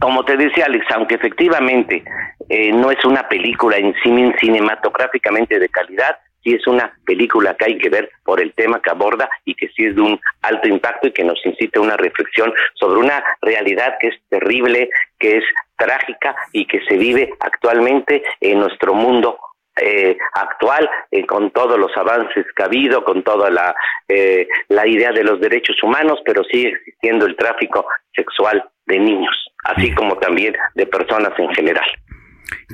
[0.00, 2.04] como te decía Alex, aunque efectivamente
[2.48, 4.10] eh, no es una película en sí
[4.40, 8.90] cinematográficamente de calidad, sí es una película que hay que ver por el tema que
[8.90, 11.96] aborda y que sí es de un alto impacto y que nos incita a una
[11.96, 15.44] reflexión sobre una realidad que es terrible, que es
[15.76, 19.38] trágica y que se vive actualmente en nuestro mundo
[19.80, 23.74] eh, actual eh, con todos los avances que ha habido, con toda la,
[24.08, 29.36] eh, la idea de los derechos humanos, pero sigue existiendo el tráfico sexual de niños,
[29.64, 31.86] así como también de personas en general.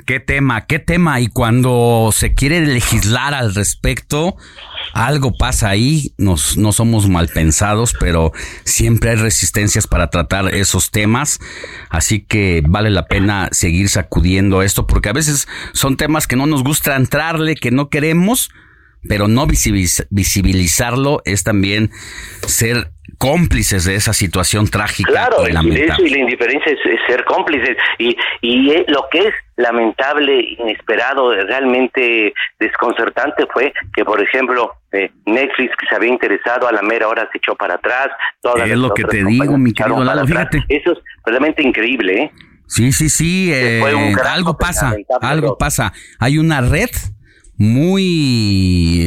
[0.05, 0.65] ¿Qué tema?
[0.65, 1.19] ¿Qué tema?
[1.19, 4.35] Y cuando se quiere legislar al respecto,
[4.93, 6.13] algo pasa ahí.
[6.17, 8.31] Nos, no somos mal pensados, pero
[8.63, 11.39] siempre hay resistencias para tratar esos temas.
[11.89, 16.45] Así que vale la pena seguir sacudiendo esto, porque a veces son temas que no
[16.45, 18.51] nos gusta entrarle, que no queremos,
[19.07, 21.91] pero no visibilizarlo es también
[22.47, 25.11] ser cómplices de esa situación trágica.
[25.11, 27.77] Claro, y la indiferencia es, ser cómplices.
[27.97, 35.11] Y, y eh, lo que es lamentable, inesperado, realmente desconcertante fue que, por ejemplo, eh,
[35.25, 38.07] Netflix, que se había interesado a la mera hora, se echó para atrás.
[38.41, 40.63] Todas es lo que te digo, mi querido Lalo, fíjate.
[40.67, 42.31] Eso es realmente increíble, ¿eh?
[42.67, 43.81] Sí, sí, sí, eh,
[44.25, 45.93] algo pasa, algo pasa.
[46.19, 46.89] Hay una red
[47.57, 49.01] muy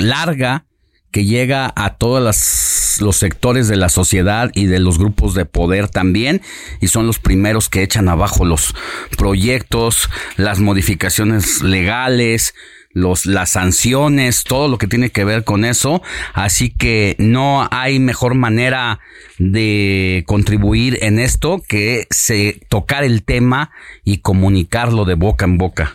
[0.00, 0.66] larga
[1.10, 5.88] que llega a todos los sectores de la sociedad y de los grupos de poder
[5.88, 6.40] también,
[6.80, 8.74] y son los primeros que echan abajo los
[9.18, 12.54] proyectos, las modificaciones legales,
[12.94, 16.02] los, las sanciones, todo lo que tiene que ver con eso.
[16.34, 19.00] Así que no hay mejor manera
[19.38, 23.70] de contribuir en esto que se tocar el tema
[24.04, 25.92] y comunicarlo de boca en boca.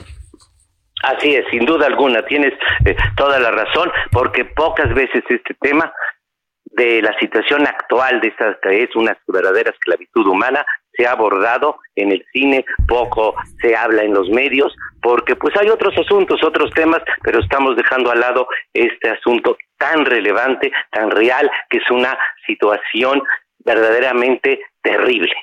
[1.03, 2.53] Así es, sin duda alguna, tienes
[2.85, 5.93] eh, toda la razón, porque pocas veces este tema
[6.65, 10.65] de la situación actual de esta que es una verdadera esclavitud humana
[10.97, 15.69] se ha abordado en el cine, poco se habla en los medios, porque pues hay
[15.69, 21.49] otros asuntos, otros temas, pero estamos dejando al lado este asunto tan relevante, tan real,
[21.69, 23.21] que es una situación
[23.59, 25.33] verdaderamente terrible.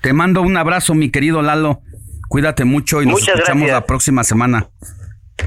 [0.00, 1.80] Te, mando un abrazo, mi querido Lalo.
[2.28, 4.68] Cuídate mucho y nos escuchamos la próxima semana.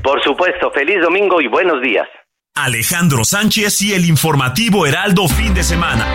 [0.04, 2.08] Por supuesto, feliz domingo y buenos días.
[2.56, 6.06] Alejandro Sánchez y el informativo Heraldo fin de semana.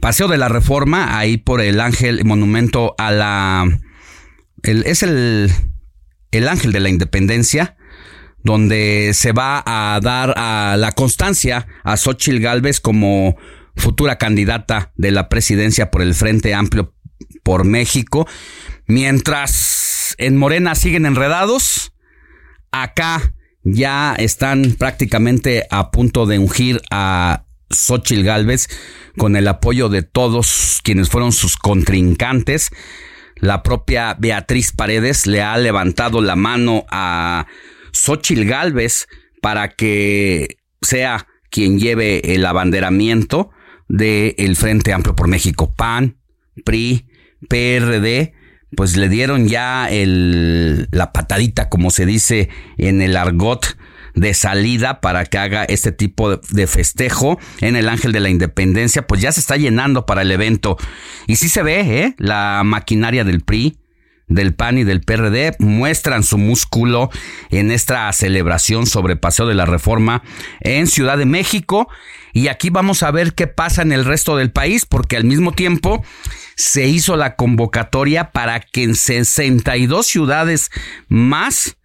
[0.00, 3.78] Paseo de la Reforma, ahí por el Ángel, monumento a la...
[4.62, 5.52] es el
[6.32, 7.76] el Ángel de la Independencia,
[8.42, 13.36] donde se va a dar a la constancia a Xochil Gálvez como
[13.76, 16.94] futura candidata de la presidencia por el Frente Amplio
[17.44, 18.26] por México.
[18.86, 21.92] Mientras en Morena siguen enredados,
[22.72, 28.68] acá ya están prácticamente a punto de ungir a Xochil Gálvez
[29.16, 32.70] con el apoyo de todos quienes fueron sus contrincantes.
[33.36, 37.46] La propia Beatriz Paredes le ha levantado la mano a
[37.92, 39.06] Xochil Gálvez
[39.40, 43.50] para que sea quien lleve el abanderamiento
[43.88, 45.74] del Frente Amplio por México.
[45.74, 46.16] PAN,
[46.64, 47.06] PRI,
[47.48, 48.32] PRD,
[48.76, 52.48] pues le dieron ya el, la patadita, como se dice
[52.78, 53.76] en el argot
[54.14, 59.06] de salida para que haga este tipo de festejo en el Ángel de la Independencia,
[59.06, 60.76] pues ya se está llenando para el evento.
[61.26, 62.14] Y sí se ve, ¿eh?
[62.18, 63.78] La maquinaria del PRI,
[64.28, 67.10] del PAN y del PRD muestran su músculo
[67.50, 70.22] en esta celebración sobre Paseo de la Reforma
[70.60, 71.88] en Ciudad de México.
[72.32, 75.52] Y aquí vamos a ver qué pasa en el resto del país, porque al mismo
[75.52, 76.02] tiempo
[76.56, 80.70] se hizo la convocatoria para que en 62 ciudades
[81.08, 81.76] más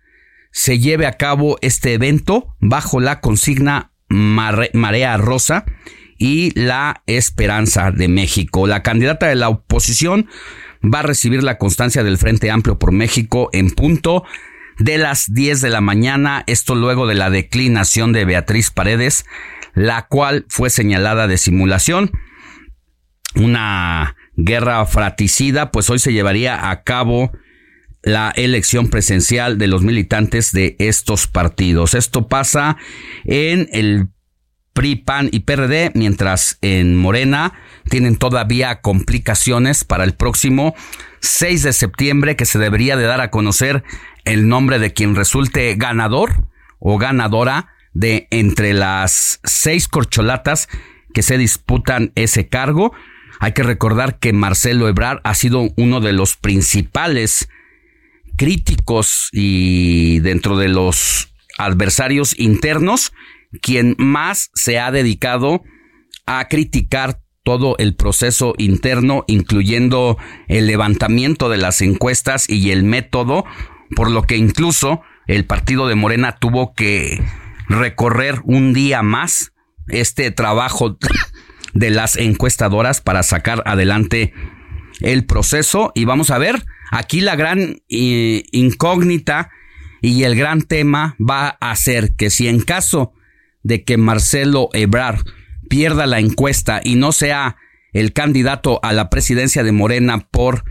[0.57, 5.65] se lleve a cabo este evento bajo la consigna Marea Rosa
[6.17, 8.65] y la Esperanza de México.
[8.65, 10.27] La candidata de la oposición
[10.83, 14.23] va a recibir la constancia del Frente Amplio por México en punto
[14.79, 19.27] de las 10 de la mañana, esto luego de la declinación de Beatriz Paredes,
[19.75, 22.09] la cual fue señalada de simulación.
[23.35, 27.31] Una guerra fratricida, pues hoy se llevaría a cabo
[28.07, 31.93] la elección presencial de los militantes de estos partidos.
[31.93, 32.77] Esto pasa
[33.25, 34.07] en el
[34.71, 37.53] PRI, PAN y PRD, mientras en Morena
[37.89, 40.73] tienen todavía complicaciones para el próximo
[41.19, 43.83] 6 de septiembre que se debería de dar a conocer
[44.23, 46.47] el nombre de quien resulte ganador
[46.79, 50.69] o ganadora de entre las seis corcholatas
[51.13, 52.93] que se disputan ese cargo.
[53.39, 57.49] Hay que recordar que Marcelo Ebrard ha sido uno de los principales
[58.37, 63.11] críticos y dentro de los adversarios internos,
[63.61, 65.63] quien más se ha dedicado
[66.25, 73.45] a criticar todo el proceso interno, incluyendo el levantamiento de las encuestas y el método,
[73.95, 77.23] por lo que incluso el partido de Morena tuvo que
[77.69, 79.53] recorrer un día más
[79.87, 80.97] este trabajo
[81.73, 84.33] de las encuestadoras para sacar adelante
[85.01, 89.49] el proceso y vamos a ver Aquí la gran eh, incógnita
[90.01, 93.13] y el gran tema va a ser que si en caso
[93.63, 95.21] de que Marcelo Ebrard
[95.69, 97.57] pierda la encuesta y no sea
[97.93, 100.63] el candidato a la presidencia de Morena por,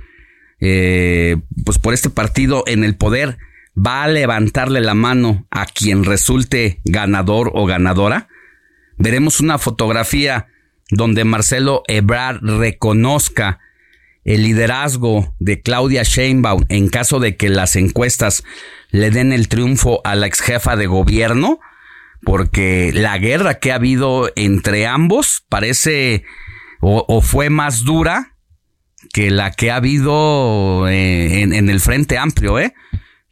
[0.61, 3.37] eh, pues por este partido en el poder,
[3.77, 8.29] va a levantarle la mano a quien resulte ganador o ganadora.
[8.97, 10.47] Veremos una fotografía
[10.91, 13.59] donde Marcelo Ebrard reconozca
[14.27, 18.43] el liderazgo de Claudia Sheinbaum en caso de que las encuestas
[18.91, 21.61] le den el triunfo a la ex jefa de gobierno,
[22.23, 26.25] porque la guerra que ha habido entre ambos parece
[26.81, 28.35] o, fue más dura
[29.13, 32.75] que la que ha habido eh, en, en, el Frente Amplio, ¿eh?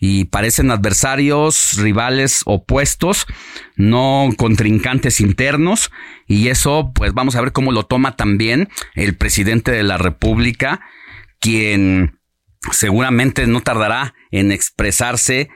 [0.06, 3.26] Y parecen adversarios, rivales opuestos,
[3.74, 5.90] no contrincantes internos,
[6.26, 10.82] y eso, pues vamos a ver cómo lo toma también el presidente de la República,
[11.40, 12.20] quien
[12.70, 15.48] seguramente no tardará en expresarse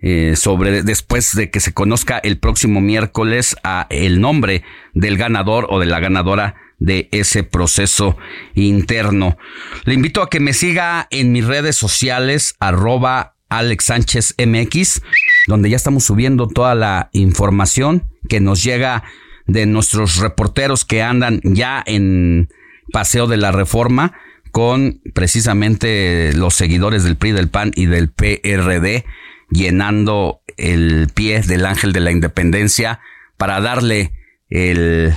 [0.00, 5.66] eh, sobre después de que se conozca el próximo miércoles a el nombre del ganador
[5.70, 8.18] o de la ganadora de ese proceso
[8.54, 9.38] interno.
[9.86, 15.02] Le invito a que me siga en mis redes sociales arroba Alex Sánchez MX,
[15.46, 19.04] donde ya estamos subiendo toda la información que nos llega
[19.46, 22.48] de nuestros reporteros que andan ya en
[22.92, 24.12] Paseo de la Reforma
[24.50, 29.04] con precisamente los seguidores del PRI, del PAN y del PRD,
[29.50, 33.00] llenando el pie del ángel de la independencia
[33.36, 34.12] para darle
[34.48, 35.12] el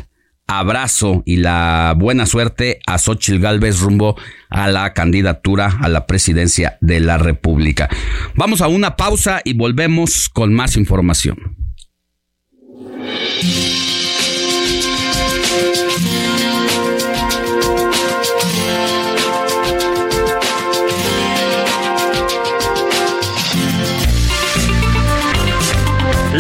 [0.47, 4.17] abrazo y la buena suerte a Xochitl Galvez rumbo
[4.49, 7.89] a la candidatura a la presidencia de la República.
[8.35, 11.57] Vamos a una pausa y volvemos con más información.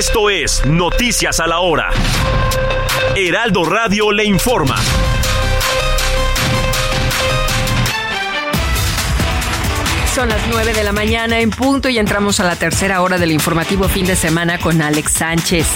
[0.00, 1.90] Esto es Noticias a la Hora.
[3.14, 4.76] Heraldo Radio le informa.
[10.14, 13.30] Son las 9 de la mañana en punto y entramos a la tercera hora del
[13.30, 15.66] informativo fin de semana con Alex Sánchez.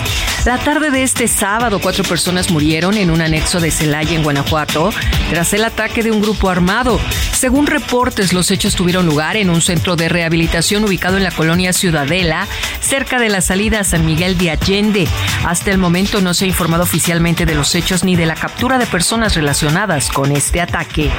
[0.45, 4.91] La tarde de este sábado, cuatro personas murieron en un anexo de Celaya, en Guanajuato,
[5.31, 7.01] tras el ataque de un grupo armado.
[7.33, 11.73] Según reportes, los hechos tuvieron lugar en un centro de rehabilitación ubicado en la colonia
[11.73, 12.47] Ciudadela,
[12.81, 15.09] cerca de la salida a San Miguel de Allende.
[15.47, 18.77] Hasta el momento no se ha informado oficialmente de los hechos ni de la captura
[18.77, 21.11] de personas relacionadas con este ataque.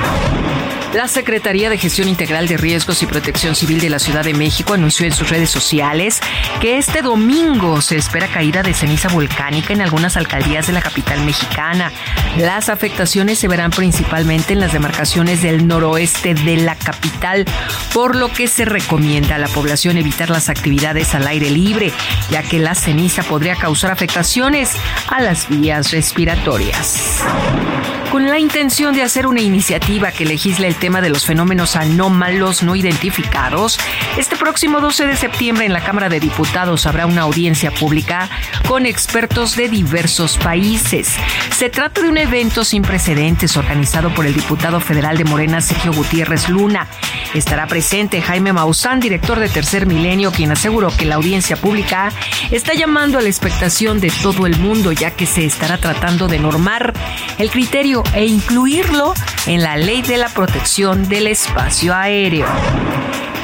[0.96, 4.74] La Secretaría de Gestión Integral de Riesgos y Protección Civil de la Ciudad de México
[4.74, 6.22] anunció en sus redes sociales
[6.62, 11.26] que este domingo se espera caída de ceniza volcánica en algunas alcaldías de la capital
[11.26, 11.92] mexicana.
[12.38, 17.46] Las afectaciones se verán principalmente en las demarcaciones del noroeste de la capital,
[17.94, 21.92] por lo que se recomienda a la población evitar las actividades al aire libre,
[22.30, 24.72] ya que la ceniza podría causar afectaciones
[25.08, 27.24] a las vías respiratorias
[28.16, 32.64] con la intención de hacer una iniciativa que legisle el tema de los fenómenos anómalos
[32.64, 33.78] no identificados,
[34.18, 38.30] este próximo 12 de septiembre en la Cámara de Diputados habrá una audiencia pública
[38.70, 41.14] con expertos de diversos países.
[41.58, 45.92] Se trata de un evento sin precedentes organizado por el diputado federal de Morena, Sergio
[45.92, 46.88] Gutiérrez Luna.
[47.34, 52.14] Estará presente Jaime Maussan, director de Tercer Milenio, quien aseguró que la audiencia pública
[52.50, 56.40] está llamando a la expectación de todo el mundo, ya que se estará tratando de
[56.40, 56.94] normar
[57.38, 59.14] el criterio e incluirlo
[59.46, 62.48] en la ley de la protección del espacio aéreo.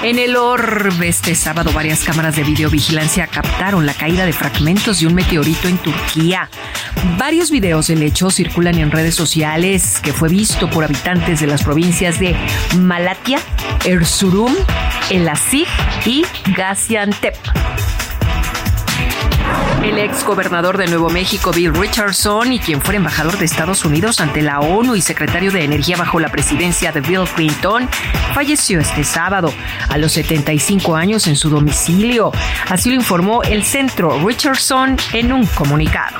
[0.03, 5.05] En el orbe este sábado varias cámaras de videovigilancia captaron la caída de fragmentos de
[5.05, 6.49] un meteorito en Turquía.
[7.19, 11.63] Varios videos del hecho circulan en redes sociales que fue visto por habitantes de las
[11.63, 12.35] provincias de
[12.79, 13.39] Malatya,
[13.85, 14.55] Erzurum,
[15.11, 15.67] Elazig
[16.05, 16.25] y
[16.57, 17.35] Gaziantep.
[19.83, 24.19] El ex gobernador de Nuevo México, Bill Richardson, y quien fue embajador de Estados Unidos
[24.19, 27.89] ante la ONU y secretario de Energía bajo la presidencia de Bill Clinton,
[28.33, 29.53] falleció este sábado
[29.89, 32.31] a los 75 años en su domicilio.
[32.69, 36.17] Así lo informó el centro Richardson en un comunicado.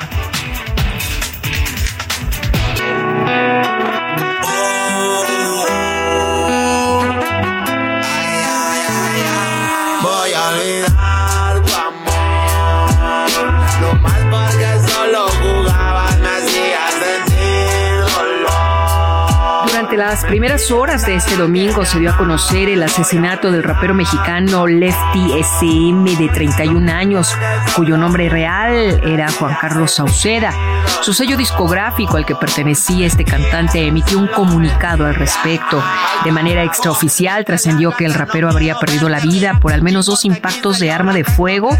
[20.12, 24.66] Las primeras horas de este domingo se dio a conocer el asesinato del rapero mexicano
[24.66, 27.34] Lefty SM de 31 años,
[27.74, 30.52] cuyo nombre real era Juan Carlos Sauceda.
[31.00, 35.82] Su sello discográfico al que pertenecía este cantante emitió un comunicado al respecto.
[36.24, 40.26] De manera extraoficial trascendió que el rapero habría perdido la vida por al menos dos
[40.26, 41.70] impactos de arma de fuego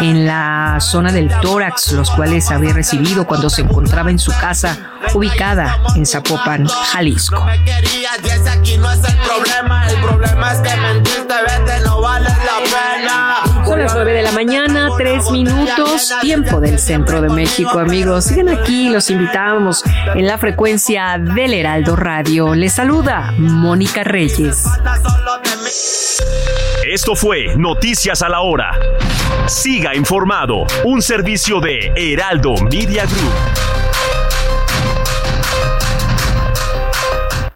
[0.00, 4.78] en la zona del tórax, los cuales había recibido cuando se encontraba en su casa
[5.14, 7.46] ubicada en Zapopan, Jalisco.
[13.64, 18.24] Son las 9 de la mañana, 3 minutos, tiempo del centro de México, amigos.
[18.24, 19.84] Sigan aquí, los invitamos
[20.14, 22.54] en la frecuencia del Heraldo Radio.
[22.54, 24.64] Les saluda Mónica Reyes.
[26.84, 28.72] Esto fue Noticias a la Hora.
[29.46, 33.79] Siga informado, un servicio de Heraldo Media Group.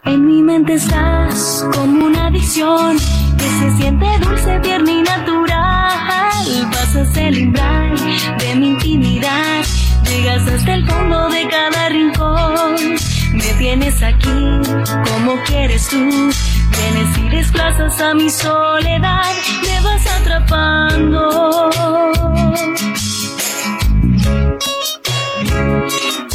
[0.05, 2.97] En mi mente estás como una adicción
[3.37, 6.69] que se siente dulce, tierna y natural.
[6.71, 7.95] Pasas el umbral
[8.37, 9.63] de mi intimidad,
[10.07, 12.75] llegas hasta el fondo de cada rincón.
[13.33, 14.29] Me tienes aquí
[15.09, 19.33] como quieres tú, vienes y desplazas a mi soledad,
[19.63, 21.71] me vas atrapando.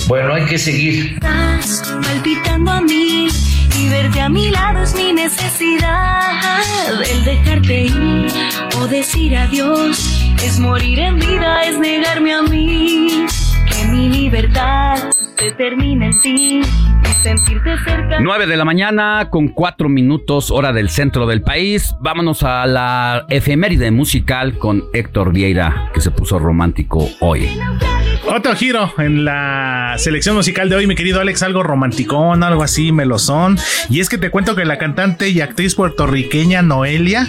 [0.09, 1.15] Bueno, hay que seguir.
[1.15, 3.29] Estás palpitando a mí
[3.79, 6.61] y verte a mi lado es mi necesidad.
[7.11, 8.27] El dejarte ir
[8.79, 13.27] o decir adiós es morir en vida, es negarme a mí.
[13.67, 18.21] Que mi libertad se termine en ti y sentirte cerca.
[18.21, 21.95] 9 de la mañana con 4 minutos hora del centro del país.
[22.01, 27.49] Vámonos a la efeméride musical con Héctor Vieira, que se puso romántico hoy.
[28.33, 32.93] Otro giro en la selección musical de hoy, mi querido Alex, algo romanticón, algo así,
[32.93, 33.59] melosón.
[33.89, 37.29] Y es que te cuento que la cantante y actriz puertorriqueña Noelia,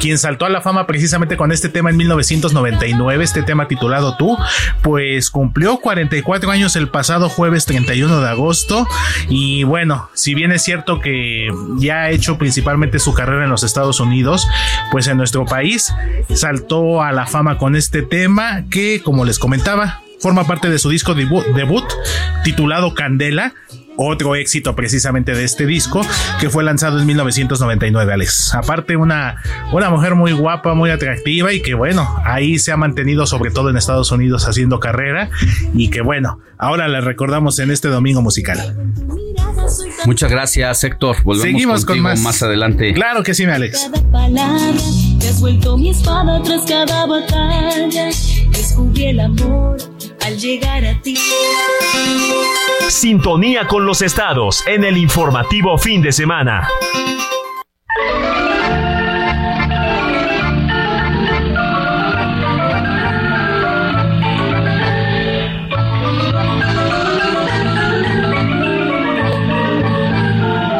[0.00, 4.38] quien saltó a la fama precisamente con este tema en 1999, este tema titulado Tú,
[4.80, 8.88] pues cumplió 44 años el pasado jueves 31 de agosto.
[9.28, 13.64] Y bueno, si bien es cierto que ya ha hecho principalmente su carrera en los
[13.64, 14.48] Estados Unidos,
[14.92, 15.92] pues en nuestro país
[16.32, 20.90] saltó a la fama con este tema que, como les comentaba, forma parte de su
[20.90, 21.84] disco debut, debut
[22.44, 23.54] titulado Candela,
[23.96, 26.00] otro éxito precisamente de este disco
[26.40, 28.54] que fue lanzado en 1999, Alex.
[28.54, 29.42] Aparte una,
[29.72, 33.70] una mujer muy guapa, muy atractiva y que bueno, ahí se ha mantenido sobre todo
[33.70, 35.30] en Estados Unidos haciendo carrera
[35.74, 38.76] y que bueno, ahora la recordamos en este domingo musical.
[40.06, 41.16] Muchas gracias, Héctor.
[41.24, 42.20] Volvemos Seguimos con contigo más.
[42.20, 42.94] más adelante.
[42.94, 43.90] Claro que sí, mi Alex.
[43.92, 44.72] Cada palabra,
[45.18, 48.06] te has vuelto mi espada tras cada batalla.
[48.52, 49.97] Descubrí el amor al
[50.38, 51.16] llegar a ti.
[52.88, 56.68] Sintonía con los estados en el informativo fin de semana.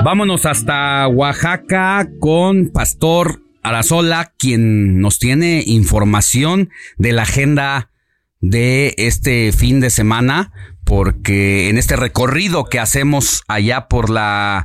[0.04, 7.90] Vámonos hasta Oaxaca con Pastor Arazola, quien nos tiene información de la agenda
[8.40, 10.52] de este fin de semana,
[10.84, 14.64] porque en este recorrido que hacemos allá por la,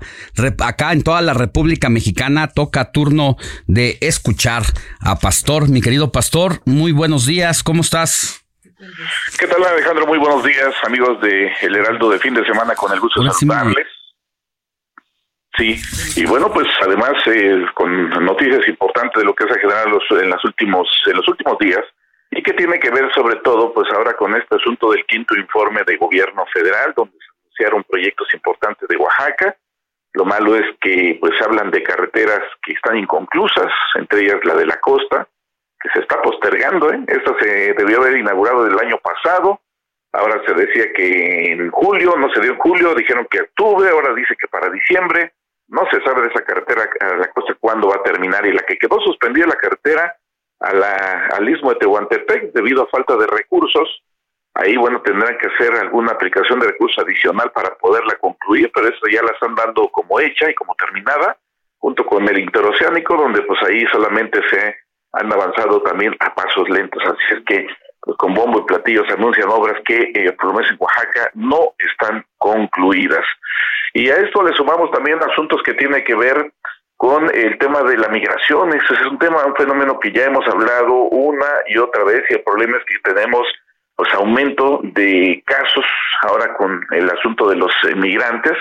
[0.64, 3.36] acá en toda la República Mexicana, toca turno
[3.68, 4.64] de escuchar
[5.02, 5.70] a Pastor.
[5.70, 8.46] Mi querido Pastor, muy buenos días, ¿cómo estás?
[9.40, 10.06] ¿Qué tal Alejandro?
[10.06, 13.32] Muy buenos días, amigos de El Heraldo de fin de semana, con el gusto de
[13.32, 13.88] saludarles.
[15.56, 15.80] Sí,
[16.16, 19.92] y bueno, pues además eh, con noticias importantes de lo que se ha generado en
[19.92, 21.82] los, en los últimos en los últimos días
[22.36, 25.84] y que tiene que ver sobre todo pues ahora con este asunto del quinto informe
[25.86, 29.56] de gobierno federal donde se anunciaron proyectos importantes de Oaxaca.
[30.14, 34.66] Lo malo es que pues hablan de carreteras que están inconclusas, entre ellas la de
[34.66, 35.28] la costa,
[35.80, 36.92] que se está postergando.
[36.92, 37.04] ¿eh?
[37.08, 39.60] Esta se debió haber inaugurado el año pasado.
[40.12, 44.14] Ahora se decía que en julio, no se dio en julio, dijeron que octubre, ahora
[44.14, 45.34] dice que para diciembre.
[45.68, 48.46] No se sabe de esa carretera a la costa cuándo va a terminar.
[48.46, 50.16] Y la que quedó suspendida la carretera
[50.64, 54.02] a la, al istmo de Tehuantepec debido a falta de recursos.
[54.56, 59.08] Ahí, bueno, tendrán que hacer alguna aplicación de recursos adicional para poderla concluir, pero eso
[59.12, 61.38] ya la están dando como hecha y como terminada,
[61.80, 64.76] junto con el interoceánico, donde pues ahí solamente se
[65.14, 67.02] han avanzado también a pasos lentos.
[67.04, 67.68] Así es que
[68.00, 71.32] pues, con bombo y platillo se anuncian obras que, eh, por lo menos en Oaxaca,
[71.34, 73.26] no están concluidas.
[73.94, 76.54] Y a esto le sumamos también asuntos que tienen que ver
[77.04, 78.70] con el tema de la migración.
[78.70, 82.36] Ese es un tema, un fenómeno que ya hemos hablado una y otra vez y
[82.36, 83.46] el problema es que tenemos
[83.98, 85.84] pues aumento de casos
[86.22, 88.54] ahora con el asunto de los eh, migrantes.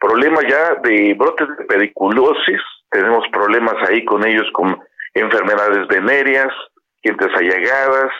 [0.00, 4.80] Problemas ya de brotes de pediculosis, tenemos problemas ahí con ellos con
[5.12, 6.50] enfermedades venéreas,
[7.02, 8.10] gentes allagadas,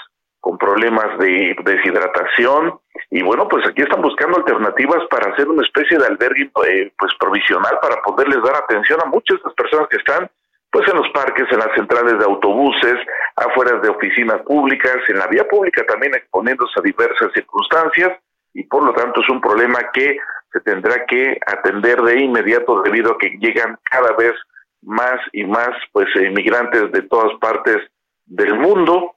[0.40, 2.78] con problemas de deshidratación
[3.15, 7.13] y bueno pues aquí están buscando alternativas para hacer una especie de albergue eh, pues
[7.21, 10.31] provisional para poderles dar atención a muchas de las personas que están
[10.71, 12.95] pues en los parques, en las centrales de autobuses,
[13.37, 18.19] afuera de oficinas públicas, en la vía pública también exponiéndose a diversas circunstancias
[18.55, 20.17] y por lo tanto es un problema que
[20.51, 24.33] se tendrá que atender de inmediato debido a que llegan cada vez
[24.81, 27.77] más y más pues inmigrantes de todas partes
[28.25, 29.17] del mundo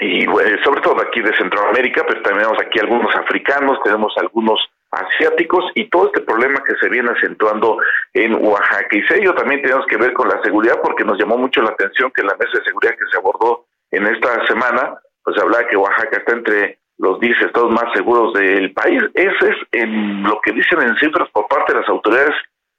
[0.00, 0.24] y
[0.62, 4.60] sobre todo aquí de Centroamérica, también tenemos aquí algunos africanos, tenemos algunos
[4.90, 7.78] asiáticos y todo este problema que se viene acentuando
[8.14, 8.88] en Oaxaca.
[8.92, 12.12] Y ello también tenemos que ver con la seguridad porque nos llamó mucho la atención
[12.14, 16.18] que la mesa de seguridad que se abordó en esta semana, pues hablaba que Oaxaca
[16.18, 19.02] está entre los 10 estados más seguros del país.
[19.14, 22.34] Ese es en lo que dicen en cifras por parte de las autoridades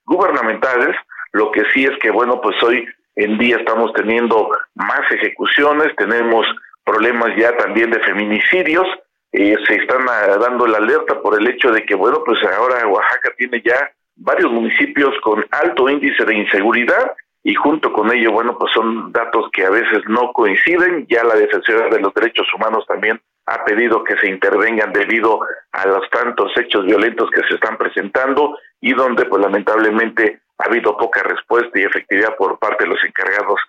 [0.06, 0.96] gubernamentales.
[1.32, 6.46] Lo que sí es que, bueno, pues hoy en día estamos teniendo más ejecuciones, tenemos
[6.90, 8.88] problemas ya también de feminicidios,
[9.32, 12.88] eh, se están ah, dando la alerta por el hecho de que, bueno, pues ahora
[12.88, 17.12] Oaxaca tiene ya varios municipios con alto índice de inseguridad
[17.44, 21.06] y junto con ello, bueno, pues son datos que a veces no coinciden.
[21.08, 25.40] Ya la Defensoría de los Derechos Humanos también ha pedido que se intervengan debido
[25.72, 30.98] a los tantos hechos violentos que se están presentando y donde, pues lamentablemente, ha habido
[30.98, 33.60] poca respuesta y efectividad por parte de los encargados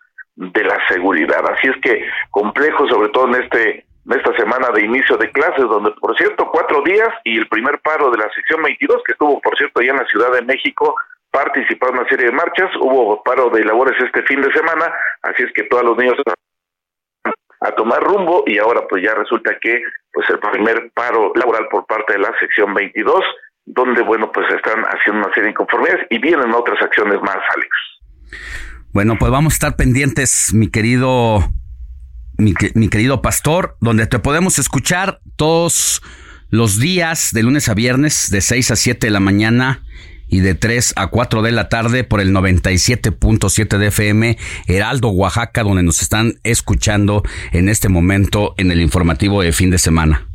[0.40, 1.44] de la seguridad.
[1.52, 5.64] Así es que complejo, sobre todo en este en esta semana de inicio de clases,
[5.68, 9.40] donde por cierto cuatro días y el primer paro de la sección 22 que estuvo
[9.40, 10.94] por cierto allá en la Ciudad de México
[11.30, 14.92] participando en una serie de marchas, hubo paro de labores este fin de semana,
[15.22, 16.16] así es que todos los niños
[17.60, 21.86] a tomar rumbo y ahora pues ya resulta que pues el primer paro laboral por
[21.86, 23.22] parte de la sección 22
[23.66, 28.69] donde bueno pues están haciendo una serie de inconformidades y vienen otras acciones más Alex.
[28.92, 31.48] Bueno, pues vamos a estar pendientes, mi querido,
[32.36, 32.54] mi,
[32.88, 36.02] querido pastor, donde te podemos escuchar todos
[36.48, 39.84] los días de lunes a viernes de 6 a 7 de la mañana
[40.26, 44.36] y de 3 a 4 de la tarde por el 97.7 de FM
[44.66, 47.22] Heraldo, Oaxaca, donde nos están escuchando
[47.52, 50.26] en este momento en el informativo de fin de semana.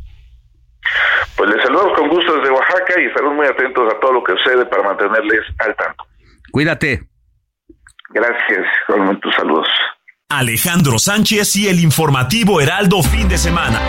[1.36, 4.32] Pues les saludo con gusto desde Oaxaca y estamos muy atentos a todo lo que
[4.32, 6.04] sucede para mantenerles al tanto.
[6.50, 7.15] Cuídate.
[8.10, 9.68] Gracias, con tus saludos.
[10.28, 13.80] Alejandro Sánchez y el informativo Heraldo fin de semana.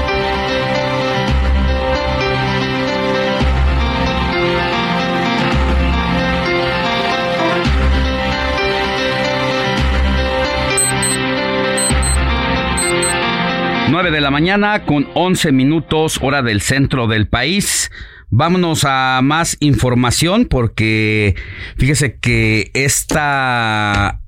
[13.89, 17.89] Nueve de la mañana con 11 minutos hora del centro del país.
[18.29, 21.35] Vámonos a más información porque
[21.77, 24.21] fíjese que esta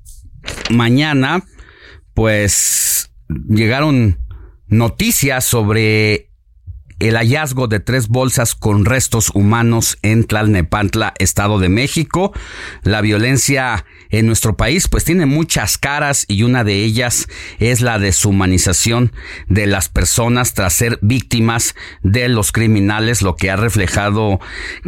[0.70, 1.44] mañana
[2.14, 3.12] pues
[3.50, 4.20] llegaron
[4.68, 6.29] noticias sobre
[7.00, 12.34] el hallazgo de tres bolsas con restos humanos en Tlalnepantla, Estado de México.
[12.84, 17.28] La violencia en nuestro país pues tiene muchas caras y una de ellas
[17.60, 19.14] es la deshumanización
[19.48, 24.40] de las personas tras ser víctimas de los criminales, lo que ha reflejado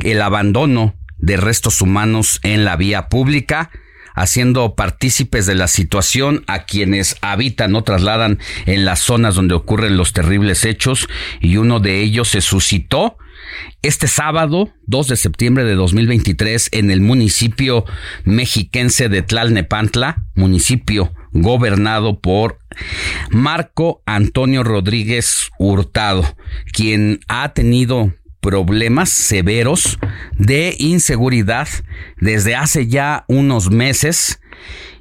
[0.03, 3.69] el abandono de restos humanos en la vía pública
[4.15, 9.97] haciendo partícipes de la situación a quienes habitan o trasladan en las zonas donde ocurren
[9.97, 11.07] los terribles hechos
[11.39, 13.17] y uno de ellos se suscitó
[13.81, 17.85] este sábado, 2 de septiembre de 2023, en el municipio
[18.25, 22.59] mexiquense de Tlalnepantla, municipio gobernado por
[23.29, 26.25] Marco Antonio Rodríguez Hurtado,
[26.71, 29.99] quien ha tenido problemas severos
[30.33, 31.67] de inseguridad
[32.17, 34.41] desde hace ya unos meses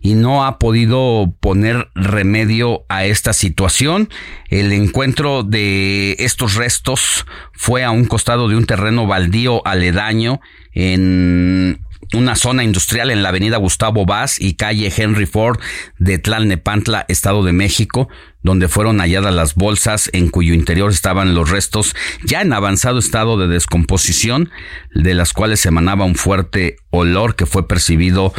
[0.03, 4.09] y no ha podido poner remedio a esta situación.
[4.49, 10.41] El encuentro de estos restos fue a un costado de un terreno baldío aledaño
[10.73, 11.81] en
[12.13, 15.59] una zona industrial en la avenida Gustavo Vaz y calle Henry Ford
[15.99, 18.09] de Tlalnepantla, Estado de México,
[18.43, 23.37] donde fueron halladas las bolsas en cuyo interior estaban los restos ya en avanzado estado
[23.37, 24.51] de descomposición,
[24.95, 28.33] de las cuales emanaba un fuerte olor que fue percibido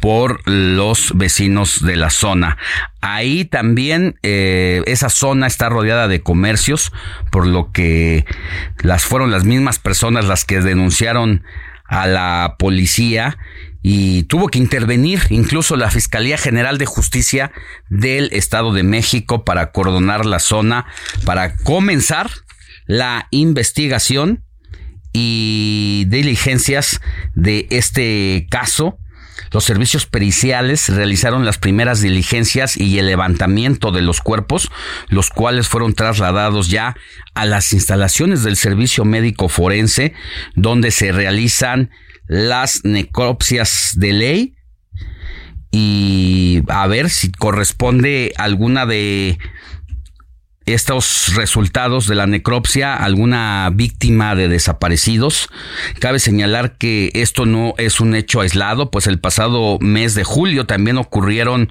[0.00, 2.58] por los vecinos de la zona.
[3.00, 6.92] Ahí también eh, esa zona está rodeada de comercios,
[7.30, 8.26] por lo que
[8.82, 11.42] las fueron las mismas personas las que denunciaron
[11.88, 13.38] a la policía
[13.82, 17.52] y tuvo que intervenir incluso la Fiscalía General de Justicia
[17.88, 20.86] del Estado de México para cordonar la zona,
[21.24, 22.28] para comenzar
[22.86, 24.44] la investigación
[25.12, 27.00] y diligencias
[27.34, 28.98] de este caso.
[29.56, 34.70] Los servicios periciales realizaron las primeras diligencias y el levantamiento de los cuerpos,
[35.08, 36.94] los cuales fueron trasladados ya
[37.32, 40.12] a las instalaciones del Servicio Médico Forense,
[40.56, 41.88] donde se realizan
[42.26, 44.56] las necropsias de ley.
[45.70, 49.38] Y a ver si corresponde alguna de
[50.66, 55.48] estos resultados de la necropsia alguna víctima de desaparecidos.
[56.00, 60.66] Cabe señalar que esto no es un hecho aislado, pues el pasado mes de julio
[60.66, 61.70] también ocurrieron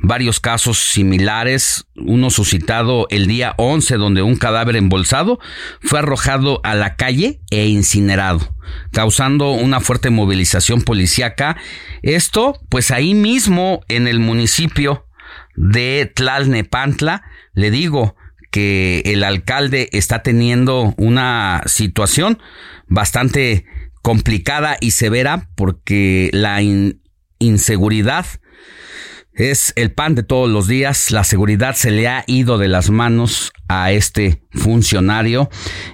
[0.00, 5.38] varios casos similares, uno suscitado el día 11 donde un cadáver embolsado
[5.82, 8.54] fue arrojado a la calle e incinerado,
[8.92, 11.58] causando una fuerte movilización policíaca.
[12.00, 15.06] Esto, pues ahí mismo en el municipio
[15.54, 18.16] de Tlalnepantla, le digo,
[18.52, 22.38] que el alcalde está teniendo una situación
[22.86, 23.64] bastante
[24.02, 26.60] complicada y severa porque la
[27.38, 28.26] inseguridad
[29.32, 31.10] es el pan de todos los días.
[31.10, 35.48] La seguridad se le ha ido de las manos a este funcionario.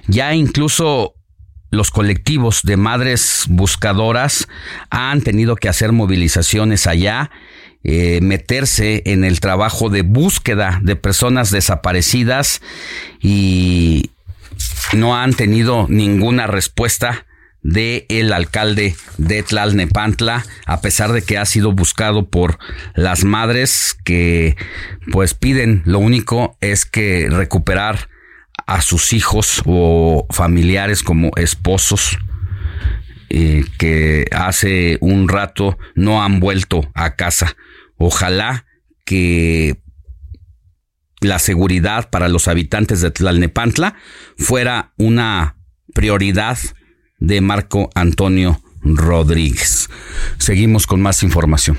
[0.07, 1.15] Ya incluso
[1.71, 4.49] los colectivos de madres buscadoras
[4.89, 7.31] han tenido que hacer movilizaciones allá
[7.83, 12.61] eh, meterse en el trabajo de búsqueda de personas desaparecidas
[13.21, 14.11] y
[14.93, 17.25] no han tenido ninguna respuesta
[17.61, 22.57] de el alcalde de Tlalnepantla, a pesar de que ha sido buscado por
[22.95, 24.55] las madres que
[25.11, 28.09] pues piden, lo único es que recuperar
[28.65, 32.17] a sus hijos o familiares como esposos
[33.31, 37.55] eh, que hace un rato no han vuelto a casa.
[37.99, 38.65] Ojalá
[39.05, 39.79] que
[41.21, 43.95] la seguridad para los habitantes de Tlalnepantla
[44.37, 45.57] fuera una
[45.93, 46.57] prioridad
[47.19, 49.89] de Marco Antonio Rodríguez.
[50.37, 51.77] Seguimos con más información.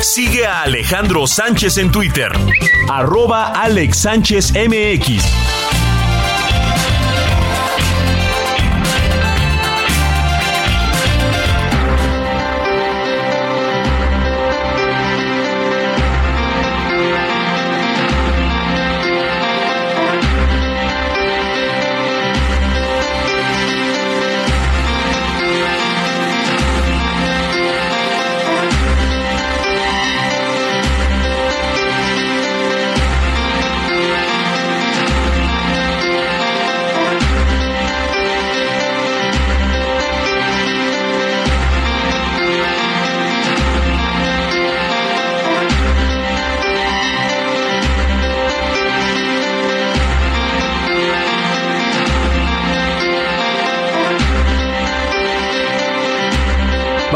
[0.00, 2.32] Sigue a Alejandro Sánchez en Twitter,
[2.90, 5.22] arroba Alex Sánchez MX.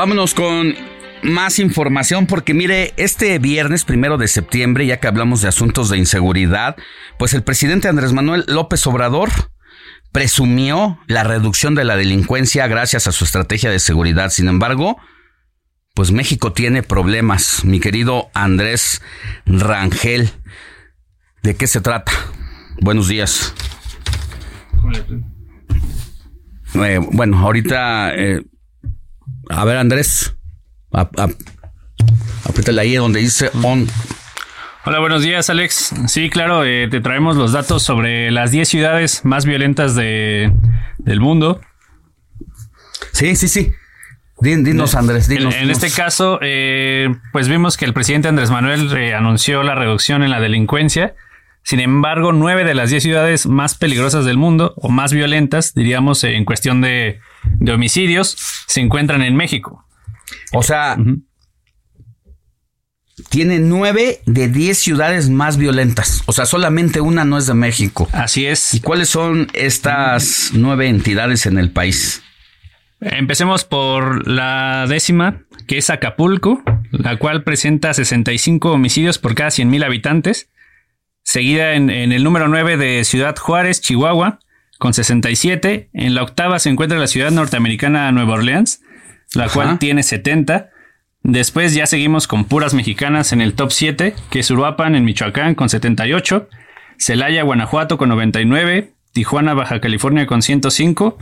[0.07, 0.77] Vámonos con
[1.25, 5.99] más información porque mire, este viernes primero de septiembre, ya que hablamos de asuntos de
[5.99, 6.77] inseguridad,
[7.19, 9.31] pues el presidente Andrés Manuel López Obrador
[10.13, 14.31] presumió la reducción de la delincuencia gracias a su estrategia de seguridad.
[14.31, 14.97] Sin embargo,
[15.93, 17.65] pues México tiene problemas.
[17.65, 19.03] Mi querido Andrés
[19.45, 20.31] Rangel,
[21.43, 22.13] ¿de qué se trata?
[22.81, 23.53] Buenos días.
[26.77, 28.45] Eh, bueno, ahorita eh,
[29.49, 30.37] a ver, Andrés.
[32.45, 33.87] Apriétale ahí donde dice on.
[34.85, 35.93] Hola, buenos días, Alex.
[36.07, 40.53] Sí, claro, eh, te traemos los datos sobre las 10 ciudades más violentas de,
[40.99, 41.61] del mundo.
[43.13, 43.73] Sí, sí, sí.
[44.41, 45.55] Dinos, Andrés, dinos.
[45.55, 50.23] En, este caso, eh, pues vimos que el presidente Andrés Manuel eh, anunció la reducción
[50.23, 51.15] en la delincuencia.
[51.63, 56.23] Sin embargo, nueve de las diez ciudades más peligrosas del mundo, o más violentas, diríamos,
[56.23, 57.19] en cuestión de
[57.59, 58.37] de homicidios
[58.67, 59.87] se encuentran en México.
[60.53, 60.97] O sea,
[63.31, 66.23] tiene nueve de diez ciudades más violentas.
[66.27, 68.09] O sea, solamente una no es de México.
[68.13, 68.75] Así es.
[68.75, 72.23] ¿Y cuáles son estas nueve entidades en el país?
[73.01, 79.69] Empecemos por la décima, que es Acapulco, la cual presenta 65 homicidios por cada 100
[79.69, 80.51] mil habitantes.
[81.23, 84.39] Seguida en, en el número 9 de Ciudad Juárez, Chihuahua,
[84.79, 85.91] con 67.
[85.93, 88.83] En la octava se encuentra la ciudad norteamericana Nueva Orleans,
[89.35, 90.71] la cual tiene 70.
[91.23, 95.55] Después ya seguimos con puras mexicanas en el top 7, que es Uruapan en Michoacán
[95.55, 96.49] con 78,
[96.99, 101.19] Celaya, Guanajuato con 99, Tijuana, Baja California con 105,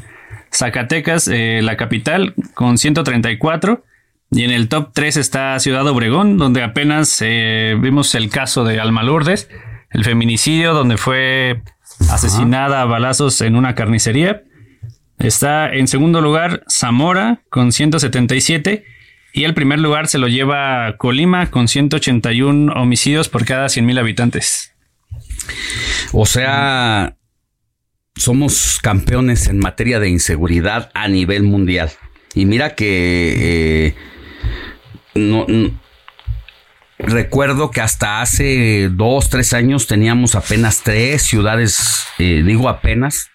[0.53, 3.85] Zacatecas, eh, la capital, con 134.
[4.31, 8.81] Y en el top 3 está Ciudad Obregón, donde apenas eh, vimos el caso de
[8.81, 9.49] Alma Lourdes,
[9.91, 11.63] el feminicidio, donde fue
[12.11, 14.43] asesinada a balazos en una carnicería.
[15.19, 18.85] Está en segundo lugar Zamora con 177
[19.33, 24.73] y el primer lugar se lo lleva Colima con 181 homicidios por cada 100.000 habitantes.
[26.13, 27.17] O sea,
[28.17, 31.91] somos campeones en materia de inseguridad a nivel mundial.
[32.35, 33.95] Y mira que eh,
[35.15, 35.47] no,
[37.07, 43.31] recuerdo que hasta hace dos, tres años teníamos apenas tres ciudades, eh, digo apenas,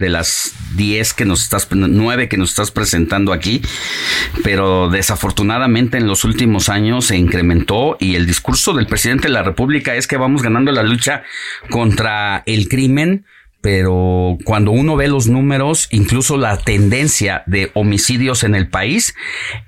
[0.00, 3.60] de las diez que nos estás, nueve que nos estás presentando aquí,
[4.42, 9.42] pero desafortunadamente en los últimos años se incrementó y el discurso del presidente de la
[9.42, 11.22] República es que vamos ganando la lucha
[11.68, 13.26] contra el crimen,
[13.60, 19.14] pero cuando uno ve los números, incluso la tendencia de homicidios en el país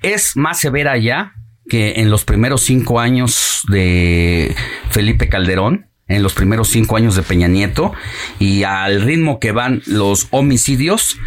[0.01, 1.33] es más severa ya
[1.67, 4.55] que en los primeros cinco años de
[4.89, 7.93] Felipe Calderón, en los primeros cinco años de Peña Nieto,
[8.39, 11.17] y al ritmo que van los homicidios,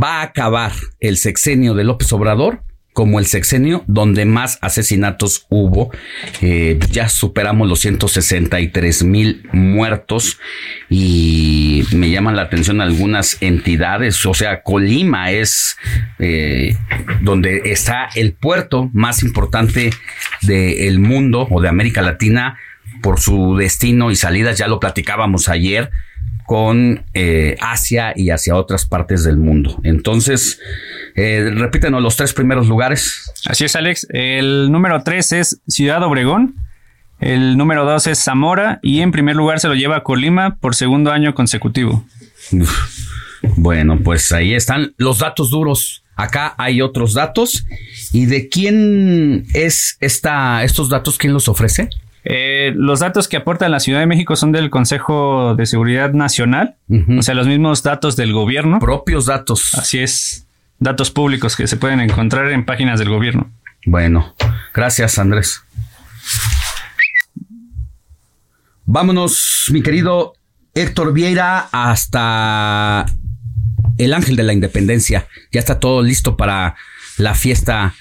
[0.00, 2.62] va a acabar el sexenio de López Obrador
[2.98, 5.92] como el sexenio donde más asesinatos hubo.
[6.40, 10.40] Eh, ya superamos los 163 mil muertos
[10.90, 14.26] y me llaman la atención algunas entidades.
[14.26, 15.76] O sea, Colima es
[16.18, 16.76] eh,
[17.20, 19.90] donde está el puerto más importante
[20.42, 22.58] del mundo o de América Latina
[23.00, 24.58] por su destino y salidas.
[24.58, 25.92] Ya lo platicábamos ayer
[26.48, 29.78] con eh, Asia y hacia otras partes del mundo.
[29.84, 30.58] Entonces,
[31.14, 33.30] eh, repítenos los tres primeros lugares.
[33.44, 34.06] Así es, Alex.
[34.08, 36.54] El número tres es Ciudad Obregón.
[37.20, 38.80] El número dos es Zamora.
[38.82, 42.06] Y en primer lugar se lo lleva Colima por segundo año consecutivo.
[43.42, 46.02] Bueno, pues ahí están los datos duros.
[46.16, 47.66] Acá hay otros datos.
[48.10, 51.18] ¿Y de quién es esta, estos datos?
[51.18, 51.90] ¿Quién los ofrece?
[52.24, 56.76] Eh, los datos que aporta la Ciudad de México son del Consejo de Seguridad Nacional,
[57.18, 58.78] o sea, los mismos datos del gobierno.
[58.78, 59.74] Propios datos.
[59.74, 60.46] Así es,
[60.78, 63.50] datos públicos que se pueden encontrar en páginas del gobierno.
[63.86, 64.34] Bueno,
[64.74, 65.62] gracias Andrés.
[68.84, 70.34] Vámonos, mi querido
[70.74, 73.04] Héctor Vieira, hasta
[73.98, 75.26] el Ángel de la Independencia.
[75.52, 76.76] Ya está todo listo para
[77.18, 77.94] la fiesta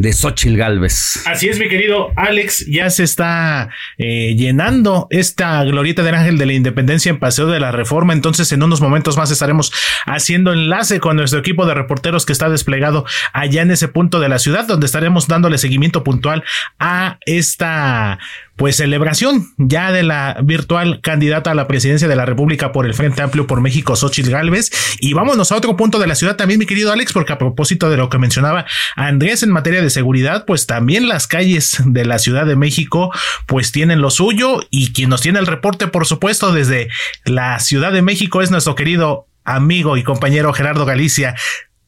[0.00, 1.24] de Xochil Galvez.
[1.26, 3.68] Así es, mi querido Alex, ya se está
[3.98, 8.12] eh, llenando esta glorieta del Ángel de la Independencia en Paseo de la Reforma.
[8.12, 9.72] Entonces, en unos momentos más estaremos
[10.06, 14.28] haciendo enlace con nuestro equipo de reporteros que está desplegado allá en ese punto de
[14.28, 16.44] la ciudad, donde estaremos dándole seguimiento puntual
[16.78, 18.20] a esta
[18.58, 22.92] pues celebración ya de la virtual candidata a la presidencia de la República por el
[22.92, 24.70] Frente Amplio por México, Xochitl Galvez.
[24.98, 27.88] Y vámonos a otro punto de la ciudad también, mi querido Alex, porque a propósito
[27.88, 28.66] de lo que mencionaba
[28.96, 33.12] Andrés en materia de seguridad, pues también las calles de la Ciudad de México
[33.46, 36.88] pues tienen lo suyo y quien nos tiene el reporte, por supuesto, desde
[37.24, 41.36] la Ciudad de México es nuestro querido amigo y compañero Gerardo Galicia.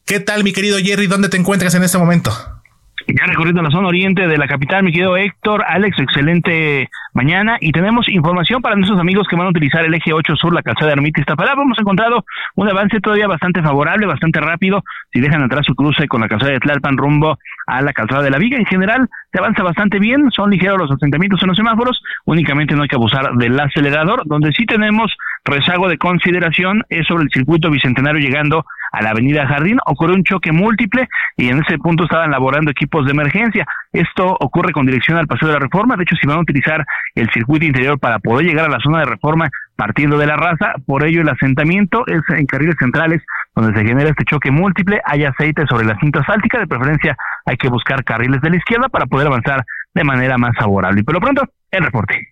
[0.05, 1.09] ¿Qué tal, mi querido Jerry?
[1.09, 2.60] ¿Dónde te encuentras en este momento?
[3.07, 7.73] Ya recorriendo la zona oriente de la capital, mi querido Héctor, Alex, excelente mañana y
[7.73, 10.89] tenemos información para nuestros amigos que van a utilizar el eje 8 sur, la calzada
[10.89, 11.63] de Ermita Iztapalapa.
[11.63, 12.25] Hemos encontrado
[12.57, 14.85] un avance todavía bastante favorable, bastante rápido.
[15.13, 18.31] Si dejan atrás su cruce con la calzada de Tlalpan rumbo a la calzada de
[18.31, 20.31] la Viga, en general se avanza bastante bien.
[20.31, 22.03] Son ligeros los asentamientos en los semáforos.
[22.27, 24.23] Únicamente no hay que abusar del acelerador.
[24.27, 25.13] Donde sí tenemos
[25.45, 29.79] rezago de consideración es sobre el circuito bicentenario llegando a la avenida Jardín.
[29.87, 33.67] Ocurrió un choque múltiple y en ese punto estaban laborando equipos de emergencia.
[33.93, 35.97] Esto ocurre con dirección al Paseo de la Reforma.
[35.97, 36.85] De hecho, si van a utilizar
[37.15, 40.75] el circuito interior para poder llegar a la zona de reforma partiendo de la raza.
[40.85, 43.23] Por ello, el asentamiento es en carriles centrales
[43.57, 45.01] donde se genera este choque múltiple.
[45.07, 46.59] Hay aceite sobre la cinta asfáltica.
[46.59, 49.65] De preferencia, hay que buscar carriles de la izquierda para poder avanzar
[49.95, 51.01] de manera más favorable.
[51.01, 52.29] Y por lo pronto, el reporte.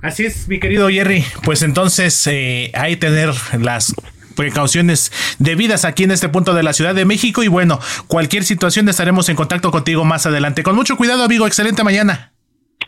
[0.00, 1.24] Así es, mi querido Jerry.
[1.44, 3.28] Pues entonces eh, hay tener
[3.60, 3.94] las
[4.32, 8.88] precauciones debidas aquí en este punto de la Ciudad de México y bueno, cualquier situación
[8.88, 10.62] estaremos en contacto contigo más adelante.
[10.62, 11.46] Con mucho cuidado, amigo.
[11.46, 12.32] Excelente mañana.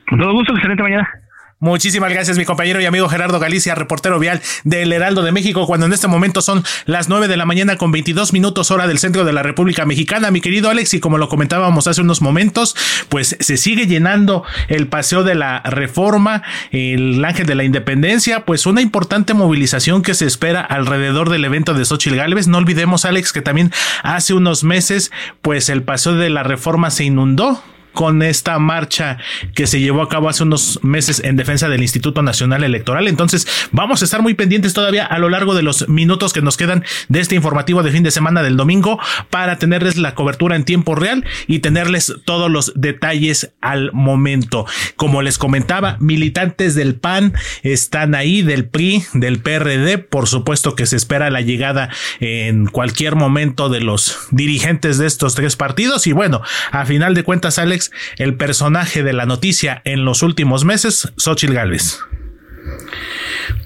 [0.08, 1.23] Con todo gusto, excelente mañana.
[1.64, 5.86] Muchísimas gracias, mi compañero y amigo Gerardo Galicia, reportero vial del Heraldo de México, cuando
[5.86, 9.24] en este momento son las 9 de la mañana con 22 minutos hora del centro
[9.24, 10.30] de la República Mexicana.
[10.30, 12.76] Mi querido Alex, y como lo comentábamos hace unos momentos,
[13.08, 18.66] pues se sigue llenando el paseo de la reforma, el Ángel de la Independencia, pues
[18.66, 22.46] una importante movilización que se espera alrededor del evento de Xochitl Galvez.
[22.46, 23.72] No olvidemos, Alex, que también
[24.02, 27.62] hace unos meses, pues el paseo de la reforma se inundó
[27.94, 29.18] con esta marcha
[29.54, 33.08] que se llevó a cabo hace unos meses en defensa del Instituto Nacional Electoral.
[33.08, 36.56] Entonces, vamos a estar muy pendientes todavía a lo largo de los minutos que nos
[36.56, 38.98] quedan de este informativo de fin de semana del domingo
[39.30, 44.66] para tenerles la cobertura en tiempo real y tenerles todos los detalles al momento.
[44.96, 50.86] Como les comentaba, militantes del PAN están ahí, del PRI, del PRD, por supuesto que
[50.86, 51.90] se espera la llegada
[52.20, 56.42] en cualquier momento de los dirigentes de estos tres partidos y bueno,
[56.72, 57.84] a final de cuentas, Alex,
[58.19, 61.98] el personaje de la noticia en los últimos meses, Xochitl Gálvez.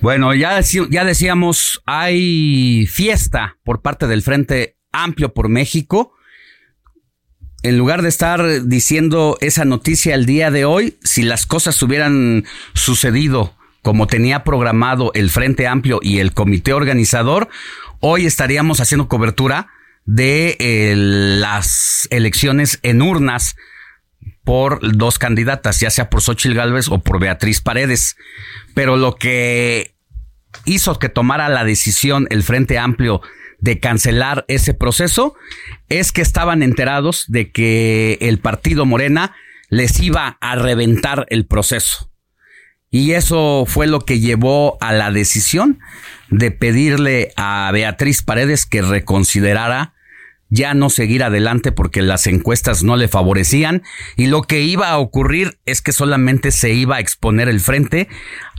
[0.00, 6.14] Bueno, ya, decíamos, hay fiesta por parte del Frente Amplio por México.
[7.62, 12.44] En lugar de estar diciendo esa noticia el día de hoy, si las cosas hubieran
[12.74, 17.48] sucedido como tenía programado el Frente Amplio y el comité organizador,
[18.00, 19.68] hoy estaríamos haciendo cobertura
[20.04, 23.56] de eh, las elecciones en urnas
[24.48, 28.16] por dos candidatas, ya sea por Xochitl Gálvez o por Beatriz Paredes.
[28.72, 29.94] Pero lo que
[30.64, 33.20] hizo que tomara la decisión el Frente Amplio
[33.58, 35.34] de cancelar ese proceso
[35.90, 39.36] es que estaban enterados de que el partido Morena
[39.68, 42.10] les iba a reventar el proceso.
[42.90, 45.78] Y eso fue lo que llevó a la decisión
[46.30, 49.92] de pedirle a Beatriz Paredes que reconsiderara
[50.50, 53.82] ya no seguir adelante porque las encuestas no le favorecían
[54.16, 58.08] y lo que iba a ocurrir es que solamente se iba a exponer el frente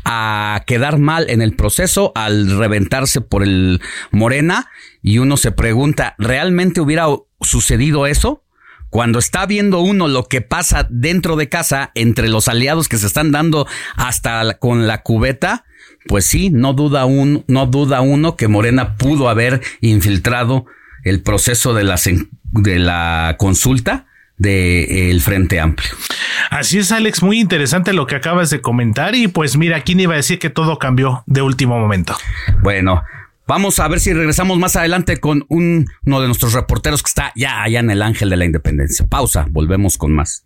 [0.06, 4.70] a quedar mal en el proceso al reventarse por el Morena
[5.02, 7.08] y uno se pregunta, ¿realmente hubiera
[7.42, 8.44] sucedido eso?
[8.90, 13.08] Cuando está viendo uno lo que pasa dentro de casa entre los aliados que se
[13.08, 15.66] están dando hasta con la cubeta,
[16.08, 20.66] pues sí, no duda un, no duda uno que Morena pudo haber infiltrado
[21.04, 22.00] el proceso de la,
[22.52, 24.06] de la consulta
[24.38, 25.92] del el Frente Amplio.
[26.50, 30.14] Así es, Alex, muy interesante lo que acabas de comentar y pues mira, ¿quién iba
[30.14, 32.16] a decir que todo cambió de último momento?
[32.62, 33.04] Bueno,
[33.48, 35.86] vamos a ver si regresamos más adelante con uno
[36.22, 39.06] de nuestros reporteros que está ya allá en el Ángel de la Independencia.
[39.08, 40.46] Pausa, volvemos con más.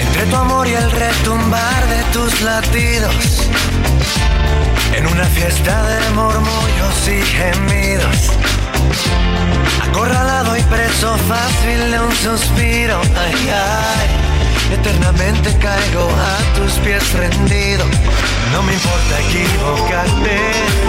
[0.00, 3.48] Entre tu amor y el retumbar de tus latidos,
[4.94, 8.32] en una fiesta de murmullos y gemidos,
[9.88, 14.08] acorralado y preso fácil de un suspiro, ay, ay,
[14.74, 17.86] eternamente caigo a tus pies rendido.
[18.52, 20.36] No me importa equivocarte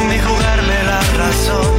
[0.10, 1.72] ni jugarme la razón.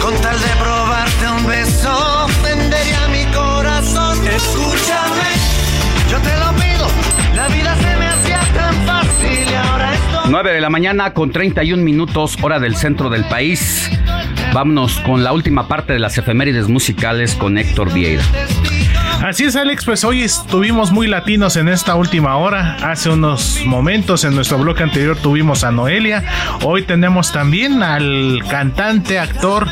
[0.00, 4.18] Con tal de probarte un beso, vendería mi corazón.
[4.26, 5.30] Escúchame,
[6.10, 6.86] yo te lo pido.
[7.34, 10.30] La vida se me hacía tan fácil y ahora estoy.
[10.30, 13.90] 9 de la mañana con 31 minutos, hora del centro del país.
[14.52, 18.22] Vámonos con la última parte de las efemérides musicales con Héctor Vieira.
[19.24, 22.76] Así es, Alex, pues hoy estuvimos muy latinos en esta última hora.
[22.82, 26.22] Hace unos momentos en nuestro bloque anterior tuvimos a Noelia.
[26.62, 29.66] Hoy tenemos también al cantante, actor,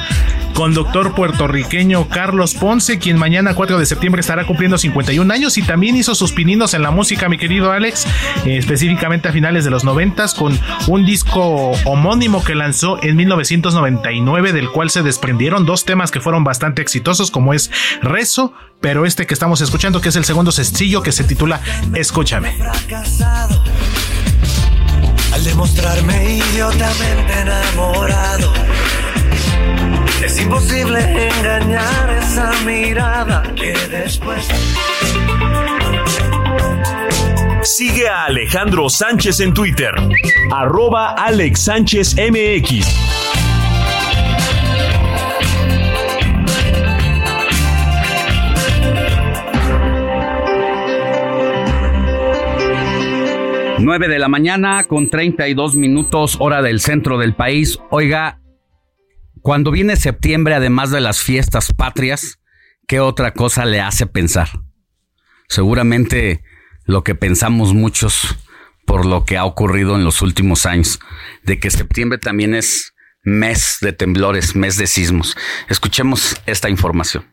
[0.55, 5.97] conductor puertorriqueño Carlos Ponce, quien mañana 4 de septiembre estará cumpliendo 51 años y también
[5.97, 8.07] hizo sus pininos en la música, mi querido Alex,
[8.45, 10.59] eh, específicamente a finales de los 90 con
[10.89, 16.45] un disco homónimo que lanzó en 1999, del cual se desprendieron dos temas que fueron
[16.45, 17.71] bastante exitosos, como es
[18.03, 21.61] Rezo, pero este que estamos escuchando, que es el segundo sencillo que se titula
[21.95, 22.57] Escúchame.
[30.25, 34.47] Es imposible engañar esa mirada que después.
[37.63, 39.93] Sigue a Alejandro Sánchez en Twitter.
[40.53, 43.13] Arroba Alex Sánchez MX.
[53.83, 57.81] 9 de la mañana con 32 minutos hora del centro del país.
[57.91, 58.39] Oiga,
[59.43, 62.39] cuando viene septiembre, además de las fiestas patrias,
[62.87, 64.49] ¿qué otra cosa le hace pensar?
[65.53, 66.43] seguramente
[66.87, 68.37] lo que pensamos muchos
[68.87, 70.99] por lo que ha ocurrido en los últimos años,
[71.45, 75.37] de que septiembre también es mes de temblores, mes de sismos.
[75.69, 77.25] Escuchemos esta información.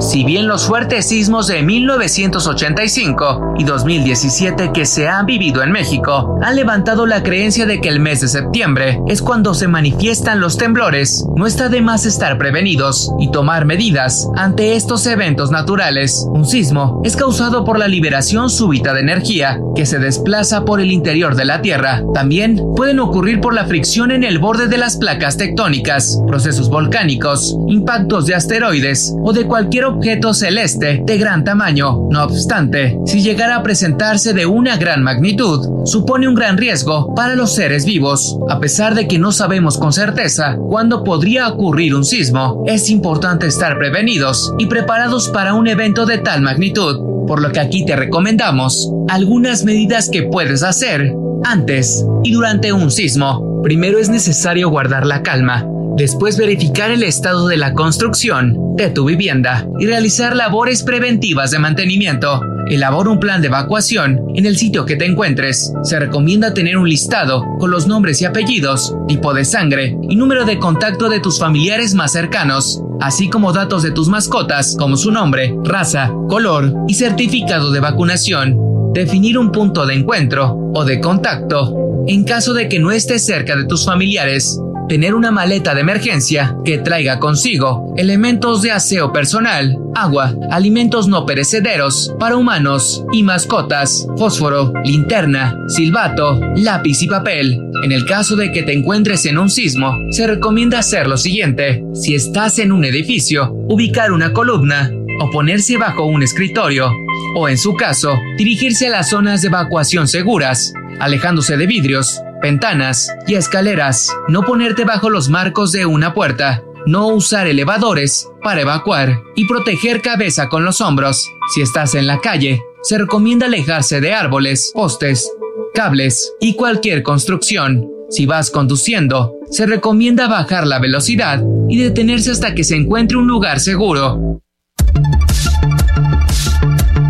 [0.00, 6.38] Si bien los fuertes sismos de 1985 y 2017 que se han vivido en México
[6.40, 10.56] han levantado la creencia de que el mes de septiembre es cuando se manifiestan los
[10.56, 16.24] temblores, no está de más estar prevenidos y tomar medidas ante estos eventos naturales.
[16.30, 20.92] Un sismo es causado por la liberación súbita de energía que se desplaza por el
[20.92, 22.02] interior de la Tierra.
[22.14, 27.56] También pueden ocurrir por la fricción en el borde de las placas tectónicas, procesos volcánicos,
[27.66, 32.06] impactos de asteroides o de cualquier cualquier objeto celeste de gran tamaño.
[32.12, 37.34] No obstante, si llegara a presentarse de una gran magnitud, supone un gran riesgo para
[37.34, 38.38] los seres vivos.
[38.48, 43.48] A pesar de que no sabemos con certeza cuándo podría ocurrir un sismo, es importante
[43.48, 47.96] estar prevenidos y preparados para un evento de tal magnitud, por lo que aquí te
[47.96, 51.12] recomendamos algunas medidas que puedes hacer
[51.42, 53.60] antes y durante un sismo.
[53.64, 55.66] Primero es necesario guardar la calma
[55.98, 61.58] Después verificar el estado de la construcción de tu vivienda y realizar labores preventivas de
[61.58, 62.40] mantenimiento.
[62.68, 65.72] Elabora un plan de evacuación en el sitio que te encuentres.
[65.82, 70.44] Se recomienda tener un listado con los nombres y apellidos, tipo de sangre y número
[70.44, 75.10] de contacto de tus familiares más cercanos, así como datos de tus mascotas como su
[75.10, 78.56] nombre, raza, color y certificado de vacunación.
[78.92, 81.74] Definir un punto de encuentro o de contacto
[82.06, 86.56] en caso de que no estés cerca de tus familiares tener una maleta de emergencia
[86.64, 94.06] que traiga consigo elementos de aseo personal, agua, alimentos no perecederos para humanos y mascotas,
[94.16, 97.60] fósforo, linterna, silbato, lápiz y papel.
[97.84, 101.84] En el caso de que te encuentres en un sismo, se recomienda hacer lo siguiente.
[101.94, 104.90] Si estás en un edificio, ubicar una columna
[105.20, 106.90] o ponerse bajo un escritorio,
[107.34, 113.12] o en su caso, dirigirse a las zonas de evacuación seguras, alejándose de vidrios, ventanas
[113.26, 119.20] y escaleras, no ponerte bajo los marcos de una puerta, no usar elevadores para evacuar
[119.36, 121.28] y proteger cabeza con los hombros.
[121.54, 125.30] Si estás en la calle, se recomienda alejarse de árboles, postes,
[125.74, 127.88] cables y cualquier construcción.
[128.10, 133.26] Si vas conduciendo, se recomienda bajar la velocidad y detenerse hasta que se encuentre un
[133.26, 134.40] lugar seguro.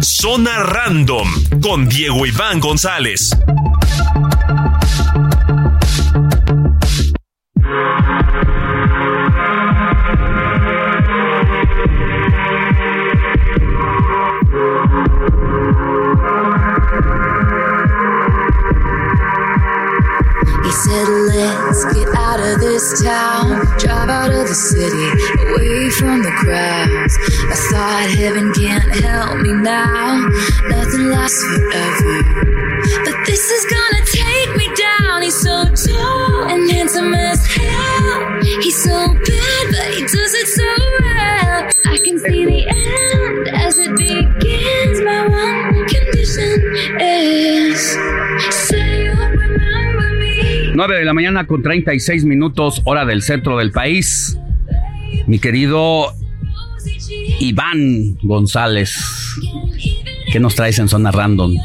[0.00, 1.28] Zona Random
[1.60, 3.30] con Diego Iván González.
[22.78, 25.06] This town, drive out of the city,
[25.50, 27.18] away from the crowds.
[27.50, 30.28] I thought heaven can't help me now,
[30.68, 32.22] nothing lasts forever.
[33.04, 35.22] But this is gonna take me down.
[35.22, 38.42] He's so tall and handsome as hell.
[38.62, 40.70] He's so bad, but he does it so
[41.02, 41.70] well.
[41.84, 45.00] I can see the end as it begins.
[45.02, 47.98] My one condition is.
[50.78, 54.38] 9 de la mañana con 36 minutos, hora del centro del país.
[55.26, 56.14] Mi querido
[57.40, 58.96] Iván González,
[60.30, 61.56] ¿qué nos traes en Zona Random?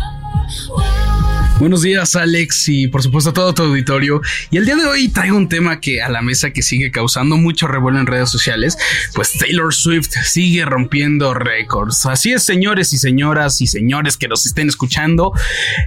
[1.59, 4.21] Buenos días, Alex, y por supuesto a todo tu auditorio.
[4.49, 7.38] Y el día de hoy traigo un tema que a la mesa que sigue causando
[7.38, 8.75] mucho revuelo en redes sociales.
[9.13, 12.07] Pues Taylor Swift sigue rompiendo récords.
[12.07, 15.31] Así es, señores y señoras y señores que nos estén escuchando,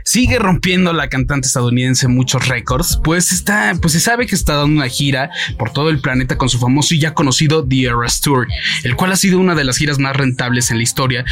[0.04, 3.00] sigue rompiendo la cantante estadounidense muchos récords.
[3.02, 6.48] Pues está, pues se sabe que está dando una gira por todo el planeta con
[6.48, 8.46] su famoso y ya conocido The Eras Tour,
[8.84, 11.24] el cual ha sido una de las giras más rentables en la historia,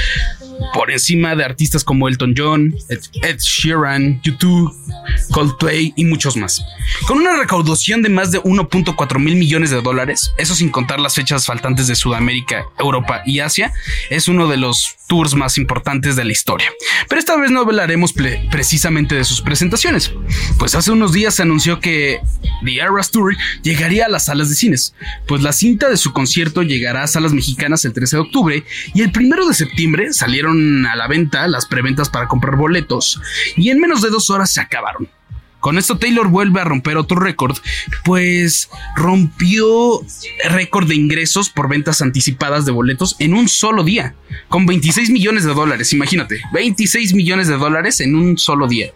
[0.73, 4.75] por encima de artistas como Elton John, Ed, Sheeran, YouTube,
[5.31, 6.65] Coldplay y muchos más.
[7.07, 11.15] Con una recaudación de más de 1.4 mil millones de dólares, eso sin contar las
[11.15, 13.73] fechas faltantes de Sudamérica, Europa y Asia,
[14.11, 16.73] es uno de los tours más importantes de la historia.
[17.09, 20.13] Pero esta vez no hablaremos precisamente de sus presentaciones,
[20.59, 22.21] pues hace unos días se anunció que
[22.65, 24.95] The Eras Tour llegaría a las salas de cines,
[25.27, 28.65] pues la cinta de su concierto llegará a salas mexicanas el 13 de octubre
[28.95, 33.21] y el 1 de septiembre salieron a la venta las preventas para comprar boletos
[33.57, 35.09] y en menos de dos horas se acabaron.
[35.59, 37.57] Con esto Taylor vuelve a romper otro récord,
[38.05, 40.03] pues rompió
[40.51, 44.15] récord de ingresos por ventas anticipadas de boletos en un solo día,
[44.49, 48.93] con 26 millones de dólares, imagínate, 26 millones de dólares en un solo día,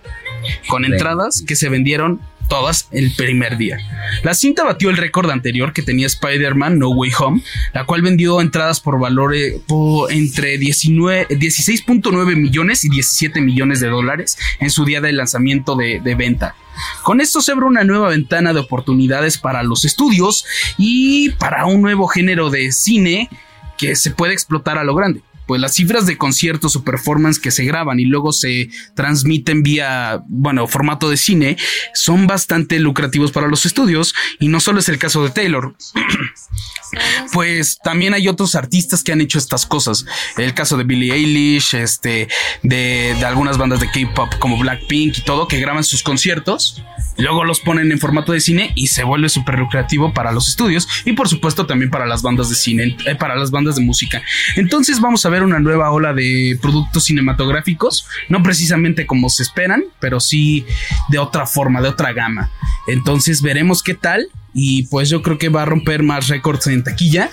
[0.69, 3.79] con entradas que se vendieron todas el primer día.
[4.23, 7.43] La cinta batió el récord anterior que tenía Spider-Man No Way Home,
[7.73, 14.39] la cual vendió entradas por valores por entre 16.9 millones y 17 millones de dólares
[14.61, 16.57] en su día de lanzamiento de venta.
[17.03, 20.45] Con esto se abre una nueva ventana de oportunidades para los estudios
[20.77, 23.29] y para un nuevo género de cine
[23.77, 27.51] que se puede explotar a lo grande pues las cifras de conciertos o performance que
[27.51, 31.57] se graban y luego se transmiten vía, bueno, formato de cine,
[31.95, 35.75] son bastante lucrativos para los estudios y no solo es el caso de Taylor.
[37.33, 40.05] pues también hay otros artistas que han hecho estas cosas.
[40.37, 42.29] El caso de Billie Eilish, este,
[42.63, 46.83] de, de algunas bandas de K-pop como Blackpink y todo, que graban sus conciertos,
[47.17, 50.89] luego los ponen en formato de cine y se vuelve súper lucrativo para los estudios
[51.07, 54.23] y por supuesto también para las bandas de cine, eh, para las bandas de música.
[54.57, 59.85] Entonces vamos a ver una nueva ola de productos cinematográficos, no precisamente como se esperan,
[60.01, 60.65] pero sí
[61.09, 62.51] de otra forma, de otra gama.
[62.87, 66.85] Entonces veremos qué tal y pues yo creo que va a romper más récords en
[66.85, 67.31] taquilla.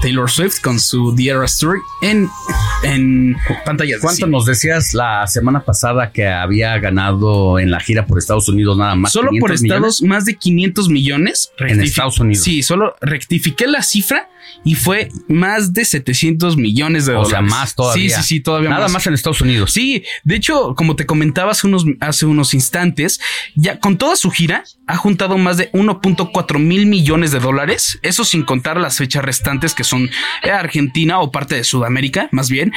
[0.00, 2.28] Taylor Swift con su The Era Story en,
[2.82, 4.00] en pantallas.
[4.00, 8.76] ¿Cuánto nos decías la semana pasada que había ganado en la gira por Estados Unidos
[8.76, 9.12] nada más?
[9.12, 11.52] Solo por Estados, más de 500 millones.
[11.58, 12.44] En Estados Unidos.
[12.44, 14.28] Sí, solo rectifiqué la cifra
[14.64, 17.28] y fue más de 700 millones de dólares.
[17.28, 18.16] O sea, más todavía.
[18.16, 19.06] Sí, sí, sí, todavía Nada más.
[19.06, 19.72] en Estados Unidos.
[19.72, 23.20] Sí, de hecho, como te comentaba hace unos, hace unos instantes,
[23.54, 27.98] ya con toda su gira ha juntado más de 1.4 mil millones de dólares.
[28.02, 30.10] Eso sin contar las fechas restantes que son
[30.42, 32.72] Argentina o parte de Sudamérica, más bien,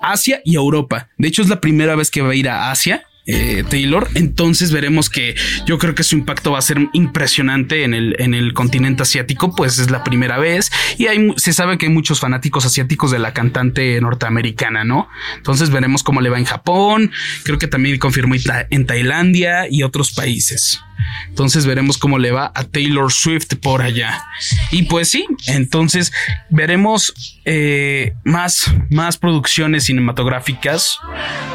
[0.00, 1.08] Asia y Europa.
[1.18, 4.08] De hecho, es la primera vez que va a ir a Asia eh, Taylor.
[4.14, 8.34] Entonces veremos que yo creo que su impacto va a ser impresionante en el, en
[8.34, 11.06] el continente asiático, pues es la primera vez y
[11.36, 15.08] se sabe que hay muchos fanáticos asiáticos de la cantante norteamericana, ¿no?
[15.36, 17.12] Entonces veremos cómo le va en Japón,
[17.44, 18.34] creo que también confirmó
[18.70, 20.80] en Tailandia y otros países.
[21.28, 24.22] Entonces veremos cómo le va a Taylor Swift por allá.
[24.70, 26.12] Y pues sí, entonces
[26.50, 27.14] veremos
[27.44, 30.98] eh, más, más producciones cinematográficas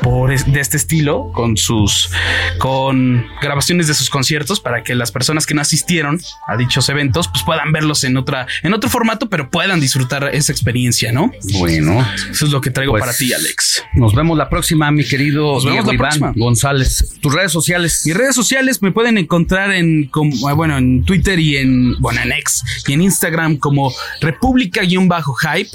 [0.01, 2.09] por de este estilo, con sus
[2.57, 7.27] con grabaciones de sus conciertos para que las personas que no asistieron a dichos eventos
[7.27, 11.31] pues puedan verlos en otra, en otro formato, pero puedan disfrutar esa experiencia, ¿no?
[11.53, 13.83] Bueno, eso es lo que traigo pues, para ti, Alex.
[13.93, 15.59] Nos vemos la próxima, mi querido
[15.93, 17.17] Iván González.
[17.21, 18.03] Tus redes sociales.
[18.05, 19.36] Mis redes sociales me pueden encontrar
[19.71, 25.69] en, como, bueno, en Twitter y en, bueno, en X y en Instagram como República-Hype.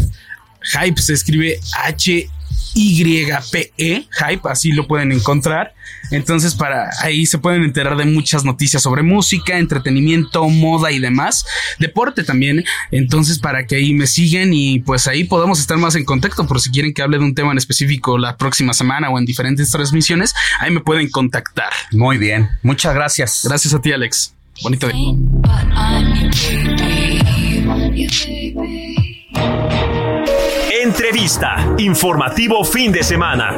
[0.63, 2.29] Hype se escribe H
[2.75, 5.75] YPE, Hype, así lo pueden encontrar.
[6.11, 11.45] Entonces, para ahí se pueden enterar de muchas noticias sobre música, entretenimiento, moda y demás.
[11.79, 12.65] Deporte también.
[12.91, 16.47] Entonces, para que ahí me sigan y pues ahí podamos estar más en contacto.
[16.47, 19.25] Por si quieren que hable de un tema en específico la próxima semana o en
[19.25, 21.73] diferentes transmisiones, ahí me pueden contactar.
[21.93, 22.49] Muy bien.
[22.63, 23.41] Muchas gracias.
[23.45, 24.35] Gracias a ti, Alex.
[24.63, 25.13] Bonito día.
[30.93, 31.57] Entrevista.
[31.79, 33.57] Informativo fin de semana.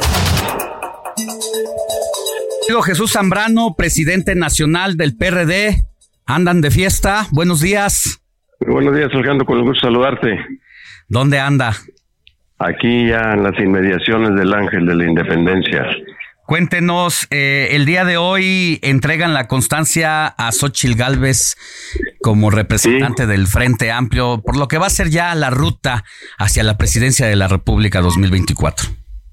[2.85, 5.83] Jesús Zambrano, presidente nacional del PRD.
[6.25, 7.27] Andan de fiesta.
[7.33, 8.21] Buenos días.
[8.61, 9.45] Buenos días, Alejandro.
[9.45, 10.45] Con el gusto de saludarte.
[11.09, 11.73] ¿Dónde anda?
[12.57, 15.85] Aquí ya en las inmediaciones del Ángel de la Independencia.
[16.45, 21.57] Cuéntenos, eh, el día de hoy entregan la constancia a Xochil Gálvez
[22.21, 26.03] como representante del Frente Amplio, por lo que va a ser ya la ruta
[26.37, 28.89] hacia la presidencia de la República 2024.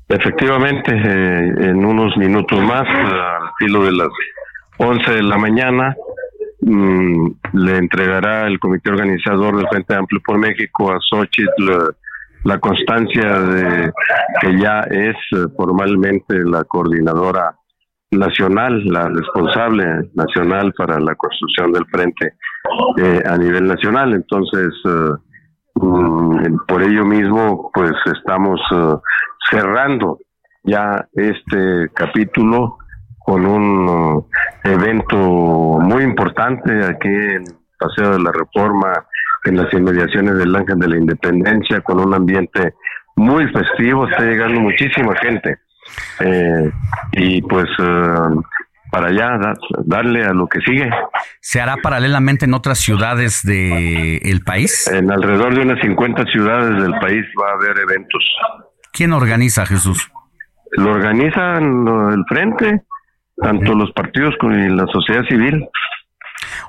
[0.09, 4.09] Efectivamente, eh, en unos minutos más, al filo de las
[4.79, 5.95] 11 de la mañana,
[6.63, 11.95] mm, le entregará el comité organizador del Frente Amplio por México a Xochitl
[12.45, 13.93] la constancia de
[14.41, 17.57] que ya es eh, formalmente la coordinadora
[18.11, 22.35] nacional, la responsable nacional para la construcción del frente
[22.99, 24.13] eh, a nivel nacional.
[24.13, 25.13] Entonces, eh,
[25.77, 28.61] mm, por ello mismo, pues estamos
[29.51, 30.19] cerrando
[30.65, 32.79] ya este capítulo
[33.19, 34.27] con un
[34.65, 37.45] evento muy importante aquí en
[37.79, 38.93] Paseo de la Reforma
[39.45, 42.75] en las inmediaciones del Ángel de la Independencia con un ambiente
[43.17, 45.59] muy festivo, está llegando muchísima gente.
[46.21, 46.71] Eh,
[47.13, 48.15] y pues eh,
[48.93, 49.55] para allá,
[49.87, 50.91] darle a lo que sigue.
[51.41, 54.87] ¿Se hará paralelamente en otras ciudades del país?
[54.87, 58.23] En alrededor de unas 50 ciudades del país va a haber eventos.
[58.93, 60.11] ¿Quién organiza, Jesús?
[60.73, 62.83] Lo organizan el frente,
[63.39, 65.67] tanto los partidos como la sociedad civil.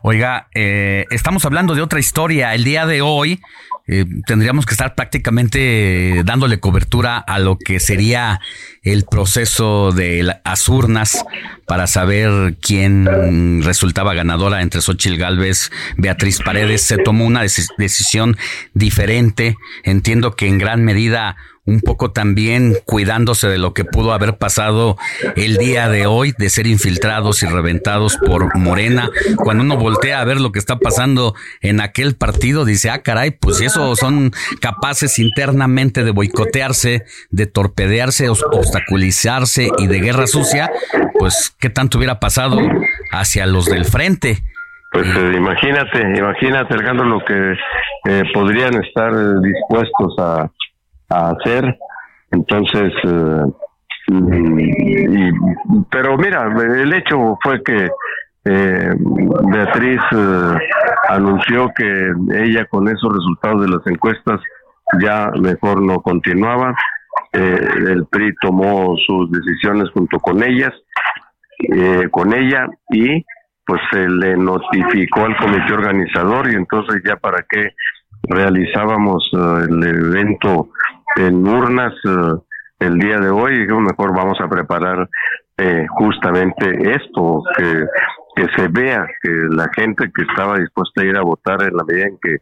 [0.01, 2.53] Oiga, eh, estamos hablando de otra historia.
[2.53, 3.41] El día de hoy
[3.87, 8.39] eh, tendríamos que estar prácticamente dándole cobertura a lo que sería
[8.81, 11.25] el proceso de las urnas
[11.67, 16.81] para saber quién resultaba ganadora entre Xochitl Galvez, Beatriz Paredes.
[16.81, 18.37] Se tomó una decisión
[18.73, 19.57] diferente.
[19.83, 21.35] Entiendo que en gran medida
[21.66, 24.98] un poco también cuidándose de lo que pudo haber pasado
[25.35, 29.09] el día de hoy, de ser infiltrados y reventados por Morena.
[29.38, 33.32] Cuando uno voltea a ver lo que está pasando en aquel partido, dice, ah, caray,
[33.32, 40.69] pues si eso son capaces internamente de boicotearse, de torpedearse, obstaculizarse y de guerra sucia,
[41.17, 42.59] pues qué tanto hubiera pasado
[43.11, 44.43] hacia los del frente.
[44.92, 47.56] Pues eh, imagínate, imagínate, Alejandro, lo que
[48.09, 49.11] eh, podrían estar
[49.42, 50.51] dispuestos a,
[51.09, 51.77] a hacer.
[52.32, 53.43] Entonces, eh,
[55.90, 56.51] pero mira,
[56.82, 57.90] el hecho fue que
[58.45, 58.93] eh,
[59.51, 60.57] Beatriz eh,
[61.09, 64.41] anunció que ella con esos resultados de las encuestas
[64.99, 66.75] ya mejor no continuaba.
[67.32, 70.73] el PRI tomó sus decisiones junto con ellas,
[72.11, 73.23] con ella y
[73.65, 77.69] pues se le notificó al comité organizador y entonces ya para qué
[78.23, 80.69] realizábamos el evento
[81.15, 82.39] en urnas eh,
[82.79, 85.09] el día de hoy y mejor vamos a preparar
[85.57, 87.85] eh, justamente esto, que,
[88.35, 91.83] que se vea que la gente que estaba dispuesta a ir a votar en la
[91.83, 92.37] medida en que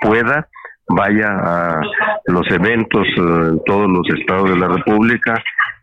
[0.00, 0.48] pueda,
[0.88, 1.80] vaya a
[2.26, 5.34] los eventos eh, en todos los estados de la República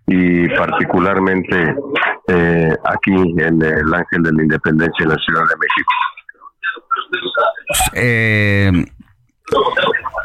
[0.08, 1.76] y particularmente
[2.84, 5.94] aquí en el Ángel de la Independencia en la Ciudad de México.
[7.94, 8.72] Eh,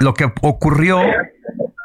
[0.01, 1.01] lo que ocurrió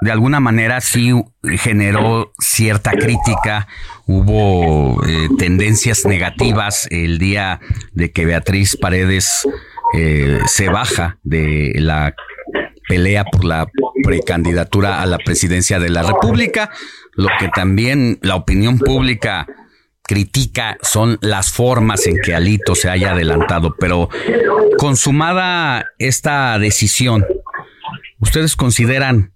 [0.02, 1.14] de alguna manera sí
[1.58, 3.68] generó cierta crítica,
[4.06, 7.60] hubo eh, tendencias negativas el día
[7.92, 9.48] de que Beatriz Paredes
[9.94, 12.16] eh, se baja de la
[12.88, 13.68] pelea por la
[14.04, 16.72] precandidatura a la presidencia de la República,
[17.16, 19.48] lo que también la opinión pública
[20.10, 24.10] critica son las formas en que Alito se haya adelantado, pero
[24.80, 27.24] consumada esta decisión,
[28.20, 29.30] ¿ustedes consideran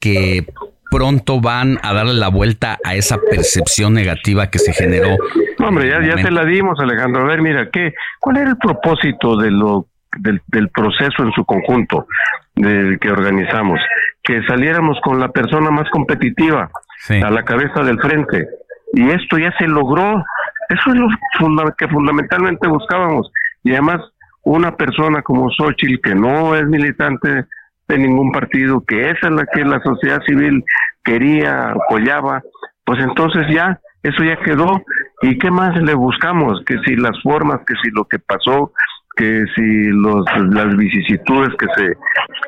[0.00, 0.44] que
[0.90, 5.16] pronto van a darle la vuelta a esa percepción negativa que se generó?
[5.60, 7.22] Hombre, ya, ya se la dimos, Alejandro.
[7.22, 9.86] A ver, mira, ¿qué, ¿cuál era el propósito de lo,
[10.18, 12.08] del, del proceso en su conjunto
[12.56, 13.78] del que organizamos?
[14.24, 16.68] Que saliéramos con la persona más competitiva
[17.10, 18.48] a la cabeza del frente
[18.92, 20.24] y esto ya se logró.
[20.68, 23.30] Eso es lo que fundamentalmente buscábamos.
[23.62, 24.00] Y además,
[24.42, 27.46] una persona como Xochitl, que no es militante
[27.88, 30.64] de ningún partido, que esa es la que la sociedad civil
[31.04, 32.42] quería, apoyaba,
[32.84, 34.82] pues entonces ya, eso ya quedó.
[35.22, 36.62] ¿Y qué más le buscamos?
[36.64, 38.72] Que si las formas, que si lo que pasó,
[39.16, 41.96] que si los, las vicisitudes que se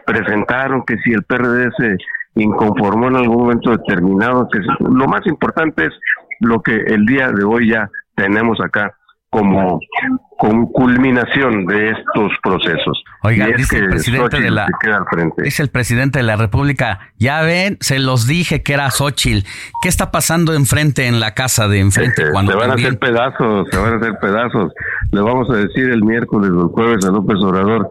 [0.05, 1.71] presentaron, que si el PRD
[2.35, 5.93] inconformó en algún momento determinado, que lo más importante es
[6.41, 8.95] lo que el día de hoy ya tenemos acá
[9.31, 9.81] como,
[10.73, 13.03] culminación de estos procesos.
[13.23, 14.67] Oiga, dice el presidente de la
[15.37, 19.47] dice el presidente de la República, ya ven, se los dije que era Xochitl.
[19.83, 22.99] ¿Qué está pasando enfrente en la casa de enfrente eh, cuando se van a hacer
[22.99, 24.73] pedazos, se van a hacer pedazos.
[25.13, 27.89] Le vamos a decir el miércoles o el jueves a López Obrador,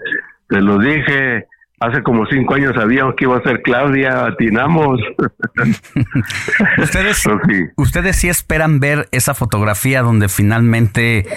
[0.47, 1.45] te lo dije,
[1.79, 4.99] Hace como cinco años sabíamos que iba a ser Claudia, atinamos.
[6.79, 7.65] ¿Ustedes, sí.
[7.75, 11.27] ¿Ustedes sí esperan ver esa fotografía donde finalmente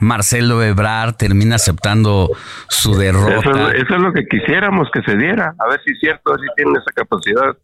[0.00, 2.30] Marcelo Ebrard termina aceptando
[2.68, 3.72] su derrota?
[3.74, 5.54] Eso, es lo que quisiéramos que se diera.
[5.58, 7.56] A ver si es cierto, a ver si tienen esa capacidad.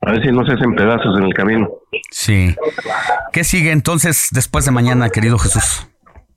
[0.00, 1.68] A ver si no se hacen pedazos en el camino.
[2.10, 2.56] Sí.
[3.32, 5.88] ¿Qué sigue entonces después de mañana, querido Jesús?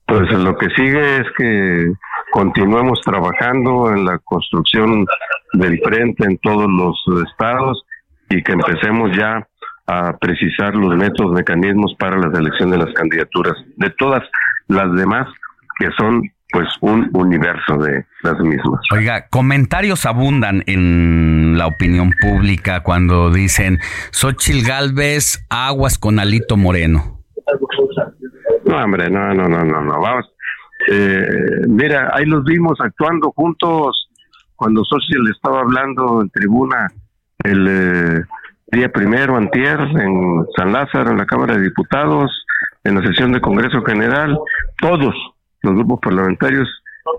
[0.05, 1.91] Pues lo que sigue es que
[2.31, 5.05] continuemos trabajando en la construcción
[5.53, 7.83] del frente en todos los estados
[8.29, 9.47] y que empecemos ya
[9.87, 14.23] a precisar los métodos, mecanismos para la selección de las candidaturas, de todas
[14.67, 15.27] las demás
[15.79, 18.79] que son pues un universo de las mismas.
[18.93, 23.79] Oiga, comentarios abundan en la opinión pública cuando dicen
[24.11, 27.19] Xochil Galvez, aguas con Alito Moreno.
[28.65, 30.25] No, hombre, no, no, no, no, no, vamos.
[30.89, 31.27] Eh,
[31.67, 34.06] mira, ahí los vimos actuando juntos
[34.57, 36.87] cuando le estaba hablando en tribuna
[37.43, 38.23] el eh,
[38.71, 42.45] día primero, antier, en San Lázaro, en la Cámara de Diputados,
[42.83, 44.37] en la sesión de Congreso General,
[44.79, 45.15] todos
[45.61, 46.67] los grupos parlamentarios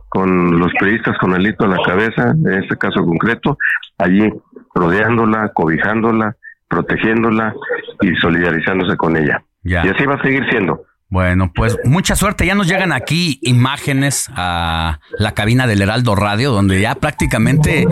[0.09, 3.57] con los periodistas con el hito a la cabeza, en este caso concreto,
[3.99, 4.31] allí
[4.75, 6.37] rodeándola, cobijándola,
[6.69, 7.55] protegiéndola
[8.03, 9.43] y solidarizándose con ella.
[9.63, 12.45] Y así va a seguir siendo, Bueno, pues mucha suerte.
[12.45, 17.87] Ya nos llegan aquí imágenes a la cabina del Heraldo Radio, donde ya prácticamente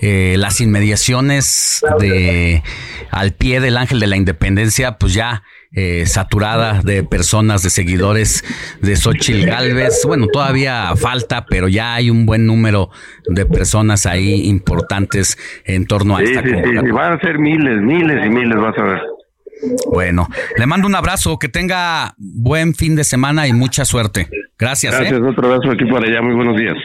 [0.00, 2.64] eh, las inmediaciones de
[3.12, 8.44] al pie del Ángel de la Independencia, pues ya eh, saturada de personas, de seguidores
[8.80, 10.02] de Xochitl Galvez.
[10.04, 12.90] Bueno, todavía falta, pero ya hay un buen número
[13.26, 18.26] de personas ahí importantes en torno a esta sí, sí, van a ser miles, miles
[18.26, 19.15] y miles, vas a ver.
[19.90, 24.28] Bueno, le mando un abrazo, que tenga buen fin de semana y mucha suerte.
[24.58, 24.94] Gracias.
[24.94, 24.98] ¿eh?
[24.98, 26.76] Gracias, otro abrazo aquí por allá, muy buenos días.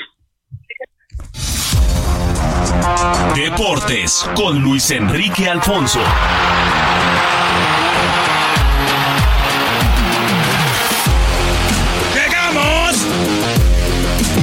[3.36, 6.00] Deportes con Luis Enrique Alfonso.
[12.14, 13.06] ¡Llegamos!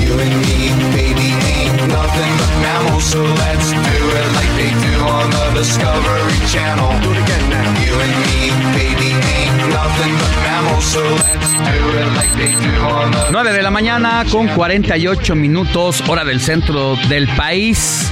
[0.01, 5.05] You and me, baby, ain't nothing but mammals, so let's do it like they do
[5.05, 7.01] on the Discovery Channel.
[7.01, 7.78] Do it again now.
[7.89, 12.69] You and me, baby, ain't nothing but mammals, so let's do it like they do
[12.85, 18.11] on the 9 de la mañana con 48 minutos, hora del centro del país.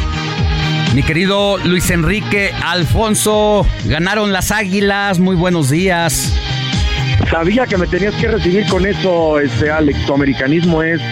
[0.95, 6.33] Mi querido Luis Enrique Alfonso, ganaron las águilas, muy buenos días.
[7.31, 10.07] Sabía que me tenías que recibir con eso, este Alex.
[10.07, 11.03] Tu americanismo es,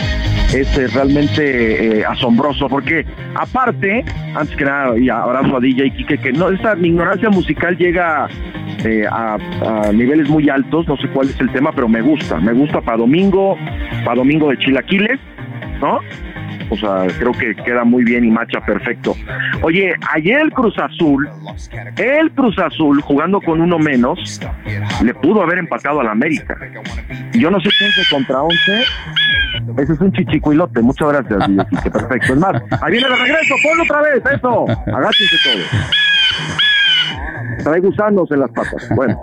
[0.55, 6.19] es eh, realmente eh, asombroso, porque aparte, antes que nada, y abrazo a DJ Kike,
[6.19, 8.29] que no, esta ignorancia musical llega
[8.85, 12.39] eh, a, a niveles muy altos, no sé cuál es el tema, pero me gusta,
[12.39, 13.57] me gusta para domingo,
[14.05, 15.19] para domingo de chilaquiles,
[15.85, 16.01] ¿no?
[16.71, 19.15] O sea, creo que queda muy bien y macha perfecto.
[19.63, 21.29] Oye, ayer el Cruz Azul,
[21.99, 24.41] el Cruz Azul jugando con uno menos,
[25.03, 26.57] le pudo haber empatado al América.
[27.33, 28.57] Yo no sé quién se contra 11.
[29.79, 30.81] Ese es un chichicuilote.
[30.81, 32.33] Muchas gracias, perfecto.
[32.33, 34.67] Es más, ahí viene de regreso, ponlo otra vez, eso.
[34.87, 36.74] Agáchense todos.
[37.63, 38.89] Trae gusanos en las patas.
[38.95, 39.21] Bueno,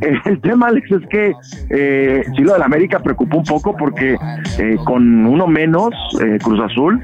[0.26, 1.32] el tema, Alex, es que
[1.70, 4.16] eh, sí, lo del América preocupó un poco porque
[4.58, 7.00] eh, con uno menos, eh, Cruz Azul,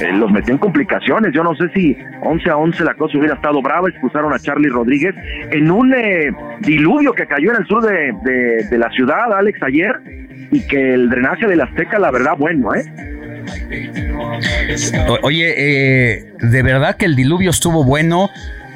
[0.00, 1.32] eh, los metió en complicaciones.
[1.34, 3.88] Yo no sé si 11 a 11 la cosa hubiera estado brava.
[3.88, 5.14] Expulsaron a Charlie Rodríguez
[5.50, 8.12] en un eh, diluvio que cayó en el sur de,
[8.70, 9.92] de- la ciudad, Alex, ayer,
[10.52, 12.84] y que el drenaje del Azteca, la verdad, bueno, ¿eh?
[15.22, 18.30] Oye, eh, de verdad que el diluvio estuvo bueno.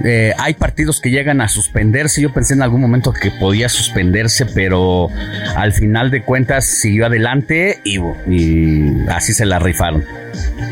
[0.05, 2.20] Eh, hay partidos que llegan a suspenderse.
[2.20, 5.08] Yo pensé en algún momento que podía suspenderse, pero
[5.56, 7.98] al final de cuentas siguió adelante y,
[9.08, 10.05] así se la rifaron.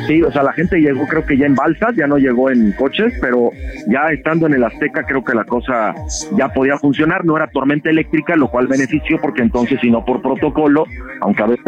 [0.07, 2.73] Sí, o sea, la gente llegó creo que ya en balsas, ya no llegó en
[2.73, 3.51] coches, pero
[3.87, 5.95] ya estando en el Azteca creo que la cosa
[6.37, 10.23] ya podía funcionar, no era tormenta eléctrica, lo cual benefició porque entonces si no por
[10.23, 10.85] protocolo,
[11.21, 11.65] aunque a veces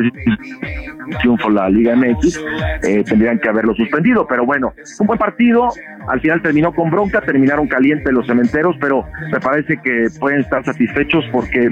[1.20, 2.40] triunfo la Liga MX,
[2.82, 5.68] eh, tendrían que haberlo suspendido, pero bueno, un buen partido,
[6.08, 7.20] al final terminó con bronca,
[7.52, 11.70] terminaron calientes los cementeros, pero me parece que pueden estar satisfechos porque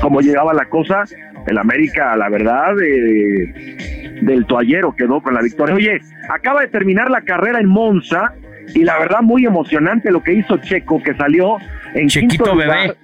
[0.00, 1.04] como llegaba la cosa,
[1.46, 5.74] el América, la verdad, eh, del toallero quedó con la victoria.
[5.74, 8.32] Oye, acaba de terminar la carrera en Monza
[8.74, 11.58] y la verdad muy emocionante lo que hizo Checo, que salió
[11.94, 12.78] en Chequito quinto lugar.
[12.80, 12.94] bebé.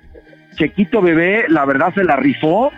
[0.56, 2.72] Chequito bebé, la verdad se la rifó.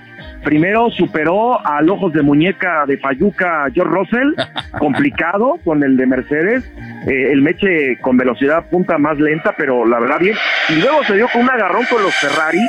[0.45, 4.35] Primero superó al ojos de muñeca de Fayuca George Russell,
[4.79, 6.71] complicado con el de Mercedes,
[7.07, 10.37] eh, el Meche con velocidad punta más lenta, pero la verdad bien.
[10.69, 12.61] Y luego se dio con un agarrón con los Ferrari,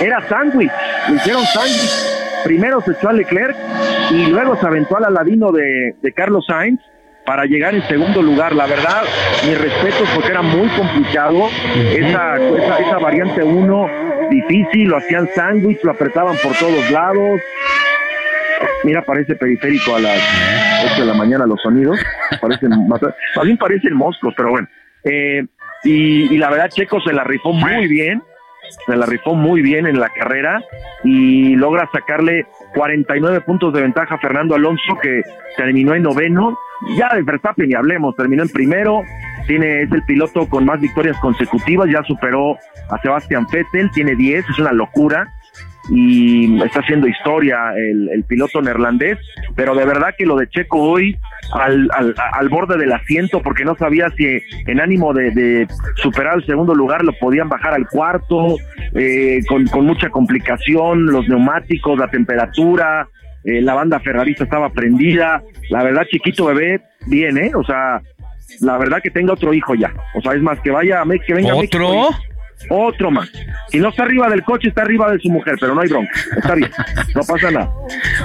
[0.00, 0.72] era sándwich,
[1.08, 2.18] le hicieron sándwich.
[2.44, 3.56] Primero se echó a Leclerc
[4.10, 6.80] y luego se aventó al aladino de, de Carlos Sainz
[7.28, 8.54] para llegar en segundo lugar.
[8.54, 9.02] La verdad,
[9.46, 11.48] mis respetos porque era muy complicado.
[11.76, 13.90] Esa, esa, esa variante 1
[14.30, 17.38] difícil, lo hacían sándwich, lo apretaban por todos lados.
[18.82, 20.18] Mira, parece periférico a las
[20.94, 22.00] 8 de la mañana los sonidos.
[22.40, 23.00] Parecen, más
[23.44, 24.68] bien parecen moscos, pero bueno.
[25.04, 25.44] Eh,
[25.84, 28.22] y, y la verdad, Checo se la rifó muy bien
[28.86, 30.60] se la rifó muy bien en la carrera
[31.04, 35.22] y logra sacarle 49 puntos de ventaja a Fernando Alonso que
[35.56, 36.58] terminó en noveno.
[36.96, 39.02] Ya de Verstappen y hablemos, terminó en primero,
[39.46, 42.56] tiene es el piloto con más victorias consecutivas, ya superó
[42.90, 45.28] a Sebastián Vettel, tiene 10, es una locura
[45.90, 49.18] y está haciendo historia el, piloto neerlandés,
[49.56, 51.16] pero de verdad que lo de Checo hoy
[51.54, 56.36] al, al, al borde del asiento porque no sabía si en ánimo de, de superar
[56.36, 58.56] el segundo lugar lo podían bajar al cuarto,
[58.94, 63.08] eh, con, con mucha complicación, los neumáticos, la temperatura,
[63.44, 67.52] eh, la banda ferrarista estaba prendida, la verdad chiquito bebé, bien, ¿eh?
[67.54, 68.00] O sea,
[68.60, 71.54] la verdad que tenga otro hijo ya, o sea, es más que vaya que venga
[71.54, 72.10] México
[72.70, 73.10] ¿Otro?
[73.10, 73.28] más.
[73.70, 76.10] Si no está arriba del coche, está arriba de su mujer, pero no hay bronca.
[76.36, 76.70] Está bien,
[77.14, 77.72] no pasa nada.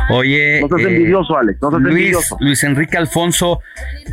[0.09, 2.37] Oye, No seas eh, envidioso, Alex, no seas Luis, envidioso.
[2.39, 3.61] Luis Enrique Alfonso,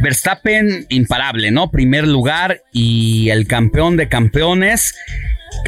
[0.02, 1.70] Verstappen imparable, ¿no?
[1.70, 4.94] Primer lugar y el campeón de campeones.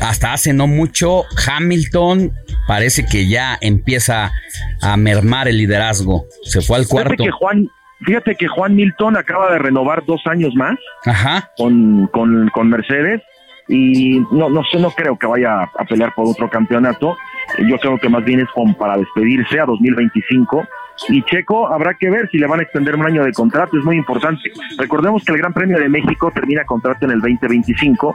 [0.00, 2.32] Hasta hace no mucho, Hamilton
[2.68, 4.32] parece que ya empieza
[4.80, 6.26] a mermar el liderazgo.
[6.44, 7.10] Se fue al cuarto.
[7.10, 7.68] Fíjate que Juan,
[8.06, 10.74] fíjate que Juan Milton acaba de renovar dos años más
[11.04, 11.50] Ajá.
[11.56, 13.20] con, con, con Mercedes
[13.68, 17.16] y no, no sé, no creo que vaya a pelear por otro campeonato.
[17.58, 20.66] Yo creo que más bien es como para despedirse a 2025.
[21.08, 23.84] Y Checo habrá que ver si le van a extender un año de contrato, es
[23.84, 24.52] muy importante.
[24.78, 28.14] Recordemos que el Gran Premio de México termina contrato en el 2025.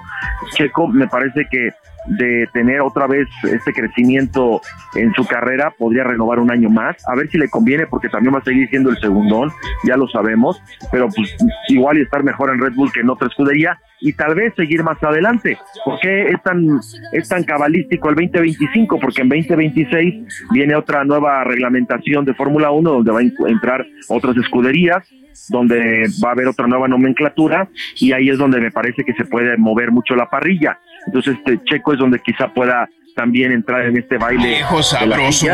[0.54, 1.72] Checo me parece que
[2.08, 4.62] de tener otra vez este crecimiento
[4.96, 8.34] en su carrera, podría renovar un año más, a ver si le conviene, porque también
[8.34, 9.52] va a seguir siendo el segundón,
[9.84, 10.62] ya lo sabemos,
[10.92, 11.36] pero pues
[11.70, 14.84] igual y estar mejor en Red Bull que en otra escudería, y tal vez seguir
[14.84, 15.58] más adelante.
[15.84, 16.80] ¿Por qué es tan,
[17.12, 19.00] es tan cabalístico el 2025?
[19.00, 24.38] Porque en 2026 viene otra nueva reglamentación de Fórmula 1 donde va a entrar otras
[24.38, 25.04] escuderías,
[25.50, 29.26] donde va a haber otra nueva nomenclatura y ahí es donde me parece que se
[29.26, 30.80] puede mover mucho la parrilla.
[31.08, 34.48] Entonces, este Checo es donde quizá pueda también entrar en este baile.
[34.48, 35.48] Viejo sabroso.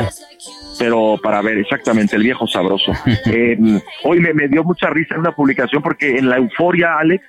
[0.78, 2.92] pero para ver exactamente el viejo sabroso.
[3.26, 3.58] Eh,
[4.04, 7.24] hoy me, me dio mucha risa en una publicación porque en la euforia, Alex,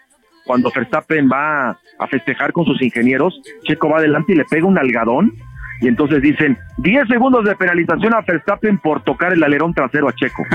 [0.44, 4.78] cuando Verstappen va a festejar con sus ingenieros, Checo va adelante y le pega un
[4.78, 5.32] algadón.
[5.80, 10.12] Y entonces dicen 10 segundos de penalización a Verstappen por tocar el alerón trasero a
[10.12, 10.44] Checo.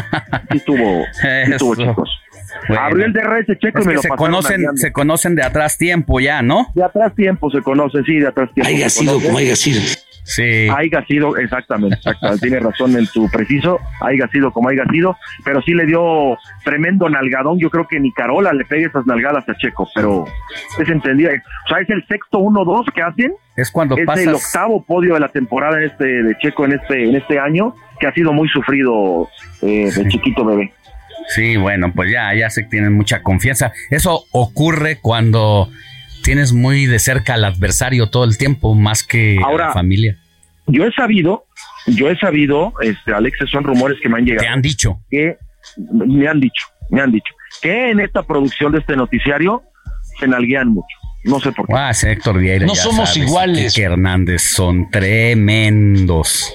[0.52, 2.10] Sí estuvo, sí estuvo chicos.
[2.68, 2.82] Bueno.
[2.84, 5.78] Abrió el DRS Checo Es y me que lo se conocen, se conocen de atrás
[5.78, 6.68] tiempo ya, ¿no?
[6.76, 8.70] De atrás tiempo se conoce, sí, de atrás tiempo.
[8.70, 9.28] Haya sido conoce.
[9.28, 9.82] como haya sido.
[10.24, 10.68] Sí.
[10.70, 12.42] Haiga sido, exactamente, exactamente.
[12.48, 17.10] Tiene razón en tu preciso, haya sido como haya sido, pero sí le dio tremendo
[17.10, 17.58] nalgadón.
[17.58, 20.26] Yo creo que ni Carola le pegue esas nalgadas a Checo, pero
[20.78, 21.32] es entendida.
[21.66, 23.34] O sea, es el sexto 1-2 que hacen.
[23.56, 26.74] Es cuando es pasas- el octavo podio de la temporada en este, de Checo en
[26.74, 29.28] este, en este año, que ha sido muy sufrido
[29.64, 30.72] eh, de chiquito bebé.
[31.36, 33.72] Sí, bueno, pues ya, ya se tienen mucha confianza.
[33.92, 35.70] Eso ocurre cuando
[36.24, 40.18] tienes muy de cerca al adversario todo el tiempo, más que a Ahora- la familia.
[40.68, 41.46] Yo he sabido,
[41.88, 44.42] yo he sabido, este, Alex, son rumores que me han llegado.
[44.44, 45.00] Te han dicho.
[45.10, 45.38] Que
[45.92, 49.64] me han dicho, me han dicho, que en esta producción de este noticiario
[50.20, 50.96] se nalguean mucho.
[51.24, 51.74] No sé por qué.
[51.76, 52.66] Ah, Héctor Vieira.
[52.66, 53.74] No ya somos sabes, iguales.
[53.74, 56.54] Quique Hernández son tremendos.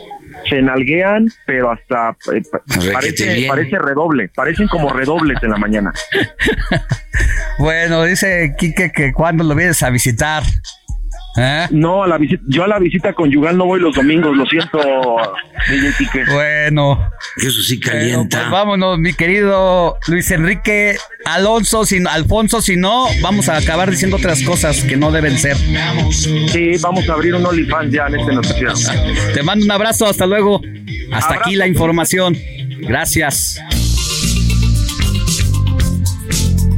[0.49, 2.43] Se nalguean, pero hasta eh,
[2.93, 5.93] parece, parece redoble, parecen como redobles en la mañana.
[7.59, 10.43] Bueno, dice Quique que cuando lo vienes a visitar.
[11.37, 11.67] ¿Eh?
[11.71, 14.79] No, a la visita, yo a la visita conyugal no voy los domingos, lo siento.
[16.33, 17.11] Bueno.
[17.37, 18.39] Eso sí calienta.
[18.39, 24.17] pues vámonos, mi querido Luis Enrique Alonso, si, Alfonso, si no, vamos a acabar diciendo
[24.19, 25.57] otras cosas que no deben ser.
[26.13, 28.75] Sí, vamos a abrir un OnlyFans ya en este noticiero.
[29.33, 30.61] Te mando un abrazo, hasta luego.
[31.13, 31.41] Hasta Abrazo.
[31.41, 32.37] aquí la información.
[32.81, 33.59] Gracias.